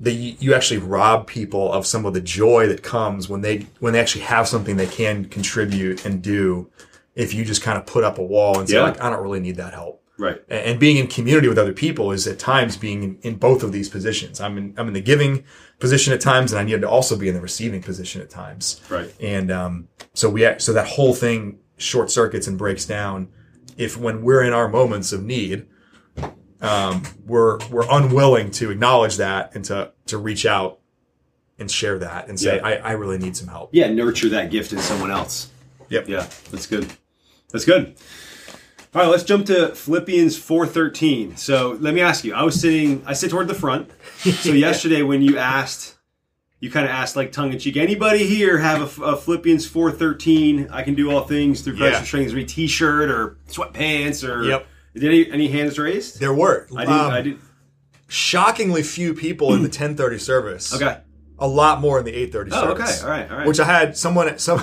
the, 0.02 0.13
you 0.13 0.54
actually 0.54 0.78
rob 0.78 1.28
people 1.28 1.69
of 1.73 1.86
some 1.86 2.06
of 2.06 2.13
the 2.13 2.21
joy 2.21 2.65
that 2.67 2.82
comes 2.84 3.28
when 3.28 3.41
they 3.41 3.67
when 3.80 3.91
they 3.93 3.99
actually 3.99 4.21
have 4.21 4.47
something 4.47 4.78
they 4.78 4.86
can 4.88 5.25
contribute 5.25 6.06
and 6.06 6.21
do 6.21 6.69
if 7.15 7.34
you 7.34 7.43
just 7.43 7.62
kind 7.62 7.78
of 7.78 7.86
put 7.86 8.04
up 8.06 8.17
a 8.17 8.23
wall 8.23 8.60
and 8.60 8.69
say 8.69 8.75
Yeah. 8.78 8.84
like 8.84 9.02
i 9.02 9.10
don't 9.10 9.21
really 9.21 9.39
need 9.41 9.56
that 9.58 9.73
help 9.73 9.97
Right. 10.17 10.41
and 10.49 10.78
being 10.82 10.97
in 10.97 11.08
community 11.08 11.47
with 11.47 11.58
other 11.58 11.71
people 11.71 12.12
is 12.12 12.28
at 12.28 12.39
times 12.39 12.75
being 12.75 13.04
in, 13.04 13.17
in 13.21 13.36
both 13.36 13.63
of 13.63 13.71
these 13.71 13.88
positions. 13.88 14.41
I'm 14.41 14.58
in 14.58 14.73
I'm 14.78 14.89
in 14.89 14.93
the 14.93 14.99
giving 14.99 15.45
position 15.80 16.12
at 16.12 16.19
times, 16.19 16.52
and 16.52 16.60
I 16.60 16.63
need 16.65 16.82
to 16.82 16.89
also 16.89 17.15
be 17.15 17.30
in 17.30 17.36
the 17.36 17.39
receiving 17.39 17.82
position 17.82 18.21
at 18.21 18.30
times. 18.30 18.82
Right. 18.89 19.13
And 19.21 19.49
um, 19.49 19.88
so 20.13 20.30
we 20.30 20.45
act- 20.45 20.62
so 20.62 20.74
that 20.74 20.88
whole 20.88 21.13
thing 21.13 21.60
short 21.78 22.12
circuits 22.12 22.48
and 22.48 22.58
breaks 22.58 22.86
down 22.86 23.30
if 23.78 23.95
when 23.98 24.22
we're 24.24 24.43
in 24.43 24.52
our 24.52 24.67
moments 24.67 25.13
of 25.13 25.24
need, 25.24 25.65
um, 26.62 27.04
we're 27.26 27.58
we're 27.69 27.88
unwilling 27.89 28.52
to 28.52 28.72
acknowledge 28.72 29.17
that 29.17 29.56
and 29.56 29.63
to 29.65 29.91
to 30.08 30.17
reach 30.17 30.45
out 30.45 30.80
and 31.58 31.72
share 31.72 31.98
that 32.00 32.28
and 32.28 32.39
say 32.39 32.58
Yeah. 32.58 32.65
I, 32.67 32.74
I 32.76 32.91
really 32.91 33.17
need 33.17 33.38
some 33.38 33.48
help. 33.48 33.69
Yeah. 33.72 33.89
Nurture 33.91 34.30
that 34.30 34.52
gift 34.52 34.74
in 34.74 34.80
someone 34.80 35.12
else. 35.12 35.50
Yep. 35.89 36.08
Yeah. 36.10 36.28
That's 36.52 36.67
good. 36.67 36.91
That's 37.52 37.65
good. 37.65 37.95
All 38.93 39.02
right, 39.04 39.08
let's 39.08 39.24
jump 39.24 39.45
to 39.48 39.76
Philippians 39.76 40.38
4:13. 40.38 41.38
So, 41.38 41.78
let 41.80 41.93
me 41.93 42.02
ask 42.02 42.24
you. 42.24 42.34
I 42.34 42.41
was 42.43 42.60
sitting 42.60 43.04
I 43.06 43.13
sit 43.13 43.30
toward 43.30 43.48
the 43.48 43.54
front. 43.56 43.89
So, 44.19 44.52
yesterday 44.52 45.02
when 45.04 45.22
you 45.22 45.38
asked 45.38 45.95
you 46.60 46.69
kind 46.69 46.86
of 46.86 46.91
asked 46.91 47.15
like 47.15 47.32
tongue 47.32 47.52
in 47.54 47.60
cheek, 47.60 47.78
anybody 47.78 48.26
here 48.26 48.58
have 48.58 49.00
a, 49.00 49.04
a 49.04 49.15
Philippians 49.17 49.69
4:13 49.69 50.69
I 50.72 50.84
can 50.84 50.93
do 50.95 51.10
all 51.12 51.22
things 51.24 51.62
through 51.62 51.78
Christ 51.78 51.93
Yeah. 51.93 52.00
who 52.00 52.06
strengthens 52.06 52.36
me 52.36 52.43
t-shirt 52.45 53.10
or 53.10 53.38
sweatpants 53.50 54.28
or 54.28 54.43
Yep. 54.43 54.67
Did 54.95 55.04
any 55.06 55.32
any 55.32 55.48
hands 55.50 55.78
raised? 55.80 56.19
There 56.19 56.34
were 56.34 56.67
I 56.76 56.82
didn't 56.86 57.00
um, 57.00 57.12
I 57.12 57.22
did 57.22 57.39
shockingly 58.08 58.84
few 58.84 59.13
people 59.13 59.54
in 59.54 59.60
the 59.60 59.69
1030 59.69 60.17
service. 60.17 60.74
Okay. 60.74 60.98
A 61.39 61.47
lot 61.47 61.80
more 61.82 61.99
in 61.99 62.06
the 62.06 62.13
8:30 62.13 62.49
Oh, 62.52 62.62
service. 62.75 63.02
okay. 63.02 63.06
All 63.06 63.10
right. 63.17 63.32
All 63.32 63.38
right. 63.38 63.47
Which 63.47 63.60
I 63.60 63.65
had 63.65 63.97
someone 63.97 64.38
some 64.47 64.62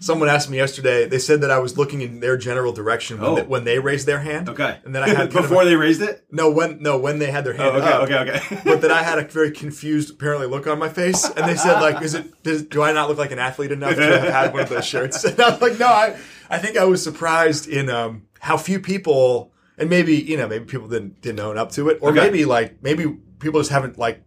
someone 0.00 0.28
asked 0.28 0.50
me 0.50 0.56
yesterday. 0.56 1.06
They 1.06 1.18
said 1.18 1.40
that 1.42 1.50
I 1.50 1.58
was 1.58 1.76
looking 1.78 2.00
in 2.00 2.20
their 2.20 2.36
general 2.36 2.72
direction 2.72 3.18
when, 3.20 3.30
Oh. 3.30 3.34
they, 3.36 3.42
when 3.42 3.64
they 3.64 3.78
raised 3.78 4.06
their 4.06 4.18
hand. 4.20 4.48
okay. 4.48 4.78
And 4.84 4.94
then 4.94 5.02
I 5.02 5.08
had 5.08 5.32
before 5.32 5.62
a- 5.62 5.64
they 5.64 5.76
raised 5.76 6.02
it? 6.02 6.24
no 6.30 6.50
when 6.50 6.82
no 6.82 6.98
when 6.98 7.18
they 7.18 7.30
had 7.30 7.44
their 7.44 7.52
hand 7.54 7.76
Oh, 7.76 7.78
okay, 7.80 7.92
up. 7.92 8.02
okay, 8.02 8.18
okay. 8.36 8.60
but 8.64 8.80
then 8.80 8.90
I 8.90 9.02
had 9.02 9.18
a 9.18 9.24
very 9.24 9.50
confused, 9.50 10.10
apparently, 10.10 10.46
look 10.46 10.66
on 10.66 10.78
my 10.78 10.88
face, 10.88 11.24
and 11.28 11.48
they 11.48 11.56
said, 11.56 11.80
"Like, 11.80 12.02
is 12.02 12.14
it? 12.14 12.42
Does, 12.42 12.62
do 12.64 12.82
I 12.82 12.92
not 12.92 13.08
look 13.08 13.18
like 13.18 13.30
an 13.32 13.38
athlete 13.38 13.72
enough 13.72 13.94
to 13.96 14.02
have 14.02 14.28
had 14.32 14.52
one 14.52 14.62
of 14.62 14.68
those 14.68 14.84
shirts?" 14.86 15.24
And 15.24 15.40
I 15.40 15.50
was 15.50 15.60
like, 15.60 15.78
"No, 15.78 15.86
I, 15.86 16.16
I 16.48 16.58
think 16.58 16.76
I 16.76 16.84
was 16.84 17.02
surprised 17.02 17.68
in 17.68 17.88
um, 17.90 18.22
how 18.40 18.56
few 18.56 18.80
people, 18.80 19.52
and 19.78 19.88
maybe 19.90 20.16
you 20.16 20.36
know, 20.36 20.48
maybe 20.48 20.64
people 20.64 20.88
didn't 20.88 21.20
didn't 21.20 21.40
own 21.40 21.56
up 21.58 21.72
to 21.72 21.88
it, 21.90 21.98
or 22.00 22.10
Okay. 22.10 22.20
maybe 22.20 22.44
like 22.44 22.82
maybe 22.82 23.06
people 23.38 23.60
just 23.60 23.70
haven't 23.70 23.98
like." 23.98 24.22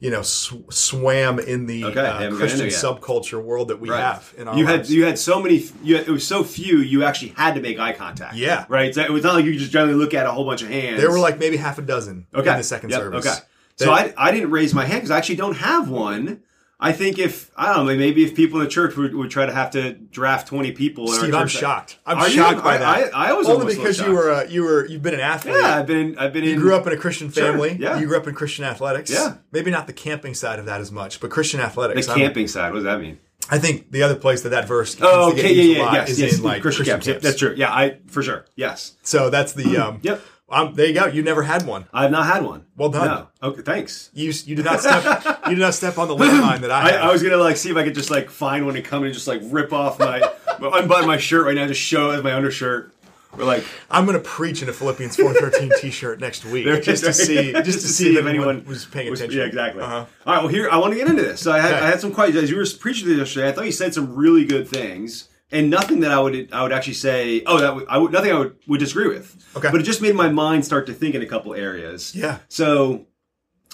You 0.00 0.12
know, 0.12 0.22
sw- 0.22 0.54
swam 0.70 1.40
in 1.40 1.66
the 1.66 1.84
Okay, 1.86 1.98
uh, 2.00 2.30
Christian 2.30 2.60
into 2.60 2.66
it 2.66 2.70
yet. 2.72 2.80
subculture 2.82 3.42
world 3.42 3.66
that 3.68 3.80
we 3.80 3.90
Right. 3.90 3.98
have 4.00 4.32
in 4.38 4.46
our 4.46 4.56
you 4.56 4.64
had 4.64 4.88
you 4.88 5.04
had 5.04 5.18
so 5.18 5.42
many. 5.42 5.64
You 5.82 5.96
had, 5.96 6.06
it 6.06 6.10
was 6.12 6.24
so 6.24 6.44
few. 6.44 6.78
You 6.78 7.02
actually 7.02 7.32
had 7.36 7.56
to 7.56 7.60
make 7.60 7.80
eye 7.80 7.92
contact. 7.94 8.36
Yeah. 8.36 8.64
right. 8.68 8.94
So 8.94 9.02
it 9.02 9.10
was 9.10 9.24
not 9.24 9.34
like 9.34 9.44
you 9.44 9.50
could 9.52 9.60
just 9.60 9.72
generally 9.72 9.94
look 9.94 10.14
at 10.14 10.24
a 10.24 10.30
whole 10.30 10.44
bunch 10.44 10.62
of 10.62 10.68
hands. 10.68 11.00
there 11.00 11.10
were 11.10 11.18
like 11.18 11.40
maybe 11.40 11.56
half 11.56 11.78
a 11.78 11.82
dozen 11.82 12.26
okay 12.32 12.50
in 12.52 12.56
the 12.58 12.62
second 12.62 12.90
Yep, 12.90 13.00
service. 13.00 13.26
Okay, 13.26 13.36
so 13.74 13.86
That- 13.86 14.14
I 14.16 14.28
I 14.28 14.30
didn't 14.30 14.50
raise 14.52 14.72
my 14.72 14.84
hand 14.84 15.00
because 15.00 15.10
I 15.10 15.18
actually 15.18 15.34
don't 15.36 15.56
have 15.56 15.88
one. 15.88 16.42
I 16.80 16.92
think 16.92 17.18
if 17.18 17.50
I 17.56 17.74
don't 17.74 17.86
know, 17.86 17.96
maybe 17.96 18.24
if 18.24 18.36
people 18.36 18.60
in 18.60 18.64
the 18.66 18.70
church 18.70 18.96
would, 18.96 19.12
would 19.14 19.30
try 19.30 19.46
to 19.46 19.52
have 19.52 19.70
to 19.72 19.94
draft 19.94 20.46
twenty 20.46 20.70
people. 20.70 21.06
in 21.12 21.18
Steve, 21.18 21.34
I'm 21.34 21.48
shocked. 21.48 21.98
I'm 22.06 22.18
Are 22.18 22.28
you? 22.28 22.34
shocked 22.34 22.62
by 22.62 22.78
that. 22.78 23.14
I- 23.14 23.30
I 23.30 23.32
was 23.32 23.48
only 23.48 23.74
because 23.74 23.98
you 23.98 24.12
were 24.12 24.44
you 24.44 24.62
were 24.62 24.86
you've 24.86 25.02
been 25.02 25.14
an 25.14 25.20
athlete. 25.20 25.56
Yeah, 25.60 25.76
I've 25.76 25.86
been 25.86 26.16
I've 26.18 26.32
been 26.32 26.44
in. 26.44 26.50
You 26.50 26.56
grew 26.60 26.76
up 26.76 26.86
in 26.86 26.92
a 26.92 26.96
Christian 26.96 27.32
Sure, 27.32 27.50
family. 27.52 27.76
yeah. 27.80 27.98
You 27.98 28.06
grew 28.06 28.16
up 28.16 28.28
in 28.28 28.34
Christian 28.34 28.64
athletics. 28.64 29.10
Yeah. 29.10 29.38
Maybe 29.50 29.72
not 29.72 29.88
the 29.88 29.92
camping 29.92 30.34
side 30.34 30.60
of 30.60 30.66
that 30.66 30.80
as 30.80 30.92
much, 30.92 31.18
but 31.20 31.30
Christian 31.30 31.58
the 31.58 31.66
athletics. 31.66 32.08
I'm- 32.08 32.18
camping 32.18 32.46
side. 32.46 32.68
What 32.70 32.76
does 32.76 32.84
that 32.84 33.00
mean? 33.00 33.18
I 33.50 33.58
think 33.58 33.90
the 33.90 34.02
other 34.02 34.14
place 34.16 34.42
that 34.42 34.50
that 34.50 34.68
verse. 34.68 34.96
Oh, 35.00 35.30
tends 35.30 35.36
to 35.36 35.42
get 35.42 35.50
okay, 35.50 35.54
used 35.54 35.68
yeah, 35.70 35.74
a 35.74 35.78
yeah, 35.78 35.84
lot 35.86 35.94
yes, 35.94 36.10
is 36.10 36.20
yes. 36.20 36.38
in 36.38 36.44
like 36.44 36.62
Christian 36.62 36.84
Christian 36.84 36.94
camps. 37.00 37.06
Yep, 37.08 37.20
that's 37.22 37.38
true. 37.38 37.54
Yeah, 37.56 37.72
I 37.72 37.98
for 38.06 38.22
sure. 38.22 38.44
Yes. 38.56 38.94
So 39.02 39.30
that's 39.30 39.52
the 39.52 39.76
um. 39.78 39.98
Yep. 40.02 40.20
Um, 40.50 40.72
there 40.74 40.86
you 40.86 40.94
go. 40.94 41.06
You 41.06 41.22
never 41.22 41.42
had 41.42 41.66
one. 41.66 41.86
I've 41.92 42.10
not 42.10 42.26
had 42.26 42.42
one. 42.42 42.64
Well 42.76 42.88
done. 42.88 43.06
No. 43.42 43.48
Okay, 43.48 43.60
thanks. 43.62 44.10
You 44.14 44.32
you 44.46 44.56
did 44.56 44.64
not 44.64 44.80
step 44.80 45.04
you 45.46 45.54
did 45.56 45.60
not 45.60 45.74
step 45.74 45.98
on 45.98 46.08
the 46.08 46.16
landmine 46.16 46.60
that 46.60 46.70
I 46.70 46.80
I, 46.88 46.90
had. 46.92 47.00
I 47.02 47.12
was 47.12 47.22
gonna 47.22 47.36
like 47.36 47.56
see 47.58 47.70
if 47.70 47.76
I 47.76 47.84
could 47.84 47.94
just 47.94 48.10
like 48.10 48.30
find 48.30 48.64
one 48.64 48.74
and 48.74 48.84
come 48.84 49.02
in 49.02 49.06
and 49.08 49.14
just 49.14 49.28
like 49.28 49.40
rip 49.44 49.72
off 49.74 49.98
my 49.98 50.20
unbutton 50.58 51.06
my 51.06 51.18
shirt 51.18 51.44
right 51.44 51.54
now, 51.54 51.66
just 51.66 51.80
show 51.80 52.10
it 52.12 52.16
as 52.18 52.22
my 52.24 52.32
undershirt. 52.34 52.94
Or 53.36 53.44
like 53.44 53.62
I'm 53.90 54.06
going 54.06 54.16
to 54.16 54.24
preach 54.26 54.62
in 54.62 54.70
a 54.70 54.72
Philippians 54.72 55.18
4:13 55.18 55.76
T-shirt 55.80 56.18
next 56.18 56.46
week 56.46 56.64
just 56.82 57.04
to 57.04 57.12
see 57.12 57.52
just, 57.52 57.82
to 57.82 57.86
see 57.88 58.16
if 58.16 58.24
anyone 58.24 58.64
was 58.64 58.86
paying 58.86 59.10
was- 59.10 59.20
attention. 59.20 59.40
Yeah, 59.40 59.46
exactly. 59.46 59.82
Uh-huh. 59.82 60.06
All 60.26 60.34
right, 60.34 60.38
well 60.42 60.48
here 60.48 60.70
I 60.70 60.78
want 60.78 60.94
to 60.94 60.98
get 60.98 61.08
into 61.08 61.22
this. 61.22 61.42
So 61.42 61.52
I 61.52 61.58
had, 61.58 61.74
Okay. 61.74 61.84
I 61.84 61.90
had 61.90 62.00
some 62.00 62.10
questions 62.12 62.42
as 62.42 62.50
you 62.50 62.56
were 62.56 62.64
preaching 62.80 63.06
this 63.06 63.18
yesterday. 63.18 63.48
I 63.50 63.52
thought 63.52 63.66
you 63.66 63.72
said 63.72 63.92
some 63.92 64.16
really 64.16 64.46
good 64.46 64.66
things. 64.66 65.27
And 65.50 65.70
nothing 65.70 66.00
that 66.00 66.10
I 66.10 66.20
would 66.20 66.52
I 66.52 66.62
would 66.62 66.72
actually 66.72 66.94
say. 66.94 67.42
Oh, 67.46 67.58
that 67.58 67.74
would, 67.74 67.88
I 67.88 67.98
would 67.98 68.12
nothing 68.12 68.32
I 68.32 68.38
would, 68.38 68.56
would 68.66 68.80
disagree 68.80 69.08
with. 69.08 69.34
Okay. 69.56 69.70
but 69.70 69.80
it 69.80 69.84
just 69.84 70.02
made 70.02 70.14
my 70.14 70.28
mind 70.28 70.64
start 70.64 70.86
to 70.86 70.94
think 70.94 71.14
in 71.14 71.22
a 71.22 71.26
couple 71.26 71.54
areas. 71.54 72.14
Yeah. 72.14 72.38
So, 72.48 73.06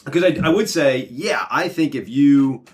because 0.04 0.22
I, 0.22 0.38
I 0.44 0.48
would 0.50 0.68
say, 0.68 1.08
yeah, 1.10 1.46
I 1.50 1.68
think 1.68 1.94
if 1.94 2.08
you 2.08 2.64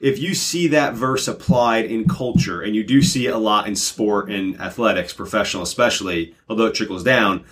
if 0.00 0.18
you 0.18 0.34
see 0.34 0.68
that 0.68 0.94
verse 0.94 1.26
applied 1.26 1.86
in 1.86 2.06
culture, 2.06 2.60
and 2.60 2.76
you 2.76 2.84
do 2.84 3.00
see 3.02 3.26
it 3.26 3.34
a 3.34 3.38
lot 3.38 3.66
in 3.66 3.74
sport 3.74 4.30
and 4.30 4.60
athletics, 4.60 5.12
professional 5.12 5.62
especially, 5.62 6.34
although 6.48 6.66
it 6.66 6.74
trickles 6.74 7.02
down, 7.02 7.44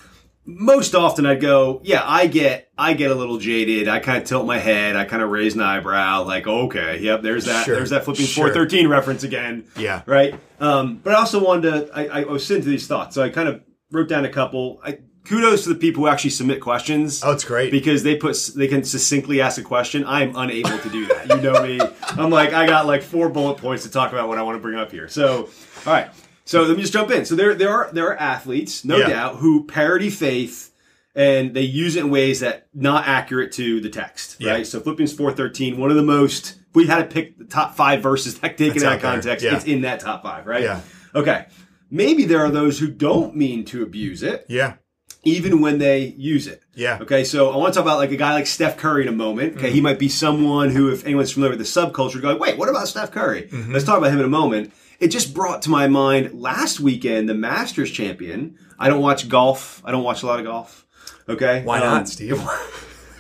most 0.45 0.95
often 0.95 1.25
I'd 1.25 1.41
go, 1.41 1.81
yeah, 1.85 2.03
I 2.05 2.27
get 2.27 2.69
I 2.77 2.95
get 2.95 3.11
a 3.11 3.15
little 3.15 3.39
jaded. 3.39 3.87
I 3.89 4.01
kind 4.01 4.19
of 4.21 4.25
tilt 4.29 4.45
my 4.47 4.59
head. 4.59 4.97
I 4.97 5.05
kind 5.05 5.23
of 5.23 5.31
raise 5.31 5.55
an 5.55 5.61
eyebrow, 5.61 6.25
like, 6.25 6.47
okay, 6.47 6.99
yep, 6.99 7.23
there's 7.23 7.45
that 7.45 7.65
Sure. 7.65 7.77
there's 7.77 7.91
that 7.91 8.05
flipping 8.05 8.27
Sure. 8.27 8.47
four 8.47 8.55
thirteen 8.55 8.89
reference 8.89 9.23
again. 9.23 9.65
Yeah. 9.77 10.03
Right. 10.07 10.35
Um, 10.61 10.97
but 11.03 11.15
I 11.15 11.19
also 11.19 11.45
wanted 11.45 11.71
to. 11.87 11.91
I, 11.97 12.21
I 12.21 12.25
was 12.25 12.45
sitting 12.47 12.63
to 12.65 12.69
these 12.69 12.87
thoughts, 12.87 13.15
so 13.15 13.23
I 13.23 13.29
kind 13.29 13.49
of 13.49 13.63
wrote 13.91 14.09
down 14.09 14.25
a 14.25 14.29
couple. 14.31 14.81
I, 14.85 14.99
kudos 15.25 15.63
to 15.63 15.69
the 15.69 15.77
people 15.77 16.03
who 16.03 16.09
actually 16.09 16.31
submit 16.31 16.61
questions 16.61 17.23
Oh, 17.23 17.31
it's 17.31 17.45
great. 17.45 17.71
because 17.71 18.03
they 18.03 18.17
put 18.17 18.37
they 18.57 18.67
can 18.67 18.83
succinctly 18.83 19.41
ask 19.41 19.61
a 19.61 19.63
question. 19.63 20.05
I 20.05 20.23
am 20.25 20.35
unable 20.35 20.77
to 20.79 20.89
do 20.89 21.07
that. 21.07 21.29
You 21.29 21.41
know 21.41 21.63
me. 21.63 21.81
I'm 22.09 22.31
like 22.31 22.53
I 22.53 22.67
got 22.67 22.87
like 22.87 23.03
four 23.03 23.29
bullet 23.29 23.59
points 23.59 23.85
to 23.85 23.91
talk 23.91 24.11
about 24.13 24.27
what 24.29 24.39
I 24.39 24.43
want 24.43 24.57
to 24.57 24.61
bring 24.61 24.77
up 24.77 24.91
here. 24.91 25.07
So, 25.07 25.49
all 25.87 25.93
right. 25.93 26.09
So 26.45 26.63
let 26.63 26.77
me 26.77 26.83
just 26.83 26.93
jump 26.93 27.11
in. 27.11 27.25
So 27.25 27.35
there 27.35 27.55
there 27.55 27.71
are 27.71 27.91
there 27.93 28.07
are 28.09 28.17
athletes, 28.17 28.85
no 28.85 28.97
Yeah. 28.99 29.09
doubt, 29.09 29.37
who 29.37 29.65
parody 29.65 30.11
faith 30.11 30.71
and 31.15 31.55
they 31.55 31.63
use 31.63 31.95
it 31.97 32.01
in 32.01 32.11
ways 32.11 32.41
that 32.41 32.67
not 32.75 33.07
accurate 33.07 33.53
to 33.53 33.81
the 33.81 33.91
text. 33.91 34.37
Yeah. 34.39 34.53
Right. 34.53 34.67
So 34.67 34.81
Philippians 34.81 35.13
four 35.13 35.33
thirteen, 35.33 35.79
one 35.79 35.91
of 35.91 35.97
the 35.97 36.03
most. 36.03 36.53
if 36.71 36.75
We 36.75 36.87
had 36.87 36.99
to 36.99 37.05
pick 37.15 37.39
the 37.39 37.45
top 37.45 37.75
five 37.77 38.03
verses 38.03 38.39
that 38.41 38.57
taken 38.57 38.79
That's 38.79 38.85
out 38.85 38.93
of 38.97 39.03
context. 39.03 39.45
Yeah. 39.45 39.57
It's 39.57 39.65
in 39.67 39.83
that 39.83 40.01
top 40.01 40.23
five, 40.23 40.47
right? 40.47 40.63
Yeah. 40.63 40.81
Okay. 41.15 41.47
Maybe 41.91 42.25
there 42.25 42.41
are 42.41 42.51
those 42.51 42.79
who 42.79 42.89
don't 42.89 43.37
mean 43.37 43.67
to 43.67 43.83
abuse 43.83 44.23
it, 44.23 44.47
yeah. 44.49 44.77
even 45.25 45.61
when 45.61 45.77
they 45.79 45.99
use 46.17 46.47
it. 46.47 46.63
Yeah. 46.75 46.97
Okay, 47.03 47.23
so 47.25 47.51
I 47.51 47.57
want 47.59 47.75
to 47.75 47.79
talk 47.79 47.85
about 47.85 47.99
like 47.99 48.13
a 48.13 48.17
guy 48.17 48.33
like 48.33 48.47
Steph 48.47 48.79
Curry 48.79 49.03
in 49.03 49.09
a 49.09 49.13
moment. 49.13 49.59
Okay, 49.59 49.69
he 49.71 49.77
Mm-hmm. 49.77 49.83
might 49.83 49.99
be 49.99 50.09
someone 50.09 50.71
who, 50.71 50.91
if 50.91 51.05
anyone's 51.05 51.31
familiar 51.33 51.55
with 51.55 51.59
the 51.75 51.81
subculture, 51.81 52.19
go 52.23 52.31
like, 52.31 52.41
wait, 52.41 52.57
what 52.57 52.71
about 52.71 52.89
Steph 52.89 53.11
Curry? 53.11 53.43
Mm-hmm. 53.53 53.75
Let's 53.75 53.85
talk 53.85 53.99
about 53.99 54.11
him 54.11 54.21
in 54.21 54.25
a 54.25 54.29
moment. 54.29 54.73
It 55.03 55.11
just 55.11 55.35
brought 55.35 55.63
to 55.63 55.71
my 55.71 55.89
mind 55.89 56.41
last 56.41 56.79
weekend 56.79 57.29
the 57.29 57.35
Masters 57.35 57.91
champion. 57.91 58.57
I 58.79 58.89
don't 58.89 59.01
watch 59.03 59.29
golf. 59.29 59.83
I 59.85 59.91
don't 59.91 60.05
watch 60.05 60.23
a 60.23 60.27
lot 60.27 60.39
of 60.39 60.45
golf. 60.47 60.87
Okay, 61.29 61.63
Why 61.65 61.79
Um, 61.81 61.85
not, 61.85 62.09
Steve? 62.09 62.39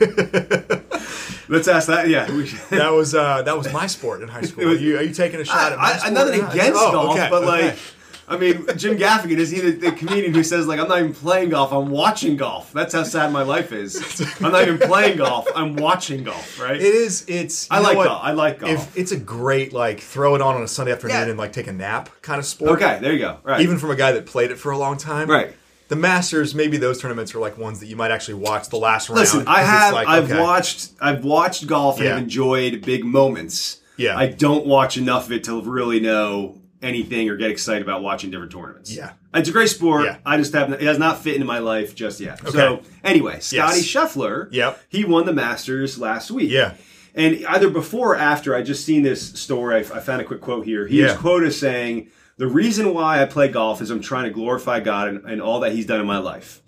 Let's 1.49 1.67
ask 1.67 1.89
that. 1.89 2.07
Yeah, 2.09 2.27
that 2.71 2.91
was 2.93 3.17
uh, 3.17 3.43
that 3.43 3.59
was 3.59 3.73
my 3.73 3.89
sport 3.89 4.23
in 4.23 4.29
high 4.29 4.43
school. 4.43 4.69
Are 4.71 4.75
you, 4.75 4.97
are 4.99 5.03
you 5.03 5.13
taking 5.13 5.41
a 5.41 5.45
shot 5.45 5.73
at 5.73 5.79
my 5.79 5.85
I, 5.85 5.91
I, 5.91 5.97
sport? 5.99 6.13
nothing 6.15 6.41
against 6.45 6.81
Oh, 6.81 6.93
golf, 6.93 7.11
okay, 7.19 7.29
but 7.29 7.43
okay. 7.43 7.67
like, 7.71 7.79
I 8.29 8.37
mean, 8.37 8.67
Jim 8.77 8.97
Gaffigan 8.97 9.37
is 9.39 9.51
he 9.51 9.61
the, 9.61 9.93
comedian 9.93 10.33
who 10.33 10.43
says 10.45 10.67
like, 10.67 10.79
I'm 10.81 10.89
not 10.89 10.99
even 11.01 11.13
playing 11.13 11.51
golf, 11.51 11.73
I'm 11.73 11.91
watching 11.91 12.37
golf. 12.37 12.73
That's 12.73 12.95
how 12.95 13.03
sad 13.03 13.33
my 13.33 13.43
life 13.43 13.73
is. 13.73 13.97
I'm 14.41 14.53
not 14.53 14.63
even 14.63 14.79
playing 14.79 15.19
golf, 15.19 15.47
I'm 15.55 15.77
watching 15.77 16.25
golf. 16.25 16.61
Right? 16.61 16.77
It 16.77 16.83
is. 16.83 17.25
It's. 17.29 17.71
I 17.71 17.81
like 17.81 17.97
what? 17.97 18.07
golf. 18.09 18.21
I 18.23 18.33
like 18.33 18.61
golf. 18.61 18.73
If 18.73 18.97
it's 18.97 19.13
a 19.13 19.19
great 19.19 19.73
like 19.73 20.01
throw 20.01 20.35
it 20.35 20.41
on 20.41 20.55
on 20.57 20.63
a 20.63 20.69
Sunday 20.69 20.93
afternoon 20.93 21.17
Yeah. 21.17 21.29
and 21.29 21.39
like 21.39 21.53
take 21.53 21.67
a 21.67 21.73
nap 21.73 22.09
kind 22.23 22.39
of 22.39 22.47
sport. 22.47 22.73
okay, 22.73 22.99
there 23.01 23.13
you 23.13 23.19
go. 23.19 23.39
Right. 23.43 23.61
Even 23.61 23.79
from 23.79 23.91
a 23.91 23.97
guy 23.97 24.13
that 24.13 24.27
played 24.27 24.51
it 24.51 24.59
for 24.59 24.71
a 24.71 24.79
long 24.79 24.97
time. 24.97 25.29
Right. 25.29 25.55
The 25.89 25.97
Masters, 25.97 26.55
maybe 26.55 26.79
those 26.79 27.01
tournaments 27.03 27.35
are 27.35 27.39
like 27.41 27.59
ones 27.59 27.81
that 27.81 27.87
you 27.87 27.97
might 27.97 28.11
actually 28.11 28.35
watch 28.35 28.71
the 28.71 28.79
last 28.79 29.11
round. 29.11 29.21
Listen, 29.21 29.45
I 29.47 29.61
have. 29.63 29.93
like, 29.93 30.09
I've 30.09 30.31
okay. 30.31 30.41
watched. 30.41 30.93
I've 31.01 31.23
watched 31.23 31.67
golf 31.67 31.97
and 31.97 32.05
Yeah. 32.05 32.11
have 32.15 32.23
enjoyed 32.23 32.81
big 32.83 33.05
moments. 33.05 33.81
Yeah. 33.99 34.17
I 34.17 34.29
don't 34.29 34.65
watch 34.67 34.97
enough 34.97 35.27
of 35.27 35.33
it 35.33 35.45
to 35.45 35.61
really 35.61 36.01
know 36.01 36.62
anything 36.83 37.29
or 37.31 37.37
get 37.37 37.51
excited 37.51 37.83
about 37.83 38.03
watching 38.03 38.31
different 38.31 38.53
tournaments. 38.53 38.95
Yeah. 38.95 39.13
It's 39.35 39.49
a 39.49 39.53
great 39.53 39.69
sport. 39.69 40.05
Yeah. 40.05 40.19
I 40.27 40.37
just 40.37 40.53
have. 40.53 40.73
It 40.73 40.83
has 40.83 40.99
not 40.99 41.23
fit 41.23 41.35
into 41.35 41.47
my 41.47 41.59
life 41.59 41.95
just 41.95 42.21
yet. 42.21 42.41
Okay. 42.43 42.51
So 42.51 42.83
anyway, 43.03 43.41
Scotty 43.41 43.79
Yes. 43.81 43.87
Scheffler. 43.87 44.49
Yep. 44.51 44.81
He 44.89 45.05
won 45.05 45.25
the 45.27 45.33
Masters 45.33 45.99
last 45.99 46.31
week. 46.31 46.51
Yeah. 46.51 46.75
And 47.15 47.45
either 47.47 47.69
before 47.71 48.13
or 48.15 48.17
after, 48.17 48.55
I 48.55 48.63
just 48.63 48.85
seen 48.85 49.03
this 49.03 49.39
story. 49.39 49.77
I, 49.77 49.79
I 49.79 50.01
found 50.01 50.21
a 50.21 50.25
quick 50.25 50.41
quote 50.41 50.65
here. 50.65 50.87
He 50.87 51.01
Yeah. 51.03 51.15
quoted 51.17 51.49
as 51.49 51.59
saying, 51.59 52.09
"The 52.37 52.47
reason 52.49 52.93
why 52.95 53.23
I 53.23 53.27
play 53.27 53.49
golf 53.49 53.81
is 53.83 53.91
I'm 53.91 54.01
trying 54.01 54.25
to 54.25 54.31
glorify 54.31 54.81
God 54.81 55.09
and, 55.09 55.25
and 55.25 55.41
all 55.43 55.61
that 55.61 55.73
He's 55.73 55.87
done 55.87 56.01
in 56.01 56.07
my 56.07 56.19
life." 56.19 56.61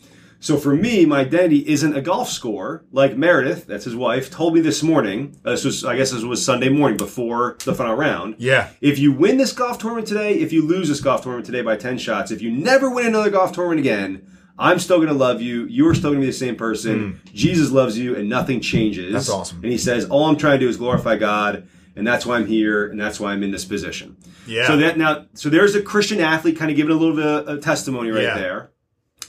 So 0.44 0.58
for 0.58 0.76
me, 0.76 1.06
my 1.06 1.20
identity 1.20 1.66
isn't 1.70 1.96
a 1.96 2.02
golf 2.02 2.28
score. 2.28 2.84
Like 2.92 3.16
Meredith, 3.16 3.64
that's 3.66 3.86
his 3.86 3.96
wife, 3.96 4.30
told 4.30 4.52
me 4.52 4.60
this 4.60 4.82
morning. 4.82 5.34
Uh, 5.42 5.52
this 5.52 5.64
was, 5.64 5.86
I 5.86 5.96
guess, 5.96 6.10
this 6.10 6.22
was 6.22 6.44
Sunday 6.44 6.68
morning 6.68 6.98
before 6.98 7.56
the 7.64 7.74
final 7.74 7.94
round. 7.94 8.34
Yeah. 8.36 8.68
If 8.82 8.98
you 8.98 9.10
win 9.10 9.38
this 9.38 9.52
golf 9.54 9.78
tournament 9.78 10.06
today, 10.06 10.34
if 10.34 10.52
you 10.52 10.66
lose 10.66 10.88
this 10.90 11.00
golf 11.00 11.22
tournament 11.22 11.46
today 11.46 11.62
by 11.62 11.76
10 11.78 11.96
shots, 11.96 12.30
if 12.30 12.42
you 12.42 12.50
never 12.50 12.90
win 12.90 13.06
another 13.06 13.30
golf 13.30 13.52
tournament 13.52 13.80
again, 13.80 14.26
I'm 14.58 14.78
still 14.80 14.98
going 14.98 15.08
to 15.08 15.14
love 15.14 15.40
you. 15.40 15.64
You're 15.64 15.94
still 15.94 16.10
going 16.10 16.20
to 16.20 16.26
be 16.26 16.30
the 16.30 16.36
same 16.36 16.56
person. 16.56 17.22
Jesus 17.32 17.70
loves 17.70 17.98
you 17.98 18.14
and 18.14 18.28
nothing 18.28 18.60
changes. 18.60 19.14
That's 19.14 19.30
awesome. 19.30 19.62
And 19.62 19.72
he 19.72 19.78
says, 19.78 20.04
all 20.04 20.26
I'm 20.28 20.36
trying 20.36 20.60
to 20.60 20.66
do 20.66 20.68
is 20.68 20.76
glorify 20.76 21.16
God. 21.16 21.66
And 21.96 22.06
that's 22.06 22.26
why 22.26 22.36
I'm 22.36 22.46
here. 22.46 22.86
And 22.90 23.00
that's 23.00 23.18
why 23.18 23.32
I'm 23.32 23.42
in 23.42 23.50
this 23.50 23.64
position. 23.64 24.18
Yeah. 24.46 24.66
So 24.66 24.76
that 24.76 24.98
now, 24.98 25.24
so 25.32 25.48
there's 25.48 25.74
a 25.74 25.80
Christian 25.80 26.20
athlete 26.20 26.58
kind 26.58 26.70
of 26.70 26.76
giving 26.76 26.92
a 26.94 26.98
little 26.98 27.16
bit 27.16 27.24
of 27.24 27.48
a 27.48 27.60
testimony 27.62 28.10
right 28.10 28.24
Yeah. 28.24 28.34
there. 28.34 28.70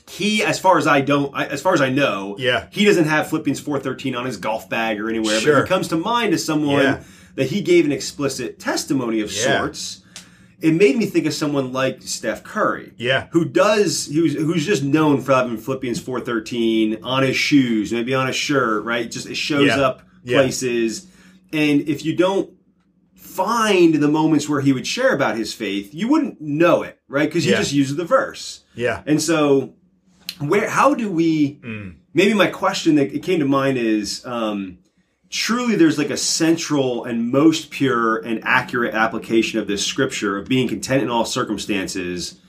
He, 0.09 0.43
as 0.43 0.59
far 0.59 0.77
as 0.77 0.85
I 0.85 1.01
don't, 1.01 1.31
I, 1.35 1.45
as 1.47 1.61
far 1.61 1.73
as 1.73 1.81
I 1.81 1.89
know, 1.89 2.35
Yeah. 2.37 2.67
he 2.69 2.85
doesn't 2.85 3.05
have 3.05 3.27
Philippians 3.29 3.59
4:13 3.59 4.15
on 4.15 4.25
his 4.25 4.37
golf 4.37 4.69
bag 4.69 4.99
or 4.99 5.09
anywhere. 5.09 5.35
But 5.37 5.43
Sure. 5.43 5.61
he 5.63 5.67
comes 5.67 5.87
to 5.89 5.97
mind 5.97 6.33
as 6.33 6.45
someone 6.45 6.83
Yeah. 6.83 7.03
that 7.35 7.47
he 7.47 7.61
gave 7.61 7.85
an 7.85 7.91
explicit 7.91 8.59
testimony 8.59 9.19
of 9.21 9.31
Yeah. 9.31 9.59
sorts. 9.59 10.01
It 10.61 10.73
made 10.73 10.95
me 10.97 11.05
think 11.05 11.25
of 11.25 11.33
someone 11.33 11.73
like 11.73 12.01
Steph 12.03 12.43
Curry, 12.43 12.93
Yeah. 12.97 13.27
who 13.31 13.45
does 13.45 14.05
who's 14.13 14.35
who's 14.35 14.65
just 14.65 14.83
known 14.83 15.21
for 15.21 15.33
having 15.33 15.57
Philippians 15.57 15.99
4:13 15.99 16.99
on 17.03 17.23
his 17.23 17.35
shoes, 17.35 17.91
maybe 17.91 18.13
on 18.13 18.27
his 18.27 18.35
shirt, 18.35 18.83
right? 18.85 19.09
Just 19.09 19.27
it 19.27 19.35
shows 19.37 19.67
Yeah. 19.67 19.81
up 19.81 20.01
places, 20.25 21.07
and 21.51 21.81
if 21.87 22.05
you 22.05 22.15
don't 22.15 22.51
find 23.15 23.95
the 23.95 24.07
moments 24.07 24.47
where 24.47 24.61
he 24.61 24.71
would 24.71 24.87
share 24.87 25.13
about 25.13 25.35
his 25.37 25.53
faith, 25.53 25.93
you 25.93 26.07
wouldn't 26.07 26.39
know 26.41 26.83
it, 26.83 26.99
right? 27.09 27.27
Because 27.27 27.43
he 27.43 27.51
Yeah. 27.51 27.57
just 27.57 27.73
uses 27.73 27.95
the 27.97 28.05
verse. 28.05 28.61
Yeah. 28.75 29.01
And 29.05 29.21
so, 29.21 29.73
where 30.39 30.69
how 30.69 30.93
do 30.93 31.11
we? 31.11 31.59
Maybe 32.13 32.33
my 32.33 32.47
question 32.47 32.95
that 32.95 33.13
it 33.13 33.23
came 33.23 33.39
to 33.39 33.45
mind 33.45 33.77
is: 33.77 34.25
um, 34.25 34.77
truly, 35.29 35.75
there's 35.75 35.97
like 35.97 36.09
a 36.09 36.17
central 36.17 37.03
and 37.05 37.29
most 37.31 37.69
pure 37.69 38.17
and 38.17 38.43
accurate 38.43 38.93
application 38.93 39.59
of 39.59 39.67
this 39.67 39.85
scripture 39.85 40.37
of 40.37 40.47
being 40.47 40.67
content 40.67 41.03
in 41.03 41.09
all 41.09 41.25
circumstances, 41.25 42.39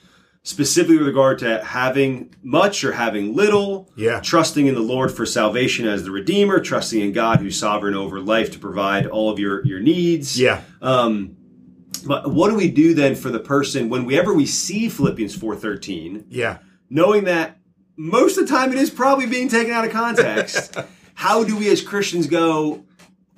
specifically 0.42 0.98
with 0.98 1.06
regard 1.06 1.38
to 1.40 1.64
having 1.64 2.34
much 2.42 2.84
or 2.84 2.92
having 2.92 3.34
little. 3.34 3.90
Yeah. 3.96 4.20
Trusting 4.20 4.66
in 4.66 4.74
the 4.74 4.80
Lord 4.80 5.10
for 5.10 5.26
salvation 5.26 5.86
as 5.86 6.04
the 6.04 6.10
Redeemer, 6.12 6.60
trusting 6.60 7.00
in 7.00 7.12
God 7.12 7.40
who's 7.40 7.58
sovereign 7.58 7.94
over 7.94 8.20
life 8.20 8.52
to 8.52 8.58
provide 8.58 9.06
all 9.06 9.30
of 9.30 9.38
your 9.38 9.64
your 9.66 9.80
needs. 9.80 10.38
Yeah. 10.38 10.62
Um, 10.80 11.36
but 12.06 12.30
what 12.32 12.50
do 12.50 12.56
we 12.56 12.70
do 12.70 12.94
then 12.94 13.16
for 13.16 13.30
the 13.30 13.40
person 13.40 13.88
whenever 13.88 14.32
we 14.32 14.46
see 14.46 14.88
Philippians 14.88 15.34
four 15.34 15.56
thirteen? 15.56 16.26
Yeah. 16.28 16.58
knowing 16.88 17.24
that 17.24 17.58
most 17.96 18.36
of 18.38 18.46
the 18.46 18.52
time 18.54 18.72
it 18.72 18.78
is 18.78 18.90
probably 18.90 19.26
being 19.26 19.48
taken 19.48 19.72
out 19.72 19.84
of 19.84 19.92
context, 19.92 20.76
how 21.14 21.44
do 21.44 21.56
we 21.56 21.68
as 21.70 21.82
Christians 21.82 22.26
go, 22.26 22.84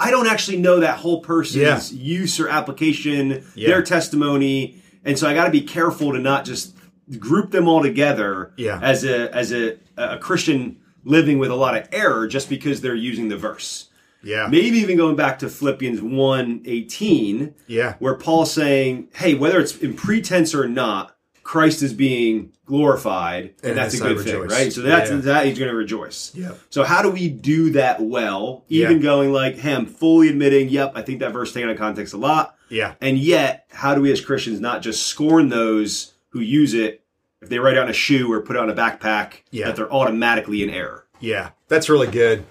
I 0.01 0.11
don't 0.11 0.27
actually 0.29 0.59
know 0.59 0.81
that 0.81 0.99
whole 0.99 1.21
person's 1.23 1.93
use 1.93 2.39
or 2.41 2.49
application, 2.49 3.45
Yeah. 3.55 3.69
their 3.69 3.83
testimony, 3.83 4.83
and 5.05 5.19
so 5.19 5.29
I 5.29 5.35
got 5.35 5.45
to 5.47 5.51
be 5.51 5.61
careful 5.63 6.13
to 6.13 6.19
not 6.19 6.45
just 6.45 6.77
group 7.19 7.51
them 7.53 7.67
all 7.69 7.83
together 7.83 8.53
Yeah. 8.57 8.79
as 8.83 9.05
a 9.05 9.35
as 9.35 9.53
a, 9.53 9.77
a 9.97 10.19
Christian 10.19 10.77
living 11.05 11.39
with 11.39 11.51
a 11.51 11.55
lot 11.55 11.77
of 11.77 11.89
error 11.93 12.27
just 12.29 12.49
because 12.51 12.81
they're 12.81 12.95
using 12.95 13.29
the 13.29 13.37
verse. 13.37 13.89
Yeah. 14.23 14.49
Maybe 14.51 14.79
even 14.79 14.97
going 14.97 15.17
back 15.17 15.39
to 15.39 15.49
Philippians 15.49 16.01
1:18 16.01 17.55
Yeah. 17.67 17.95
where 17.99 18.15
Paul's 18.15 18.53
saying, 18.53 19.09
"Hey, 19.15 19.35
whether 19.35 19.59
it's 19.61 19.77
in 19.79 19.95
pretense 19.95 20.55
or 20.55 20.69
not, 20.69 21.17
Christ 21.49 21.83
is 21.83 21.95
being 21.95 22.53
glorified, 22.67 23.55
and, 23.63 23.71
And 23.71 23.79
that's 23.79 23.95
a 23.99 24.03
good 24.03 24.21
thing, 24.21 24.39
right? 24.39 24.71
So 24.71 24.83
that's 24.83 25.11
Yeah. 25.11 25.17
that 25.17 25.47
he's 25.47 25.59
going 25.59 25.71
to 25.71 25.75
rejoice. 25.77 26.31
Yeah. 26.35 26.51
So 26.69 26.85
how 26.85 27.01
do 27.01 27.09
we 27.09 27.31
do 27.31 27.71
that 27.71 28.03
well? 28.03 28.67
Even 28.69 28.99
Yeah. 28.99 29.03
going 29.03 29.33
like, 29.33 29.57
"Hey, 29.57 29.73
I'm 29.73 29.87
fully 29.87 30.29
admitting, 30.29 30.69
yep, 30.69 30.93
I 30.95 31.01
think 31.01 31.21
that 31.21 31.33
verse 31.33 31.51
taken 31.55 31.71
out 31.71 31.73
of 31.73 31.79
context 31.79 32.13
a 32.13 32.19
lot." 32.19 32.55
Yeah. 32.69 32.97
And 33.01 33.17
yet, 33.17 33.65
how 33.71 33.95
do 33.95 34.03
we 34.03 34.13
as 34.13 34.21
Christians 34.21 34.61
not 34.61 34.83
just 34.83 35.07
scorn 35.07 35.49
those 35.49 36.13
who 36.29 36.41
use 36.41 36.75
it 36.75 37.01
if 37.41 37.49
they 37.49 37.59
write 37.59 37.79
on 37.79 37.89
a 37.89 37.95
shoe 37.95 38.31
or 38.31 38.43
put 38.43 38.55
it 38.57 38.59
on 38.61 38.69
a 38.69 38.75
backpack, 38.75 39.37
Yeah. 39.51 39.69
that 39.69 39.77
they're 39.77 39.91
automatically 39.91 40.63
in 40.63 40.69
error. 40.69 41.07
Yeah, 41.19 41.51
that's 41.69 41.89
really 41.89 42.09
good. 42.09 42.45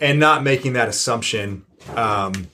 And 0.00 0.18
not 0.18 0.42
making 0.42 0.72
that 0.72 0.88
assumption. 0.88 1.62
Um, 1.94 2.48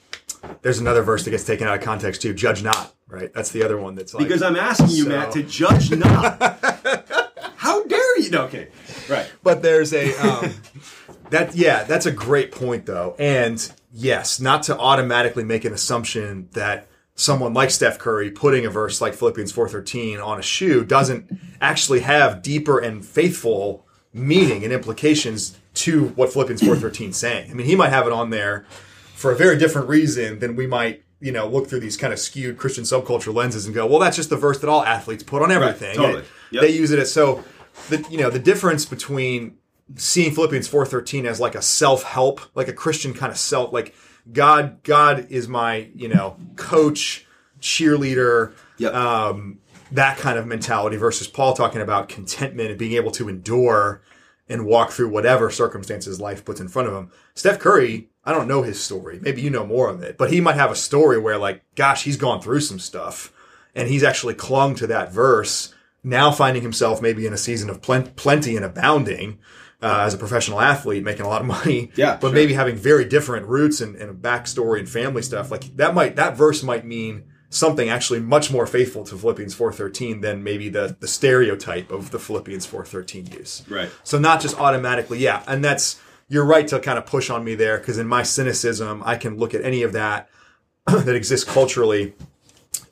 there's 0.61 0.81
another 0.81 1.01
verse 1.01 1.25
that 1.25 1.31
gets 1.31 1.45
taken 1.45 1.67
out 1.67 1.77
of 1.79 1.81
context 1.83 2.21
too. 2.21 2.35
Judge 2.35 2.63
not, 2.63 2.93
right? 3.09 3.33
That's 3.33 3.51
the 3.51 3.63
other 3.63 3.77
one 3.79 3.95
that's 3.95 4.15
like 4.15 4.25
Because 4.25 4.43
I'm 4.43 4.57
asking 4.57 4.91
you, 4.91 5.05
So- 5.05 5.09
Matt, 5.11 5.33
to 5.33 5.43
judge 5.43 5.91
not. 5.91 6.41
How 7.57 7.85
dare 7.85 8.21
you? 8.21 8.31
No, 8.31 8.43
okay. 8.45 8.69
Right. 9.09 9.31
but 9.43 9.63
there's 9.63 9.93
a 9.95 10.15
um, 10.17 10.53
that 11.31 11.55
yeah 11.57 11.85
that's 11.85 12.05
a 12.07 12.13
great 12.13 12.53
point 12.53 12.85
though 12.85 13.17
and 13.19 13.73
yes 13.93 14.39
not 14.39 14.63
to 14.65 14.77
automatically 14.79 15.45
make 15.45 15.65
an 15.65 15.73
assumption 15.73 16.49
that 16.53 16.89
someone 17.15 17.55
like 17.55 17.71
steph 17.71 17.99
curry 17.99 18.31
putting 18.31 18.67
a 18.67 18.71
verse 18.71 19.01
like 19.01 19.15
philippians 19.15 19.51
4.13 19.53 20.23
on 20.25 20.39
a 20.39 20.43
shoe 20.43 20.85
doesn't 20.85 21.31
actually 21.61 22.01
have 22.01 22.43
deeper 22.43 22.79
and 22.79 23.03
faithful 23.05 23.87
meaning 24.13 24.63
and 24.63 24.73
implications 24.75 25.59
to 25.73 26.09
what 26.09 26.31
philippians 26.33 26.61
4.13 26.61 27.15
saying 27.15 27.51
i 27.51 27.55
mean 27.55 27.67
he 27.67 27.77
might 27.77 27.91
have 27.91 28.07
it 28.07 28.13
on 28.13 28.29
there 28.29 28.67
for 29.15 29.33
a 29.33 29.37
very 29.37 29.57
different 29.59 29.89
reason 29.89 30.39
than 30.39 30.55
we 30.55 30.67
might 30.67 31.03
you 31.21 31.33
know 31.33 31.49
look 31.49 31.69
through 31.69 31.81
these 31.81 31.97
kind 31.97 32.13
of 32.13 32.19
skewed 32.19 32.57
christian 32.57 32.85
subculture 32.85 33.35
lenses 33.35 33.67
and 33.67 33.75
go 33.75 33.87
well 33.87 33.99
that's 33.99 34.17
just 34.17 34.31
the 34.31 34.37
verse 34.37 34.59
that 34.61 34.69
all 34.69 34.85
athletes 34.85 35.23
put 35.23 35.43
on 35.43 35.51
everything 35.51 35.97
totally. 35.97 36.25
Yep. 36.53 36.63
they 36.63 36.71
use 36.71 36.91
it 36.93 36.99
as 36.99 37.13
so 37.13 37.43
the 37.89 38.05
you 38.11 38.19
know 38.19 38.31
the 38.31 38.39
difference 38.39 38.85
between 38.85 39.57
seeing 39.97 40.35
Philippians 40.35 40.69
4:13 40.69 41.25
as 41.25 41.41
like 41.41 41.55
a 41.55 41.63
self-help, 41.63 42.41
like 42.55 42.69
a 42.69 42.73
Christian 42.73 43.15
kind 43.15 43.33
of 43.33 43.39
self 43.39 43.73
like 43.73 43.95
God 44.31 44.83
God 44.83 45.27
is 45.31 45.49
my, 45.49 45.89
you 45.95 46.09
know, 46.09 46.37
coach, 46.57 47.27
cheerleader, 47.61 48.53
Yep. 48.79 48.95
um 48.95 49.59
that 49.91 50.19
kind 50.19 50.39
of 50.39 50.47
mentality 50.47 50.99
versus 50.99 51.27
Paul 51.27 51.55
talking 51.55 51.81
about 51.81 52.11
contentment 52.11 52.69
and 52.69 52.79
being 52.79 52.93
able 52.93 53.11
to 53.13 53.29
endure 53.29 54.03
and 54.47 54.67
walk 54.67 54.91
through 54.91 55.09
whatever 55.09 55.51
circumstances 55.51 56.21
life 56.21 56.45
puts 56.45 56.61
in 56.61 56.69
front 56.69 56.89
of 56.89 56.95
him. 56.95 57.11
Steph 57.35 57.59
Curry, 57.59 58.11
I 58.29 58.33
don't 58.33 58.47
know 58.47 58.63
his 58.63 58.79
story. 58.79 59.19
Maybe 59.23 59.41
you 59.41 59.49
know 59.49 59.65
more 59.65 59.89
of 59.89 60.03
it, 60.03 60.19
but 60.19 60.31
he 60.31 60.43
might 60.43 60.57
have 60.57 60.71
a 60.71 60.77
story 60.77 61.19
where 61.19 61.39
like 61.39 61.63
gosh, 61.75 62.05
he's 62.05 62.19
gone 62.19 62.43
through 62.43 62.61
some 62.61 62.79
stuff 62.79 63.33
and 63.75 63.89
he's 63.89 64.03
actually 64.03 64.35
clung 64.35 64.75
to 64.75 64.87
that 64.89 65.13
verse 65.13 65.73
now 66.05 66.31
finding 66.31 66.63
himself 66.63 67.01
maybe 67.01 67.27
in 67.27 67.33
a 67.33 67.39
season 67.39 67.71
of 67.71 67.81
plen- 67.81 68.13
plenty 68.17 68.55
and 68.55 68.65
abounding 68.65 69.39
uh, 69.81 70.03
as 70.03 70.13
a 70.13 70.19
professional 70.19 70.61
athlete, 70.61 71.03
making 71.03 71.25
a 71.25 71.29
lot 71.29 71.41
of 71.41 71.47
money. 71.47 71.91
Yeah, 71.97 72.19
but 72.21 72.29
sure. 72.29 72.35
maybe 72.35 72.53
having 72.53 72.77
very 72.77 73.07
different 73.07 73.47
roots 73.47 73.81
and, 73.81 73.97
and 73.97 74.11
a 74.11 74.15
backstory 74.15 74.81
and 74.81 74.89
family 74.89 75.23
stuff. 75.23 75.51
Like 75.51 75.77
that 75.77 75.95
might 75.95 76.17
that 76.17 76.37
verse 76.37 76.63
might 76.63 76.85
mean 76.85 77.25
something 77.51 77.89
actually 77.89 78.21
much 78.21 78.53
more 78.53 78.67
faithful 78.67 79.05
to 79.05 79.17
Philippians 79.17 79.55
four 79.55 79.73
thirteen 79.73 80.21
than 80.21 80.45
maybe 80.45 80.69
the 80.69 80.97
the 81.01 81.09
stereotype 81.09 81.91
of 81.91 82.11
the 82.11 82.19
Philippians 82.19 82.67
four 82.67 82.85
thirteen 82.85 83.27
use. 83.27 83.63
Right. 83.69 83.91
So 84.05 84.19
not 84.19 84.41
just 84.41 84.59
automatically, 84.61 85.19
yeah, 85.19 85.43
and 85.47 85.65
that's 85.65 86.01
you're 86.29 86.45
right 86.45 86.69
to 86.69 86.79
kind 86.81 86.99
of 86.99 87.07
push 87.07 87.31
on 87.31 87.45
me 87.45 87.55
there 87.55 87.79
because 87.79 87.99
in 87.99 88.07
my 88.07 88.23
cynicism, 88.23 89.03
I 89.05 89.17
can 89.17 89.37
look 89.39 89.55
at 89.55 89.63
any 89.65 89.83
of 89.83 89.93
that 89.95 90.29
that 90.87 91.15
exists 91.15 91.49
culturally 91.49 92.15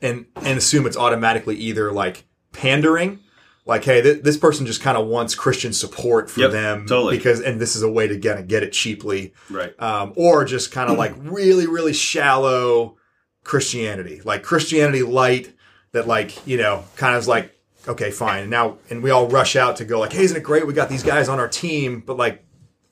and 0.03 0.27
and 0.37 0.59
assume 0.59 0.87
it's 0.87 0.97
automatically 0.97 1.57
either 1.57 1.91
like 1.93 2.25
pandering 2.53 3.19
like 3.65 3.85
hey 3.85 4.01
th- 4.03 4.23
this 4.23 4.37
person 4.37 4.67
just 4.67 4.81
kind 4.83 4.97
of 4.99 5.07
wants 5.07 5.35
christian 5.35 5.73
support 5.73 6.31
for 6.31 6.41
Yep, 6.41 6.51
them 6.53 6.87
totally. 6.87 7.17
because 7.17 7.41
and 7.41 7.59
this 7.61 7.75
is 7.77 7.83
a 7.83 7.91
way 7.91 8.07
to 8.09 8.17
get 8.17 8.39
it 8.39 8.47
get 8.49 8.63
it 8.63 8.73
cheaply 8.73 9.33
Right. 9.51 9.75
um, 9.81 10.13
or 10.17 10.45
just 10.45 10.71
kind 10.73 10.91
of 10.91 10.99
like 10.99 11.15
really 11.19 11.67
really 11.67 11.93
shallow 11.95 12.97
christianity 13.45 14.21
like 14.25 14.43
christianity 14.43 15.03
light 15.03 15.53
that 15.93 16.07
like 16.07 16.47
you 16.47 16.57
know 16.57 16.85
kind 16.97 17.15
of 17.15 17.21
is 17.21 17.29
like 17.29 17.55
okay 17.89 18.11
fine 18.11 18.43
and 18.43 18.51
now 18.51 18.77
and 18.91 19.03
we 19.03 19.11
all 19.11 19.29
rush 19.29 19.55
out 19.57 19.77
to 19.77 19.85
go 19.85 19.99
like 20.01 20.13
hey 20.13 20.25
isn't 20.25 20.37
it 20.37 20.43
great 20.43 20.67
we 20.67 20.73
got 20.73 20.89
these 20.89 21.03
guys 21.05 21.29
on 21.29 21.39
our 21.39 21.49
team 21.49 22.01
but 22.05 22.17
like 22.17 22.45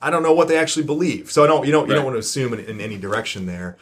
i 0.07 0.11
don't 0.11 0.23
know 0.23 0.33
what 0.33 0.49
they 0.49 0.57
actually 0.59 0.85
believe 0.85 1.31
so 1.31 1.43
i 1.45 1.47
don't 1.47 1.65
you 1.67 1.73
don't 1.73 1.89
you 1.89 1.95
don't 1.95 2.05
want 2.05 2.15
to 2.15 2.21
assume 2.21 2.53
in, 2.55 2.61
in 2.61 2.81
any 2.81 2.97
direction 2.97 3.47
there 3.47 3.77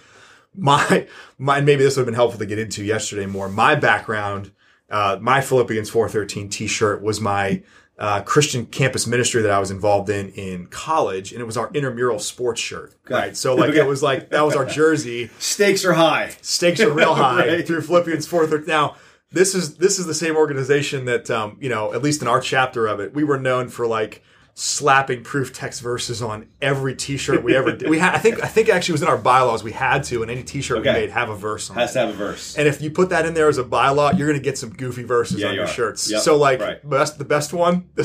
my 0.54 1.06
my 1.38 1.60
maybe 1.60 1.82
this 1.82 1.96
would 1.96 2.02
have 2.02 2.06
been 2.06 2.14
helpful 2.14 2.38
to 2.38 2.46
get 2.46 2.58
into 2.58 2.84
yesterday 2.84 3.24
more. 3.24 3.48
My 3.48 3.74
background, 3.74 4.50
uh, 4.90 5.16
my 5.18 5.40
Philippians 5.40 5.88
four 5.88 6.10
thirteen 6.10 6.50
T 6.50 6.66
shirt 6.66 7.00
was 7.00 7.22
my 7.22 7.62
uh, 7.98 8.20
Christian 8.20 8.66
campus 8.66 9.06
ministry 9.06 9.40
that 9.40 9.50
I 9.50 9.58
was 9.58 9.70
involved 9.70 10.10
in 10.10 10.28
in 10.32 10.66
college, 10.66 11.32
and 11.32 11.40
it 11.40 11.44
was 11.44 11.56
our 11.56 11.70
intramural 11.72 12.18
sports 12.18 12.60
shirt. 12.60 12.94
Right, 13.08 13.34
so 13.34 13.54
like 13.54 13.70
Okay. 13.70 13.78
it 13.80 13.86
was 13.86 14.02
like 14.02 14.28
that 14.28 14.42
was 14.42 14.54
our 14.54 14.66
jersey. 14.66 15.30
Stakes 15.38 15.86
are 15.86 15.94
high. 15.94 16.32
Stakes 16.42 16.80
are 16.80 16.92
real 16.92 17.14
high 17.26 17.48
Right. 17.48 17.66
through 17.66 17.80
Philippians 17.80 18.26
four 18.26 18.46
thirteen. 18.46 18.66
Now. 18.68 18.96
This 19.34 19.54
is 19.54 19.76
this 19.76 19.98
is 19.98 20.04
the 20.04 20.12
same 20.12 20.36
organization 20.36 21.06
that 21.06 21.30
um, 21.30 21.56
you 21.58 21.70
know 21.70 21.94
at 21.94 22.02
least 22.02 22.20
in 22.20 22.28
our 22.28 22.42
chapter 22.42 22.86
of 22.86 23.00
it 23.00 23.14
we 23.14 23.24
were 23.24 23.38
known 23.40 23.70
for 23.70 23.86
like 23.86 24.22
slapping 24.54 25.24
proof 25.24 25.50
text 25.52 25.80
verses 25.80 26.20
on 26.20 26.46
every 26.60 26.94
T-shirt 26.94 27.42
we 27.42 27.56
ever 27.56 27.72
did. 27.72 27.88
We 27.88 27.98
had 27.98 28.14
I 28.14 28.18
think 28.18 28.44
I 28.44 28.46
think 28.48 28.68
actually 28.68 28.92
it 28.92 28.96
was 29.00 29.02
in 29.02 29.08
our 29.08 29.16
bylaws 29.16 29.64
we 29.64 29.72
had 29.72 30.04
to 30.04 30.20
and 30.20 30.30
any 30.30 30.42
T-shirt 30.42 30.78
Okay. 30.78 30.90
we 30.92 31.00
made 31.00 31.10
have 31.10 31.30
a 31.30 31.34
verse 31.34 31.70
on 31.70 31.78
it. 31.78 31.80
Has 31.80 31.94
to 31.94 32.00
have 32.00 32.08
a 32.10 32.12
verse. 32.12 32.56
And 32.58 32.68
if 32.68 32.82
you 32.82 32.90
put 32.90 33.08
that 33.08 33.24
in 33.24 33.32
there 33.32 33.48
as 33.48 33.56
a 33.56 33.64
bylaw, 33.64 34.16
you're 34.16 34.26
going 34.28 34.38
to 34.38 34.44
get 34.44 34.58
some 34.58 34.68
goofy 34.70 35.04
verses 35.04 35.40
Yeah, 35.40 35.46
on 35.48 35.52
you 35.54 35.60
your 35.60 35.64
are. 35.68 35.72
shirts. 35.72 36.10
Yep, 36.10 36.20
So, 36.20 36.36
like, 36.36 36.60
right. 36.60 36.88
best 36.88 37.16
the 37.18 37.24
best 37.24 37.54
one. 37.54 37.88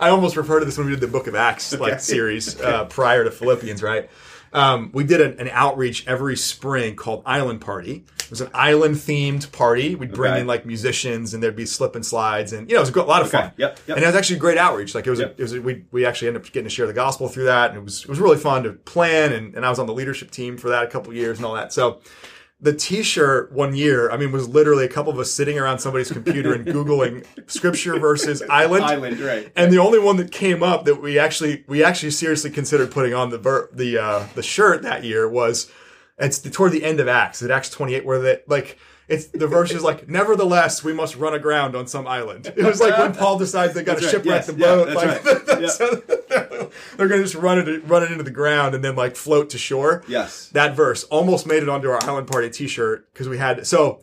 I 0.00 0.08
almost 0.10 0.36
refer 0.36 0.60
to 0.60 0.64
this 0.64 0.78
when 0.78 0.86
we 0.86 0.92
did 0.92 1.00
the 1.00 1.08
Book 1.08 1.26
of 1.26 1.34
Acts 1.34 1.76
like 1.78 2.00
series 2.00 2.60
uh, 2.60 2.84
prior 2.86 3.24
to 3.24 3.30
Philippians, 3.30 3.82
right? 3.82 4.08
Um, 4.54 4.90
we 4.94 5.02
did 5.04 5.20
an, 5.20 5.38
an 5.40 5.48
outreach 5.52 6.06
every 6.06 6.36
spring 6.36 6.94
called 6.94 7.22
Island 7.26 7.60
Party. 7.60 8.04
It 8.20 8.30
was 8.30 8.40
an 8.40 8.50
island 8.54 8.94
themed 8.94 9.50
party. 9.52 9.96
We'd 9.96 10.12
bring 10.12 10.32
Okay. 10.32 10.40
in 10.42 10.46
like 10.46 10.64
musicians, 10.64 11.34
and 11.34 11.42
there'd 11.42 11.56
be 11.56 11.66
slip 11.66 11.94
and 11.96 12.06
slides, 12.06 12.52
and 12.52 12.68
you 12.70 12.74
know, 12.76 12.80
it 12.82 12.86
was 12.94 12.96
a 12.96 13.02
lot 13.02 13.20
of 13.22 13.28
Okay. 13.28 13.38
fun. 13.42 13.52
Yep, 13.56 13.80
yep. 13.88 13.96
And 13.96 14.04
it 14.04 14.06
was 14.06 14.16
actually 14.16 14.36
a 14.36 14.38
great 14.38 14.56
outreach. 14.56 14.94
Like 14.94 15.06
it 15.06 15.10
was, 15.10 15.18
Yep. 15.20 15.28
a, 15.36 15.40
it 15.40 15.42
was. 15.42 15.52
A, 15.54 15.60
we 15.60 15.84
we 15.90 16.06
actually 16.06 16.28
ended 16.28 16.42
up 16.44 16.52
getting 16.52 16.64
to 16.68 16.70
share 16.74 16.86
the 16.86 16.92
gospel 16.94 17.28
through 17.28 17.44
that, 17.44 17.70
and 17.70 17.78
it 17.80 17.84
was 17.84 18.02
it 18.04 18.08
was 18.08 18.20
really 18.20 18.38
fun 18.38 18.62
to 18.62 18.72
plan. 18.72 19.32
And, 19.32 19.54
and 19.56 19.66
I 19.66 19.70
was 19.70 19.78
on 19.80 19.86
the 19.86 19.92
leadership 19.92 20.30
team 20.30 20.56
for 20.56 20.68
that 20.70 20.84
a 20.84 20.86
couple 20.86 21.12
years 21.12 21.36
and 21.38 21.44
all 21.44 21.54
that. 21.54 21.72
So 21.72 22.00
the 22.64 22.72
t-shirt 22.72 23.52
one 23.52 23.76
year, 23.76 24.10
I 24.10 24.16
mean, 24.16 24.32
was 24.32 24.48
literally 24.48 24.86
a 24.86 24.88
couple 24.88 25.12
of 25.12 25.18
us 25.18 25.30
sitting 25.30 25.58
around 25.58 25.80
somebody's 25.80 26.10
computer 26.10 26.54
and 26.54 26.66
Googling 26.66 27.26
scripture 27.46 28.00
versus 28.00 28.42
island. 28.48 28.86
Island, 28.86 29.20
right. 29.20 29.52
And 29.54 29.70
the 29.70 29.78
only 29.78 29.98
one 29.98 30.16
that 30.16 30.32
came 30.32 30.62
up 30.62 30.86
that 30.86 31.02
we 31.02 31.18
actually 31.18 31.64
we 31.68 31.84
actually 31.84 32.10
seriously 32.10 32.50
considered 32.50 32.90
putting 32.90 33.12
on 33.12 33.28
the 33.28 33.36
ver- 33.36 33.68
the 33.70 33.98
uh, 33.98 34.26
the 34.34 34.42
shirt 34.42 34.80
that 34.80 35.04
year 35.04 35.28
was 35.28 35.70
it's 36.16 36.38
toward 36.40 36.72
the 36.72 36.84
end 36.84 37.00
of 37.00 37.06
Acts, 37.06 37.42
at 37.42 37.50
Acts 37.50 37.68
twenty 37.68 37.94
eight, 37.94 38.06
where 38.06 38.18
they 38.18 38.40
like 38.46 38.78
it's 39.08 39.26
the 39.26 39.46
verse 39.46 39.72
is 39.72 39.82
like, 39.82 40.08
nevertheless, 40.08 40.82
we 40.82 40.92
must 40.92 41.16
run 41.16 41.34
aground 41.34 41.76
on 41.76 41.86
some 41.86 42.06
island. 42.06 42.46
It 42.56 42.64
was 42.64 42.80
like 42.80 42.96
when 42.98 43.14
Paul 43.14 43.38
decides 43.38 43.74
they 43.74 43.82
got 43.82 43.98
to 43.98 44.04
right. 44.04 44.10
shipwreck 44.10 44.24
Yes. 44.24 44.46
the 44.46 44.54
Yeah, 44.54 44.66
boat. 44.66 44.84
that's 44.86 44.96
like, 44.96 45.48
right. 45.48 45.60
Yeah. 45.60 45.68
so 45.68 46.70
they're 46.96 47.08
going 47.08 47.20
to 47.20 47.24
just 47.24 47.34
run 47.34 47.58
it 47.58 47.84
run 47.86 48.02
it 48.02 48.10
into 48.10 48.24
the 48.24 48.30
ground 48.30 48.74
and 48.74 48.82
then 48.82 48.96
like 48.96 49.16
float 49.16 49.50
to 49.50 49.58
shore 49.58 50.02
Yes. 50.08 50.48
that 50.50 50.74
verse 50.74 51.04
almost 51.04 51.46
made 51.46 51.62
it 51.62 51.68
onto 51.68 51.88
our 51.90 52.02
Island 52.04 52.26
Party 52.28 52.50
T-shirt 52.50 53.12
because 53.12 53.28
we 53.28 53.38
had 53.38 53.66
so. 53.66 54.00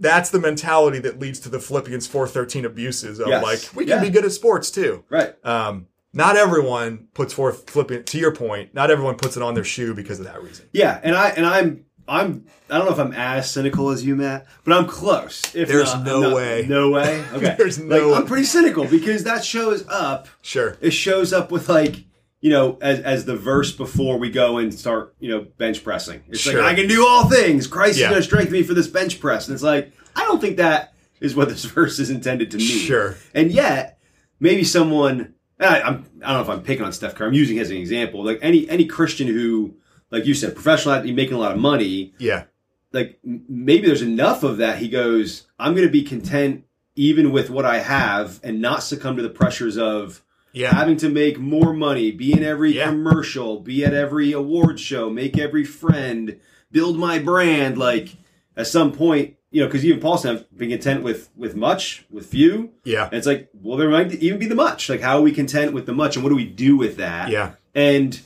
That's 0.00 0.30
the 0.30 0.38
mentality 0.38 1.00
that 1.00 1.18
leads 1.18 1.40
to 1.40 1.48
the 1.48 1.58
Philippians 1.58 2.06
four 2.06 2.28
thirteen 2.28 2.64
abuses 2.64 3.18
of 3.18 3.28
Yes. 3.28 3.42
like 3.42 3.60
we 3.74 3.84
can 3.84 3.96
Yeah. 3.98 4.04
be 4.04 4.10
good 4.10 4.24
at 4.24 4.30
sports 4.32 4.70
too. 4.70 5.02
Right. 5.08 5.34
Um, 5.44 5.86
not 6.12 6.36
everyone 6.36 7.08
puts 7.14 7.32
forth 7.32 7.68
Philippians. 7.68 8.04
To 8.10 8.18
your 8.18 8.32
point, 8.32 8.74
not 8.74 8.90
everyone 8.90 9.16
puts 9.16 9.36
it 9.36 9.42
on 9.42 9.54
their 9.54 9.64
shoe 9.64 9.94
because 9.94 10.20
of 10.20 10.26
that 10.26 10.40
reason. 10.42 10.66
Yeah, 10.72 11.00
and 11.02 11.16
I 11.16 11.30
and 11.30 11.44
I'm 11.44 11.84
I'm 12.08 12.46
I 12.70 12.78
don't 12.78 12.86
know 12.86 12.92
if 12.92 12.98
I'm 12.98 13.12
as 13.12 13.50
cynical 13.50 13.90
as 13.90 14.04
you, 14.04 14.16
Matt, 14.16 14.46
but 14.64 14.72
I'm 14.76 14.86
close. 14.86 15.54
If 15.54 15.68
There's 15.68 15.92
not, 15.94 16.04
no 16.04 16.20
not- 16.20 16.34
way. 16.36 16.66
No 16.68 16.90
way. 16.90 17.24
Okay. 17.32 17.54
There's 17.58 17.78
Like, 17.78 17.88
no 18.02 18.14
I'm 18.14 18.26
pretty 18.26 18.44
cynical 18.44 18.84
because 18.86 19.24
that 19.24 19.44
shows 19.44 19.86
up. 19.88 20.28
Sure. 20.42 20.76
It 20.80 20.90
shows 20.90 21.32
up 21.32 21.50
with 21.50 21.68
like 21.68 22.04
you 22.40 22.50
know 22.50 22.78
as 22.80 23.00
as 23.00 23.24
the 23.24 23.36
verse 23.36 23.72
before 23.72 24.18
we 24.18 24.30
go 24.30 24.58
and 24.58 24.72
start 24.72 25.14
you 25.20 25.28
know 25.30 25.46
bench 25.58 25.82
pressing. 25.84 26.22
It's 26.28 26.40
Sure. 26.40 26.62
like 26.62 26.72
I 26.72 26.74
can 26.74 26.88
do 26.88 27.06
all 27.06 27.28
things. 27.28 27.66
Christ 27.66 27.98
Yeah. 27.98 28.06
is 28.06 28.10
going 28.10 28.20
to 28.22 28.26
strengthen 28.26 28.52
me 28.52 28.62
for 28.62 28.74
this 28.74 28.86
bench 28.88 29.20
press, 29.20 29.48
and 29.48 29.54
it's 29.54 29.62
like 29.64 29.92
I 30.16 30.24
don't 30.24 30.40
think 30.40 30.56
that 30.58 30.94
is 31.20 31.34
what 31.36 31.48
this 31.48 31.64
verse 31.76 31.98
is 31.98 32.10
intended 32.10 32.50
to 32.52 32.56
mean. 32.58 32.66
Sure. 32.66 33.16
And 33.34 33.50
yet, 33.52 33.98
maybe 34.40 34.62
someone 34.64 35.34
I, 35.60 35.80
I'm 35.82 36.04
I 36.24 36.32
don't 36.32 36.46
know 36.46 36.52
if 36.52 36.58
I'm 36.58 36.62
picking 36.62 36.84
on 36.84 36.92
Steph 36.92 37.14
Curry. 37.16 37.26
I'm 37.28 37.34
using 37.34 37.56
him 37.56 37.62
as 37.62 37.70
an 37.70 37.76
example. 37.78 38.24
Like 38.24 38.38
any 38.42 38.68
any 38.70 38.84
Christian 38.86 39.26
who, 39.26 39.74
like 40.10 40.24
you 40.26 40.34
said, 40.34 40.54
professional 40.54 40.94
athlete 40.94 41.14
making 41.14 41.34
a 41.34 41.38
lot 41.38 41.52
of 41.52 41.58
money. 41.58 42.14
Yeah. 42.18 42.44
Like 42.92 43.18
maybe 43.22 43.86
there's 43.86 44.02
enough 44.02 44.42
of 44.42 44.56
that. 44.58 44.78
He 44.78 44.88
goes, 44.88 45.46
I'm 45.58 45.74
going 45.74 45.86
to 45.86 45.92
be 45.92 46.02
content 46.02 46.64
even 46.96 47.30
with 47.30 47.50
what 47.50 47.64
I 47.64 47.78
have 47.78 48.40
and 48.42 48.60
not 48.60 48.82
succumb 48.82 49.16
to 49.16 49.22
the 49.22 49.28
pressures 49.28 49.76
of 49.78 50.22
Yeah. 50.52 50.74
having 50.74 50.96
to 50.98 51.08
make 51.08 51.38
more 51.38 51.72
money, 51.74 52.10
be 52.10 52.32
in 52.32 52.42
every 52.42 52.76
Yeah. 52.76 52.86
commercial, 52.90 53.60
be 53.60 53.84
at 53.84 53.92
every 53.94 54.32
award 54.32 54.80
show, 54.80 55.10
make 55.10 55.38
every 55.38 55.64
friend, 55.64 56.38
build 56.72 56.98
my 56.98 57.18
brand. 57.18 57.76
Like 57.78 58.16
at 58.56 58.66
some 58.66 58.90
point, 58.92 59.34
you 59.50 59.60
know, 59.60 59.66
because 59.66 59.84
even 59.84 60.00
Paul 60.00 60.18
said, 60.18 60.46
being 60.56 60.70
content 60.72 61.02
with 61.02 61.28
with 61.36 61.54
much, 61.56 62.04
with 62.10 62.26
few. 62.26 62.70
Yeah. 62.84 63.04
And 63.04 63.14
it's 63.14 63.26
like, 63.26 63.48
well, 63.54 63.76
there 63.78 63.88
might 63.90 64.12
even 64.14 64.38
be 64.38 64.46
the 64.46 64.54
much. 64.54 64.88
Like, 64.88 65.00
how 65.00 65.18
are 65.18 65.22
we 65.22 65.32
content 65.32 65.72
with 65.72 65.86
the 65.86 65.92
much, 65.94 66.16
and 66.16 66.22
what 66.24 66.30
do 66.30 66.36
we 66.36 66.44
do 66.46 66.76
with 66.76 66.96
that? 66.96 67.30
Yeah. 67.30 67.52
And 67.74 68.18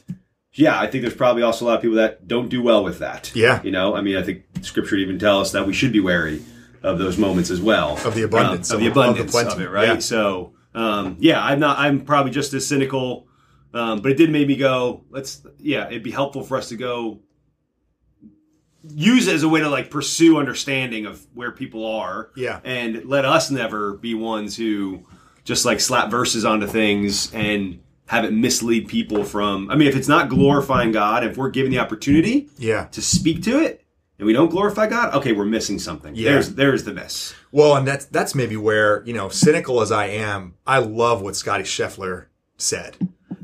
yeah, 0.55 0.79
I 0.79 0.87
think 0.87 1.03
there's 1.03 1.15
probably 1.15 1.43
also 1.43 1.65
a 1.65 1.67
lot 1.67 1.77
of 1.77 1.83
people 1.83 1.97
that 1.97 2.27
don't 2.29 2.49
do 2.49 2.63
well 2.63 2.85
with 2.85 2.99
that. 2.99 3.33
Yeah. 3.35 3.63
You 3.63 3.71
know, 3.71 3.95
I 3.97 4.01
mean, 4.03 4.17
I 4.17 4.23
think 4.23 4.45
Scripture 4.63 4.97
even 4.97 5.19
tell 5.19 5.41
us 5.41 5.53
that 5.53 5.67
we 5.67 5.73
should 5.73 5.93
be 5.93 6.01
wary 6.01 6.43
of 6.83 6.99
those 6.99 7.17
moments 7.19 7.51
as 7.51 7.61
well. 7.61 7.97
Of 8.07 8.15
the 8.15 8.23
abundance, 8.23 8.71
Um, 8.71 8.77
of, 8.77 8.81
the 8.81 8.87
of- 8.89 8.97
of 8.97 9.17
the 9.17 9.23
abundance 9.23 9.55
of, 9.55 9.61
it, 9.61 9.71
right? 9.71 9.89
Yeah. 9.89 9.99
So, 10.01 10.53
um, 10.75 11.17
yeah, 11.21 11.43
I'm 11.43 11.61
not. 11.61 11.79
I'm 11.79 12.01
probably 12.05 12.33
just 12.33 12.53
as 12.55 12.67
cynical, 12.67 13.27
um, 13.75 14.01
but 14.01 14.13
it 14.13 14.17
did 14.19 14.31
make 14.31 14.47
me 14.49 14.57
go. 14.57 15.05
Let's. 15.11 15.43
Yeah, 15.59 15.87
it'd 15.89 16.03
be 16.03 16.11
helpful 16.11 16.43
for 16.43 16.57
us 16.57 16.69
to 16.71 16.77
go 16.77 17.21
use 18.89 19.29
it 19.29 19.35
as 19.35 19.43
a 19.45 19.49
way 19.49 19.61
to 19.61 19.69
like 19.69 19.91
pursue 19.91 20.39
understanding 20.39 21.07
of 21.07 21.25
where 21.35 21.53
people 21.53 21.87
are. 21.87 22.31
Yeah. 22.35 22.61
and 22.65 23.05
let 23.05 23.25
us 23.25 23.51
never 23.51 23.95
be 23.95 24.15
ones 24.15 24.57
who 24.57 25.07
just 25.45 25.65
like 25.65 25.79
slap 25.81 26.11
verses 26.11 26.45
onto 26.45 26.67
things 26.67 27.33
and 27.33 27.81
have 28.07 28.25
it 28.25 28.33
mislead 28.33 28.89
people 28.89 29.25
from. 29.25 29.71
I 29.71 29.77
mean, 29.77 29.89
if 29.89 29.97
it's 29.97 30.09
not 30.09 30.29
glorifying 30.29 30.93
God, 30.93 31.25
if 31.25 31.37
we're 31.37 31.51
given 31.51 31.71
the 31.71 31.79
opportunity 31.79 32.49
Yeah. 32.59 32.87
to 32.93 33.01
speak 33.03 33.43
to 33.45 33.59
it 33.63 33.85
and 34.19 34.27
we 34.27 34.33
don't 34.33 34.51
glorify 34.51 34.87
God, 34.89 35.15
okay, 35.15 35.33
we're 35.33 35.45
missing 35.45 35.79
something. 35.79 36.15
Yeah. 36.15 36.33
There's 36.33 36.55
there's 36.55 36.85
the 36.85 36.93
miss. 36.93 37.35
Well, 37.53 37.77
and 37.77 37.87
that's 37.87 38.05
that's 38.07 38.35
maybe 38.35 38.57
where 38.57 39.03
you 39.07 39.13
know, 39.15 39.29
cynical 39.29 39.81
as 39.81 39.91
I 39.93 40.07
am, 40.07 40.55
I 40.67 40.79
love 40.79 41.23
what 41.23 41.37
Scottie 41.37 41.65
Scheffler 41.65 42.27
said. 42.59 42.97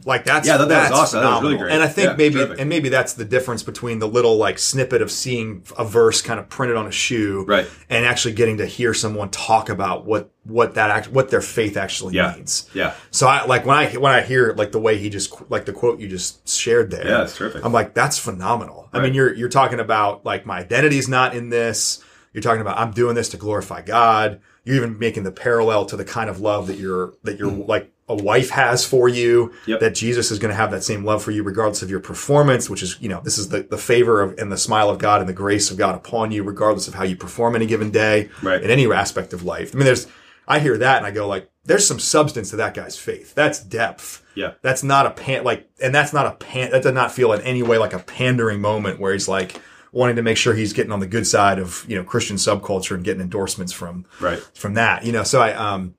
Like 0.04 0.24
that's 0.24 0.46
Yeah, 0.46 0.56
that- 0.58 0.68
that 0.68 0.80
was 0.80 0.88
that's 0.90 1.00
awesome. 1.00 1.20
That 1.22 1.30
was 1.34 1.42
really 1.42 1.56
great. 1.56 1.72
And 1.72 1.82
I 1.82 1.88
think 1.88 2.10
Yeah, 2.10 2.16
maybe 2.16 2.34
terrific. 2.36 2.60
and 2.60 2.68
maybe 2.68 2.88
that's 2.88 3.14
the 3.14 3.24
difference 3.24 3.62
between 3.62 3.98
the 3.98 4.08
little 4.08 4.36
like 4.36 4.58
snippet 4.58 5.02
of 5.02 5.10
seeing 5.10 5.62
a 5.76 5.84
verse 5.84 6.22
kind 6.22 6.38
of 6.38 6.48
printed 6.48 6.76
on 6.76 6.86
a 6.86 6.90
shoe, 6.92 7.44
Right. 7.48 7.66
and 7.90 8.04
actually 8.04 8.34
getting 8.34 8.58
to 8.58 8.66
hear 8.66 8.94
someone 8.94 9.30
talk 9.30 9.68
about 9.68 10.06
what 10.06 10.30
what 10.44 10.74
that 10.74 10.90
act, 10.90 11.08
what 11.12 11.28
their 11.30 11.42
faith 11.42 11.76
actually 11.76 12.14
Yeah. 12.14 12.32
means. 12.34 12.68
Yeah. 12.72 12.92
So 13.10 13.26
I 13.26 13.44
like 13.44 13.66
when 13.66 13.76
I 13.76 13.86
when 13.92 14.12
I 14.12 14.22
hear 14.22 14.54
like 14.56 14.72
the 14.72 14.78
way 14.80 14.96
he 14.98 15.10
just 15.10 15.34
like 15.50 15.64
the 15.66 15.72
quote 15.72 16.00
you 16.00 16.08
just 16.08 16.48
shared 16.48 16.90
there. 16.90 17.06
Yeah, 17.06 17.22
it's 17.24 17.36
terrific. 17.36 17.64
I'm 17.64 17.72
like 17.72 17.92
that's 17.94 18.18
phenomenal. 18.18 18.88
I 18.92 19.00
mean, 19.00 19.14
you're 19.14 19.34
you're 19.34 19.48
talking 19.50 19.80
about 19.80 20.24
like 20.24 20.46
my 20.46 20.58
identity's 20.60 21.08
not 21.08 21.34
in 21.34 21.50
this. 21.50 22.00
You're 22.32 22.42
talking 22.42 22.60
about 22.60 22.78
I'm 22.78 22.92
doing 22.92 23.14
this 23.14 23.28
to 23.30 23.36
glorify 23.36 23.82
God. 23.82 24.40
You're 24.64 24.76
even 24.76 24.98
making 24.98 25.24
the 25.24 25.32
parallel 25.32 25.86
to 25.86 25.96
the 25.96 26.04
kind 26.04 26.28
of 26.28 26.40
love 26.40 26.66
that 26.66 26.78
your 26.78 27.14
that 27.24 27.38
your 27.38 27.50
mm. 27.50 27.68
like 27.68 27.92
a 28.08 28.14
wife 28.14 28.50
has 28.50 28.84
for 28.84 29.08
you. 29.08 29.52
Yep. 29.66 29.80
That 29.80 29.94
Jesus 29.94 30.30
is 30.30 30.38
going 30.38 30.50
to 30.50 30.56
have 30.56 30.70
that 30.70 30.82
same 30.82 31.04
love 31.04 31.22
for 31.22 31.30
you 31.30 31.42
regardless 31.42 31.82
of 31.82 31.90
your 31.90 32.00
performance, 32.00 32.68
which 32.68 32.82
is 32.82 32.96
you 33.00 33.08
know 33.08 33.20
this 33.22 33.38
is 33.38 33.48
the 33.48 33.62
the 33.62 33.78
favor 33.78 34.20
of 34.20 34.38
and 34.38 34.50
the 34.52 34.58
smile 34.58 34.90
of 34.90 34.98
God 34.98 35.20
and 35.20 35.28
the 35.28 35.34
grace 35.34 35.70
of 35.70 35.76
God 35.76 35.94
upon 35.94 36.32
you 36.32 36.42
regardless 36.42 36.88
of 36.88 36.94
how 36.94 37.04
you 37.04 37.16
perform 37.16 37.56
any 37.56 37.66
given 37.66 37.90
day 37.90 38.30
Right. 38.42 38.62
in 38.62 38.70
any 38.70 38.90
aspect 38.92 39.32
of 39.32 39.42
life. 39.42 39.74
I 39.74 39.78
mean, 39.78 39.86
there's 39.86 40.06
I 40.48 40.60
hear 40.60 40.78
that 40.78 40.96
and 40.96 41.06
I 41.06 41.10
go 41.10 41.28
like, 41.28 41.50
there's 41.64 41.86
some 41.86 42.00
substance 42.00 42.50
to 42.50 42.56
that 42.56 42.72
guy's 42.72 42.96
faith. 42.96 43.34
That's 43.34 43.62
depth. 43.62 44.24
Yeah. 44.34 44.54
That's 44.62 44.82
not 44.82 45.04
a 45.04 45.10
pan 45.10 45.44
like, 45.44 45.68
and 45.82 45.94
that's 45.94 46.14
not 46.14 46.26
a 46.26 46.32
pan. 46.32 46.70
That 46.70 46.82
does 46.82 46.94
not 46.94 47.12
feel 47.12 47.32
in 47.34 47.42
any 47.42 47.62
way 47.62 47.76
like 47.76 47.92
a 47.92 47.98
pandering 47.98 48.60
moment 48.60 48.98
where 48.98 49.12
he's 49.12 49.28
like 49.28 49.60
wanting 49.92 50.16
to 50.16 50.22
make 50.22 50.36
sure 50.36 50.54
he's 50.54 50.72
getting 50.72 50.92
on 50.92 51.00
the 51.00 51.06
good 51.06 51.26
side 51.26 51.58
of 51.58 51.84
you 51.88 51.96
know 51.96 52.04
Christian 52.04 52.36
subculture 52.36 52.94
and 52.94 53.04
getting 53.04 53.20
endorsements 53.22 53.72
from 53.72 54.04
Right. 54.20 54.38
from 54.54 54.74
that. 54.74 55.04
You 55.04 55.12
know, 55.12 55.22
so 55.22 55.40
I 55.40 55.52
um 55.54 55.94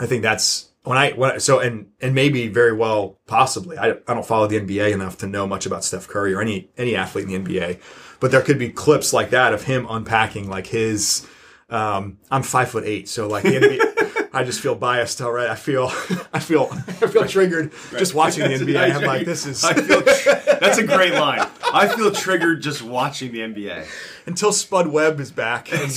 I 0.00 0.06
think 0.06 0.22
that's 0.22 0.68
when 0.84 0.96
I 0.96 1.10
when 1.12 1.32
I, 1.32 1.38
so 1.38 1.58
and 1.58 1.88
and 2.00 2.14
maybe 2.14 2.48
very 2.48 2.72
well 2.72 3.18
possibly 3.26 3.76
I 3.78 3.90
I 4.06 4.14
don't 4.14 4.24
follow 4.26 4.46
the 4.46 4.58
NBA 4.60 4.92
enough 4.92 5.18
to 5.18 5.26
know 5.26 5.46
much 5.46 5.66
about 5.66 5.84
Steph 5.84 6.08
Curry 6.08 6.32
or 6.34 6.40
any 6.40 6.70
any 6.78 6.94
athlete 6.96 7.28
in 7.28 7.44
the 7.44 7.58
NBA, 7.58 7.80
but 8.20 8.30
there 8.30 8.40
could 8.42 8.58
be 8.58 8.70
clips 8.70 9.12
like 9.12 9.30
that 9.30 9.52
of 9.52 9.64
him 9.64 9.86
unpacking 9.90 10.48
like 10.48 10.66
his. 10.68 11.26
Um, 11.70 12.16
I'm 12.30 12.42
five 12.42 12.70
foot 12.70 12.84
eight, 12.84 13.10
so 13.10 13.28
like 13.28 13.42
the 13.42 13.50
NBA, 13.50 14.28
I 14.32 14.42
just 14.42 14.58
feel 14.60 14.74
biased. 14.74 15.20
All 15.20 15.30
right, 15.30 15.50
I 15.50 15.54
feel 15.54 15.88
I 16.32 16.38
feel 16.40 16.70
I 16.72 16.92
feel 17.08 17.26
triggered 17.26 17.72
just 17.98 18.14
watching 18.14 18.44
the 18.44 18.54
NBA. 18.56 18.94
I'm 18.94 19.02
like, 19.02 19.26
this 19.26 19.44
is 19.44 19.62
I 19.64 19.74
feel 19.74 20.00
that's 20.00 20.78
a 20.78 20.86
great 20.86 21.12
line. 21.12 21.46
I 21.72 21.88
feel 21.88 22.10
triggered 22.10 22.62
just 22.62 22.82
watching 22.82 23.32
the 23.32 23.40
NBA. 23.40 23.86
until 24.26 24.52
Spud 24.52 24.88
Webb 24.88 25.20
is 25.20 25.30
back, 25.30 25.72
and, 25.72 25.90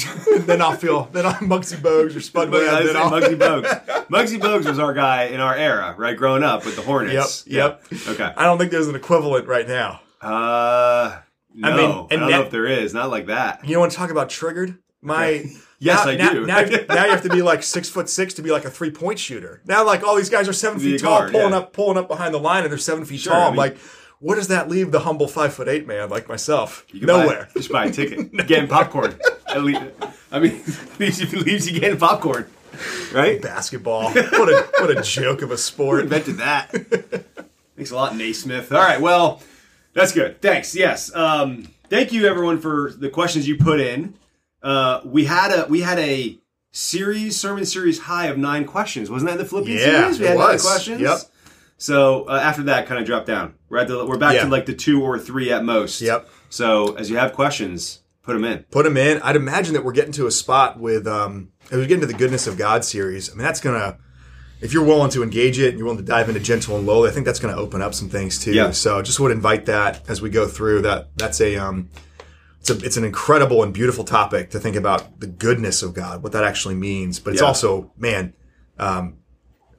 then 0.47 0.61
I'll 0.61 0.75
feel 0.75 1.09
then 1.11 1.25
I'm 1.25 1.49
Muggsy 1.49 1.77
Bogues 1.77 2.15
or 2.15 2.21
Spud 2.21 2.51
But 2.51 2.67
I 2.67 2.73
Webb. 2.73 2.85
Then 2.85 2.97
I'll, 2.97 3.11
Muggsy 3.11 3.37
Bogues. 3.37 4.07
Muggsy 4.07 4.39
Bogues 4.39 4.65
was 4.65 4.79
our 4.79 4.93
guy 4.93 5.25
in 5.25 5.39
our 5.39 5.55
era, 5.55 5.95
right? 5.97 6.15
Growing 6.15 6.43
up 6.43 6.65
with 6.65 6.75
the 6.75 6.81
Hornets. 6.81 7.45
yep. 7.47 7.83
Yeah. 7.91 7.97
Okay. 8.11 8.33
I 8.35 8.45
don't 8.45 8.57
think 8.57 8.71
there's 8.71 8.87
an 8.87 8.95
equivalent 8.95 9.47
right 9.47 9.67
now. 9.67 10.01
Uh, 10.21 11.19
no. 11.53 11.67
I, 11.67 11.77
mean, 11.77 11.89
don't 11.89 12.11
and 12.11 12.21
know 12.21 12.41
if 12.41 12.51
there 12.51 12.65
is. 12.65 12.93
Not 12.93 13.09
like 13.09 13.27
that. 13.27 13.67
You 13.67 13.79
want 13.79 13.91
to 13.91 13.97
talk 13.97 14.11
about 14.11 14.29
triggered? 14.29 14.77
My 15.01 15.45
Yes, 15.83 16.05
now, 16.05 16.11
I 16.11 16.15
now, 16.15 16.33
do. 16.33 16.45
Now, 16.45 16.61
now 16.61 17.05
you 17.05 17.11
have 17.11 17.23
to 17.23 17.29
be 17.29 17.41
like 17.41 17.63
six 17.63 17.89
foot 17.89 18.07
six 18.07 18.35
to 18.35 18.43
be 18.43 18.51
like 18.51 18.65
a 18.65 18.69
three 18.69 18.91
point 18.91 19.17
shooter. 19.17 19.63
Now, 19.65 19.83
like 19.83 20.03
all 20.03 20.15
these 20.15 20.29
guys 20.29 20.47
are 20.47 20.53
seven 20.53 20.79
feet 20.79 21.01
tall, 21.01 21.21
guard, 21.21 21.31
pulling 21.31 21.49
yeah. 21.49 21.57
up, 21.57 21.73
pulling 21.73 21.97
up 21.97 22.07
behind 22.07 22.35
the 22.35 22.39
line, 22.39 22.61
and 22.61 22.71
they're 22.71 22.77
seven 22.77 23.03
feet 23.03 23.21
Sure, 23.21 23.33
tall. 23.33 23.47
I 23.47 23.49
mean- 23.49 23.57
like, 23.57 23.77
what 24.21 24.35
does 24.35 24.47
that 24.47 24.69
leave 24.69 24.91
the 24.91 25.01
humble 25.01 25.27
five 25.27 25.53
foot 25.53 25.67
eight 25.67 25.85
man 25.85 26.09
like 26.09 26.29
myself? 26.29 26.85
You 26.93 27.01
can 27.01 27.07
buy- 27.07 27.21
Nowhere. 27.23 27.49
just 27.53 27.69
buy 27.71 27.85
a 27.87 27.91
ticket. 27.91 28.31
Getting 28.47 28.69
popcorn. 28.69 29.19
At 29.47 29.63
least, 29.63 29.81
I 30.31 30.39
mean, 30.39 30.61
leaves 30.99 31.19
you, 31.19 31.39
leaves 31.41 31.69
you 31.69 31.77
getting 31.77 31.97
popcorn. 31.99 32.47
Right? 33.13 33.41
Basketball. 33.41 34.11
What 34.13 34.47
a 34.49 34.69
what 34.79 34.97
a 34.97 35.01
joke 35.01 35.41
of 35.41 35.51
a 35.51 35.57
sport. 35.57 36.03
invented 36.03 36.37
that. 36.37 36.71
Thanks 37.75 37.91
a 37.91 37.95
lot, 37.95 38.15
Naismith. 38.15 38.71
All 38.71 38.79
right, 38.79 39.01
well, 39.01 39.41
that's 39.93 40.13
good. 40.13 40.41
Thanks. 40.41 40.73
Yes. 40.73 41.13
Um, 41.13 41.67
thank 41.89 42.13
you, 42.13 42.27
everyone, 42.27 42.59
for 42.61 42.93
the 42.95 43.09
questions 43.09 43.45
you 43.47 43.57
put 43.57 43.81
in. 43.81 44.13
Uh, 44.63 45.01
we 45.03 45.25
had 45.25 45.51
a 45.51 45.67
we 45.67 45.81
had 45.81 45.99
a 45.99 46.37
series 46.71 47.35
sermon 47.37 47.65
series 47.65 47.99
high 47.99 48.27
of 48.27 48.37
nine 48.37 48.63
questions. 48.63 49.09
Wasn't 49.09 49.27
that 49.27 49.33
in 49.33 49.39
the 49.39 49.45
Philippians 49.49 49.81
Yeah, 49.81 50.01
series? 50.03 50.19
We 50.21 50.25
had 50.27 50.37
was. 50.37 50.63
nine 50.63 50.71
questions. 50.71 51.01
Yep. 51.01 51.19
So 51.81 52.25
uh, 52.25 52.39
after 52.39 52.61
that, 52.63 52.85
kind 52.85 52.99
of 53.01 53.07
drop 53.07 53.25
down. 53.25 53.55
We're 53.67 53.79
at 53.79 53.87
the 53.87 54.05
we're 54.05 54.17
back 54.19 54.35
Yeah. 54.35 54.43
to 54.43 54.49
like 54.49 54.67
the 54.67 54.75
two 54.75 55.01
or 55.01 55.17
three 55.17 55.51
at 55.51 55.63
most. 55.65 55.99
Yep. 55.99 56.29
So 56.51 56.93
as 56.95 57.09
you 57.09 57.17
have 57.17 57.33
questions, 57.33 58.01
put 58.21 58.33
them 58.33 58.43
in. 58.43 58.59
Put 58.69 58.83
them 58.83 58.97
in. 58.97 59.19
I'd 59.23 59.35
imagine 59.35 59.73
that 59.73 59.83
we're 59.83 59.91
getting 59.91 60.11
to 60.13 60.27
a 60.27 60.31
spot 60.31 60.79
with 60.79 61.07
um, 61.07 61.49
as 61.71 61.79
we 61.79 61.87
get 61.87 61.95
into 61.95 62.05
the 62.05 62.13
goodness 62.13 62.45
of 62.45 62.55
God 62.55 62.85
series. 62.85 63.31
I 63.31 63.33
mean, 63.33 63.43
that's 63.43 63.59
gonna. 63.59 63.97
If 64.61 64.73
you're 64.73 64.83
willing 64.85 65.09
to 65.11 65.23
engage 65.23 65.57
it 65.57 65.69
and 65.69 65.79
you're 65.79 65.85
willing 65.87 66.05
to 66.05 66.07
dive 66.07 66.27
into 66.29 66.39
gentle 66.39 66.77
and 66.77 66.85
lowly, 66.85 67.09
I 67.09 67.11
think 67.13 67.25
that's 67.25 67.39
going 67.39 67.51
to 67.51 67.59
open 67.59 67.81
up 67.81 67.95
some 67.95 68.09
things 68.09 68.37
too. 68.37 68.53
Yeah. 68.53 68.69
So 68.69 69.01
just 69.01 69.19
would 69.19 69.31
invite 69.31 69.65
that 69.65 70.07
as 70.07 70.21
we 70.21 70.29
go 70.29 70.47
through. 70.47 70.83
That 70.83 71.09
that's 71.17 71.41
a 71.41 71.55
um, 71.55 71.89
it's 72.59 72.69
a 72.69 72.77
it's 72.85 72.95
an 72.97 73.03
incredible 73.05 73.63
and 73.63 73.73
beautiful 73.73 74.03
topic 74.03 74.51
to 74.51 74.59
think 74.59 74.75
about 74.75 75.19
the 75.19 75.25
goodness 75.25 75.81
of 75.81 75.95
God, 75.95 76.21
what 76.21 76.31
that 76.33 76.43
actually 76.43 76.75
means. 76.75 77.17
But 77.19 77.33
it's 77.33 77.41
Yeah. 77.41 77.47
also, 77.47 77.91
man, 77.97 78.35
um, 78.77 79.15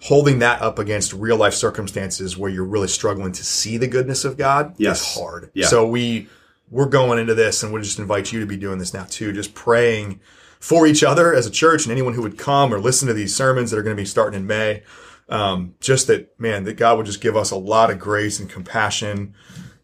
holding 0.03 0.40
that 0.40 0.61
up 0.61 0.78
against 0.80 1.12
real 1.12 1.36
life 1.36 1.55
circumstances 1.55 2.36
where 2.36 2.50
you're 2.50 2.64
really 2.64 2.88
struggling 2.88 3.30
to 3.32 3.44
see 3.44 3.76
the 3.76 3.86
goodness 3.86 4.24
of 4.24 4.36
God 4.36 4.74
Yes. 4.76 5.00
is 5.00 5.14
hard. 5.20 5.50
Yeah. 5.55 5.66
So 5.66 5.86
we 5.86 6.28
we're 6.70 6.86
going 6.86 7.18
into 7.18 7.34
this, 7.34 7.62
and 7.62 7.72
we'll 7.72 7.82
just 7.82 7.98
invite 7.98 8.32
you 8.32 8.40
to 8.40 8.46
be 8.46 8.57
doing 8.57 8.78
this 8.78 8.94
now 8.94 9.05
too. 9.05 9.32
Just 9.32 9.55
praying 9.55 10.20
for 10.59 10.86
each 10.86 11.03
other 11.05 11.34
as 11.34 11.46
a 11.46 11.50
church, 11.50 11.84
and 11.84 11.92
anyone 11.92 12.14
who 12.14 12.22
would 12.22 12.38
come 12.38 12.72
or 12.72 12.78
listen 12.80 13.07
to 13.09 13.14
these 13.14 13.34
sermons 13.36 13.70
that 13.70 13.78
are 13.78 13.82
going 13.82 13.94
to 13.96 14.00
be 14.00 14.07
starting 14.07 14.40
in 14.40 14.46
May. 14.46 14.82
Um, 15.28 15.74
just 15.80 16.09
that, 16.09 16.38
man, 16.40 16.64
that 16.64 16.74
God 16.76 16.96
would 16.96 17.07
just 17.07 17.20
give 17.20 17.36
us 17.36 17.50
a 17.50 17.57
lot 17.57 17.90
of 17.90 17.98
grace 17.98 18.40
and 18.40 18.50
compassion 18.50 19.34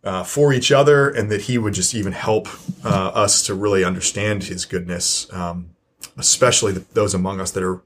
uh, 0.02 0.24
for 0.24 0.52
each 0.52 0.72
other, 0.72 1.08
and 1.10 1.30
that 1.30 1.42
He 1.42 1.58
would 1.58 1.74
just 1.74 1.94
even 1.94 2.12
help 2.12 2.48
uh, 2.84 2.88
us 3.14 3.42
to 3.46 3.54
really 3.54 3.84
understand 3.84 4.44
His 4.44 4.64
goodness, 4.64 5.30
um, 5.32 5.70
especially 6.16 6.72
the, 6.72 6.84
those 6.94 7.14
among 7.14 7.40
us 7.40 7.50
that 7.52 7.62
are 7.62 7.82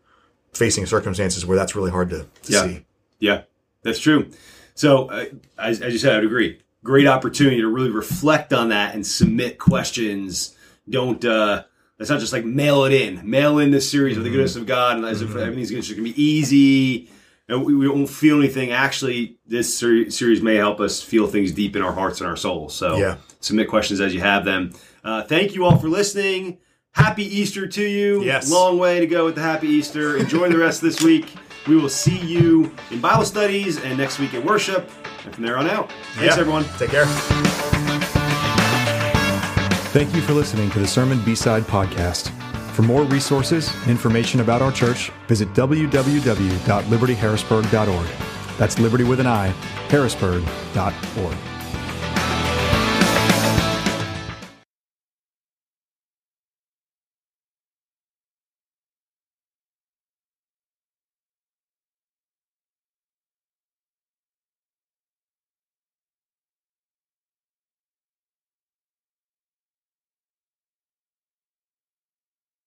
facing 0.53 0.87
circumstances 0.87 1.47
where 1.47 1.57
that's 1.57 1.75
really 1.75 1.91
hard 1.91 2.11
to, 2.11 2.27
to 2.43 2.53
Yeah. 2.53 2.63
see. 2.67 2.85
Yeah, 3.19 3.43
that's 3.83 3.99
true. 3.99 4.29
So, 4.75 5.07
uh, 5.07 5.27
as, 5.59 5.81
as 5.81 5.93
you 5.93 5.99
said, 5.99 6.13
I 6.13 6.17
would 6.17 6.25
agree. 6.25 6.61
Great 6.85 7.07
opportunity 7.07 7.61
to 7.61 7.69
really 7.69 7.91
reflect 7.91 8.53
on 8.53 8.71
that 8.71 8.95
and 8.95 9.07
submit 9.07 9.59
questions. 9.59 10.57
Don't, 10.89 11.25
uh, 11.25 11.63
let's 11.99 12.11
not 12.11 12.21
just 12.21 12.33
like 12.33 12.45
mail 12.45 12.85
it 12.85 12.93
in. 12.93 13.29
Mail 13.29 13.59
in 13.59 13.71
this 13.71 13.89
series 13.91 14.17
of 14.17 14.25
the 14.25 14.31
goodness 14.31 14.57
of 14.57 14.67
God, 14.67 14.97
and 14.97 15.05
as 15.07 15.23
if 15.23 15.35
everything's 15.37 15.71
just 15.71 15.91
going 15.91 16.05
to 16.05 16.13
be 16.13 16.23
easy. 16.23 17.09
And 17.49 17.65
we, 17.65 17.75
we 17.75 17.89
won't 17.89 18.09
feel 18.09 18.39
anything. 18.39 18.73
Actually, 18.73 19.37
this 19.47 19.77
ser- 19.77 20.11
series 20.11 20.43
may 20.43 20.57
help 20.57 20.81
us 20.81 21.01
feel 21.03 21.27
things 21.27 21.53
deep 21.53 21.77
in 21.77 21.83
our 21.83 21.93
hearts 21.93 22.21
and 22.21 22.29
our 22.29 22.37
souls. 22.37 22.75
So, 22.75 22.97
Yeah. 22.97 23.17
submit 23.41 23.69
questions 23.69 24.01
as 24.01 24.13
you 24.15 24.21
have 24.21 24.45
them. 24.45 24.73
Uh, 25.05 25.23
thank 25.23 25.55
you 25.55 25.65
all 25.65 25.77
for 25.79 25.89
listening. 25.89 26.59
Happy 26.95 27.25
Easter 27.25 27.67
to 27.67 27.83
you. 27.83 28.23
Yes. 28.23 28.51
Long 28.51 28.79
way 28.79 29.01
to 29.01 29.07
go 29.07 29.25
with 29.25 29.35
the 29.35 29.41
Happy 29.43 29.67
Easter. 29.69 30.17
Enjoy 30.19 30.49
the 30.51 30.59
rest 30.59 30.83
of 30.83 30.91
this 30.91 31.01
week. 31.03 31.33
We 31.67 31.77
will 31.77 31.89
see 31.89 32.19
you 32.19 32.71
in 32.91 33.01
Bible 33.01 33.25
studies 33.25 33.79
and 33.81 33.97
next 33.97 34.19
week 34.19 34.35
at 34.35 34.45
worship. 34.45 34.91
And 35.25 35.35
from 35.35 35.45
there 35.45 35.57
on 35.57 35.71
out. 35.71 35.91
Thanks, 36.15 36.35
Yeah. 36.37 36.41
everyone. 36.41 36.65
Take 36.79 36.91
care. 36.91 37.07
Thank 39.93 40.15
you 40.15 40.21
for 40.23 40.33
listening 40.33 40.71
to 40.73 40.79
the 40.81 40.87
Sermon 40.87 41.21
B-Side 41.25 41.63
podcast. 41.65 42.31
For 42.73 42.83
more 42.83 43.03
resources 43.05 43.71
and 43.83 43.91
information 43.91 44.41
about 44.41 44.61
our 44.63 44.73
church, 44.73 45.11
visit 45.29 45.53
www.libertyharrisburg.org. 45.55 48.07
That's 48.59 48.79
liberty 48.79 49.05
with 49.05 49.21
an 49.21 49.27
I, 49.27 49.49
harrisburg.org. 49.89 51.37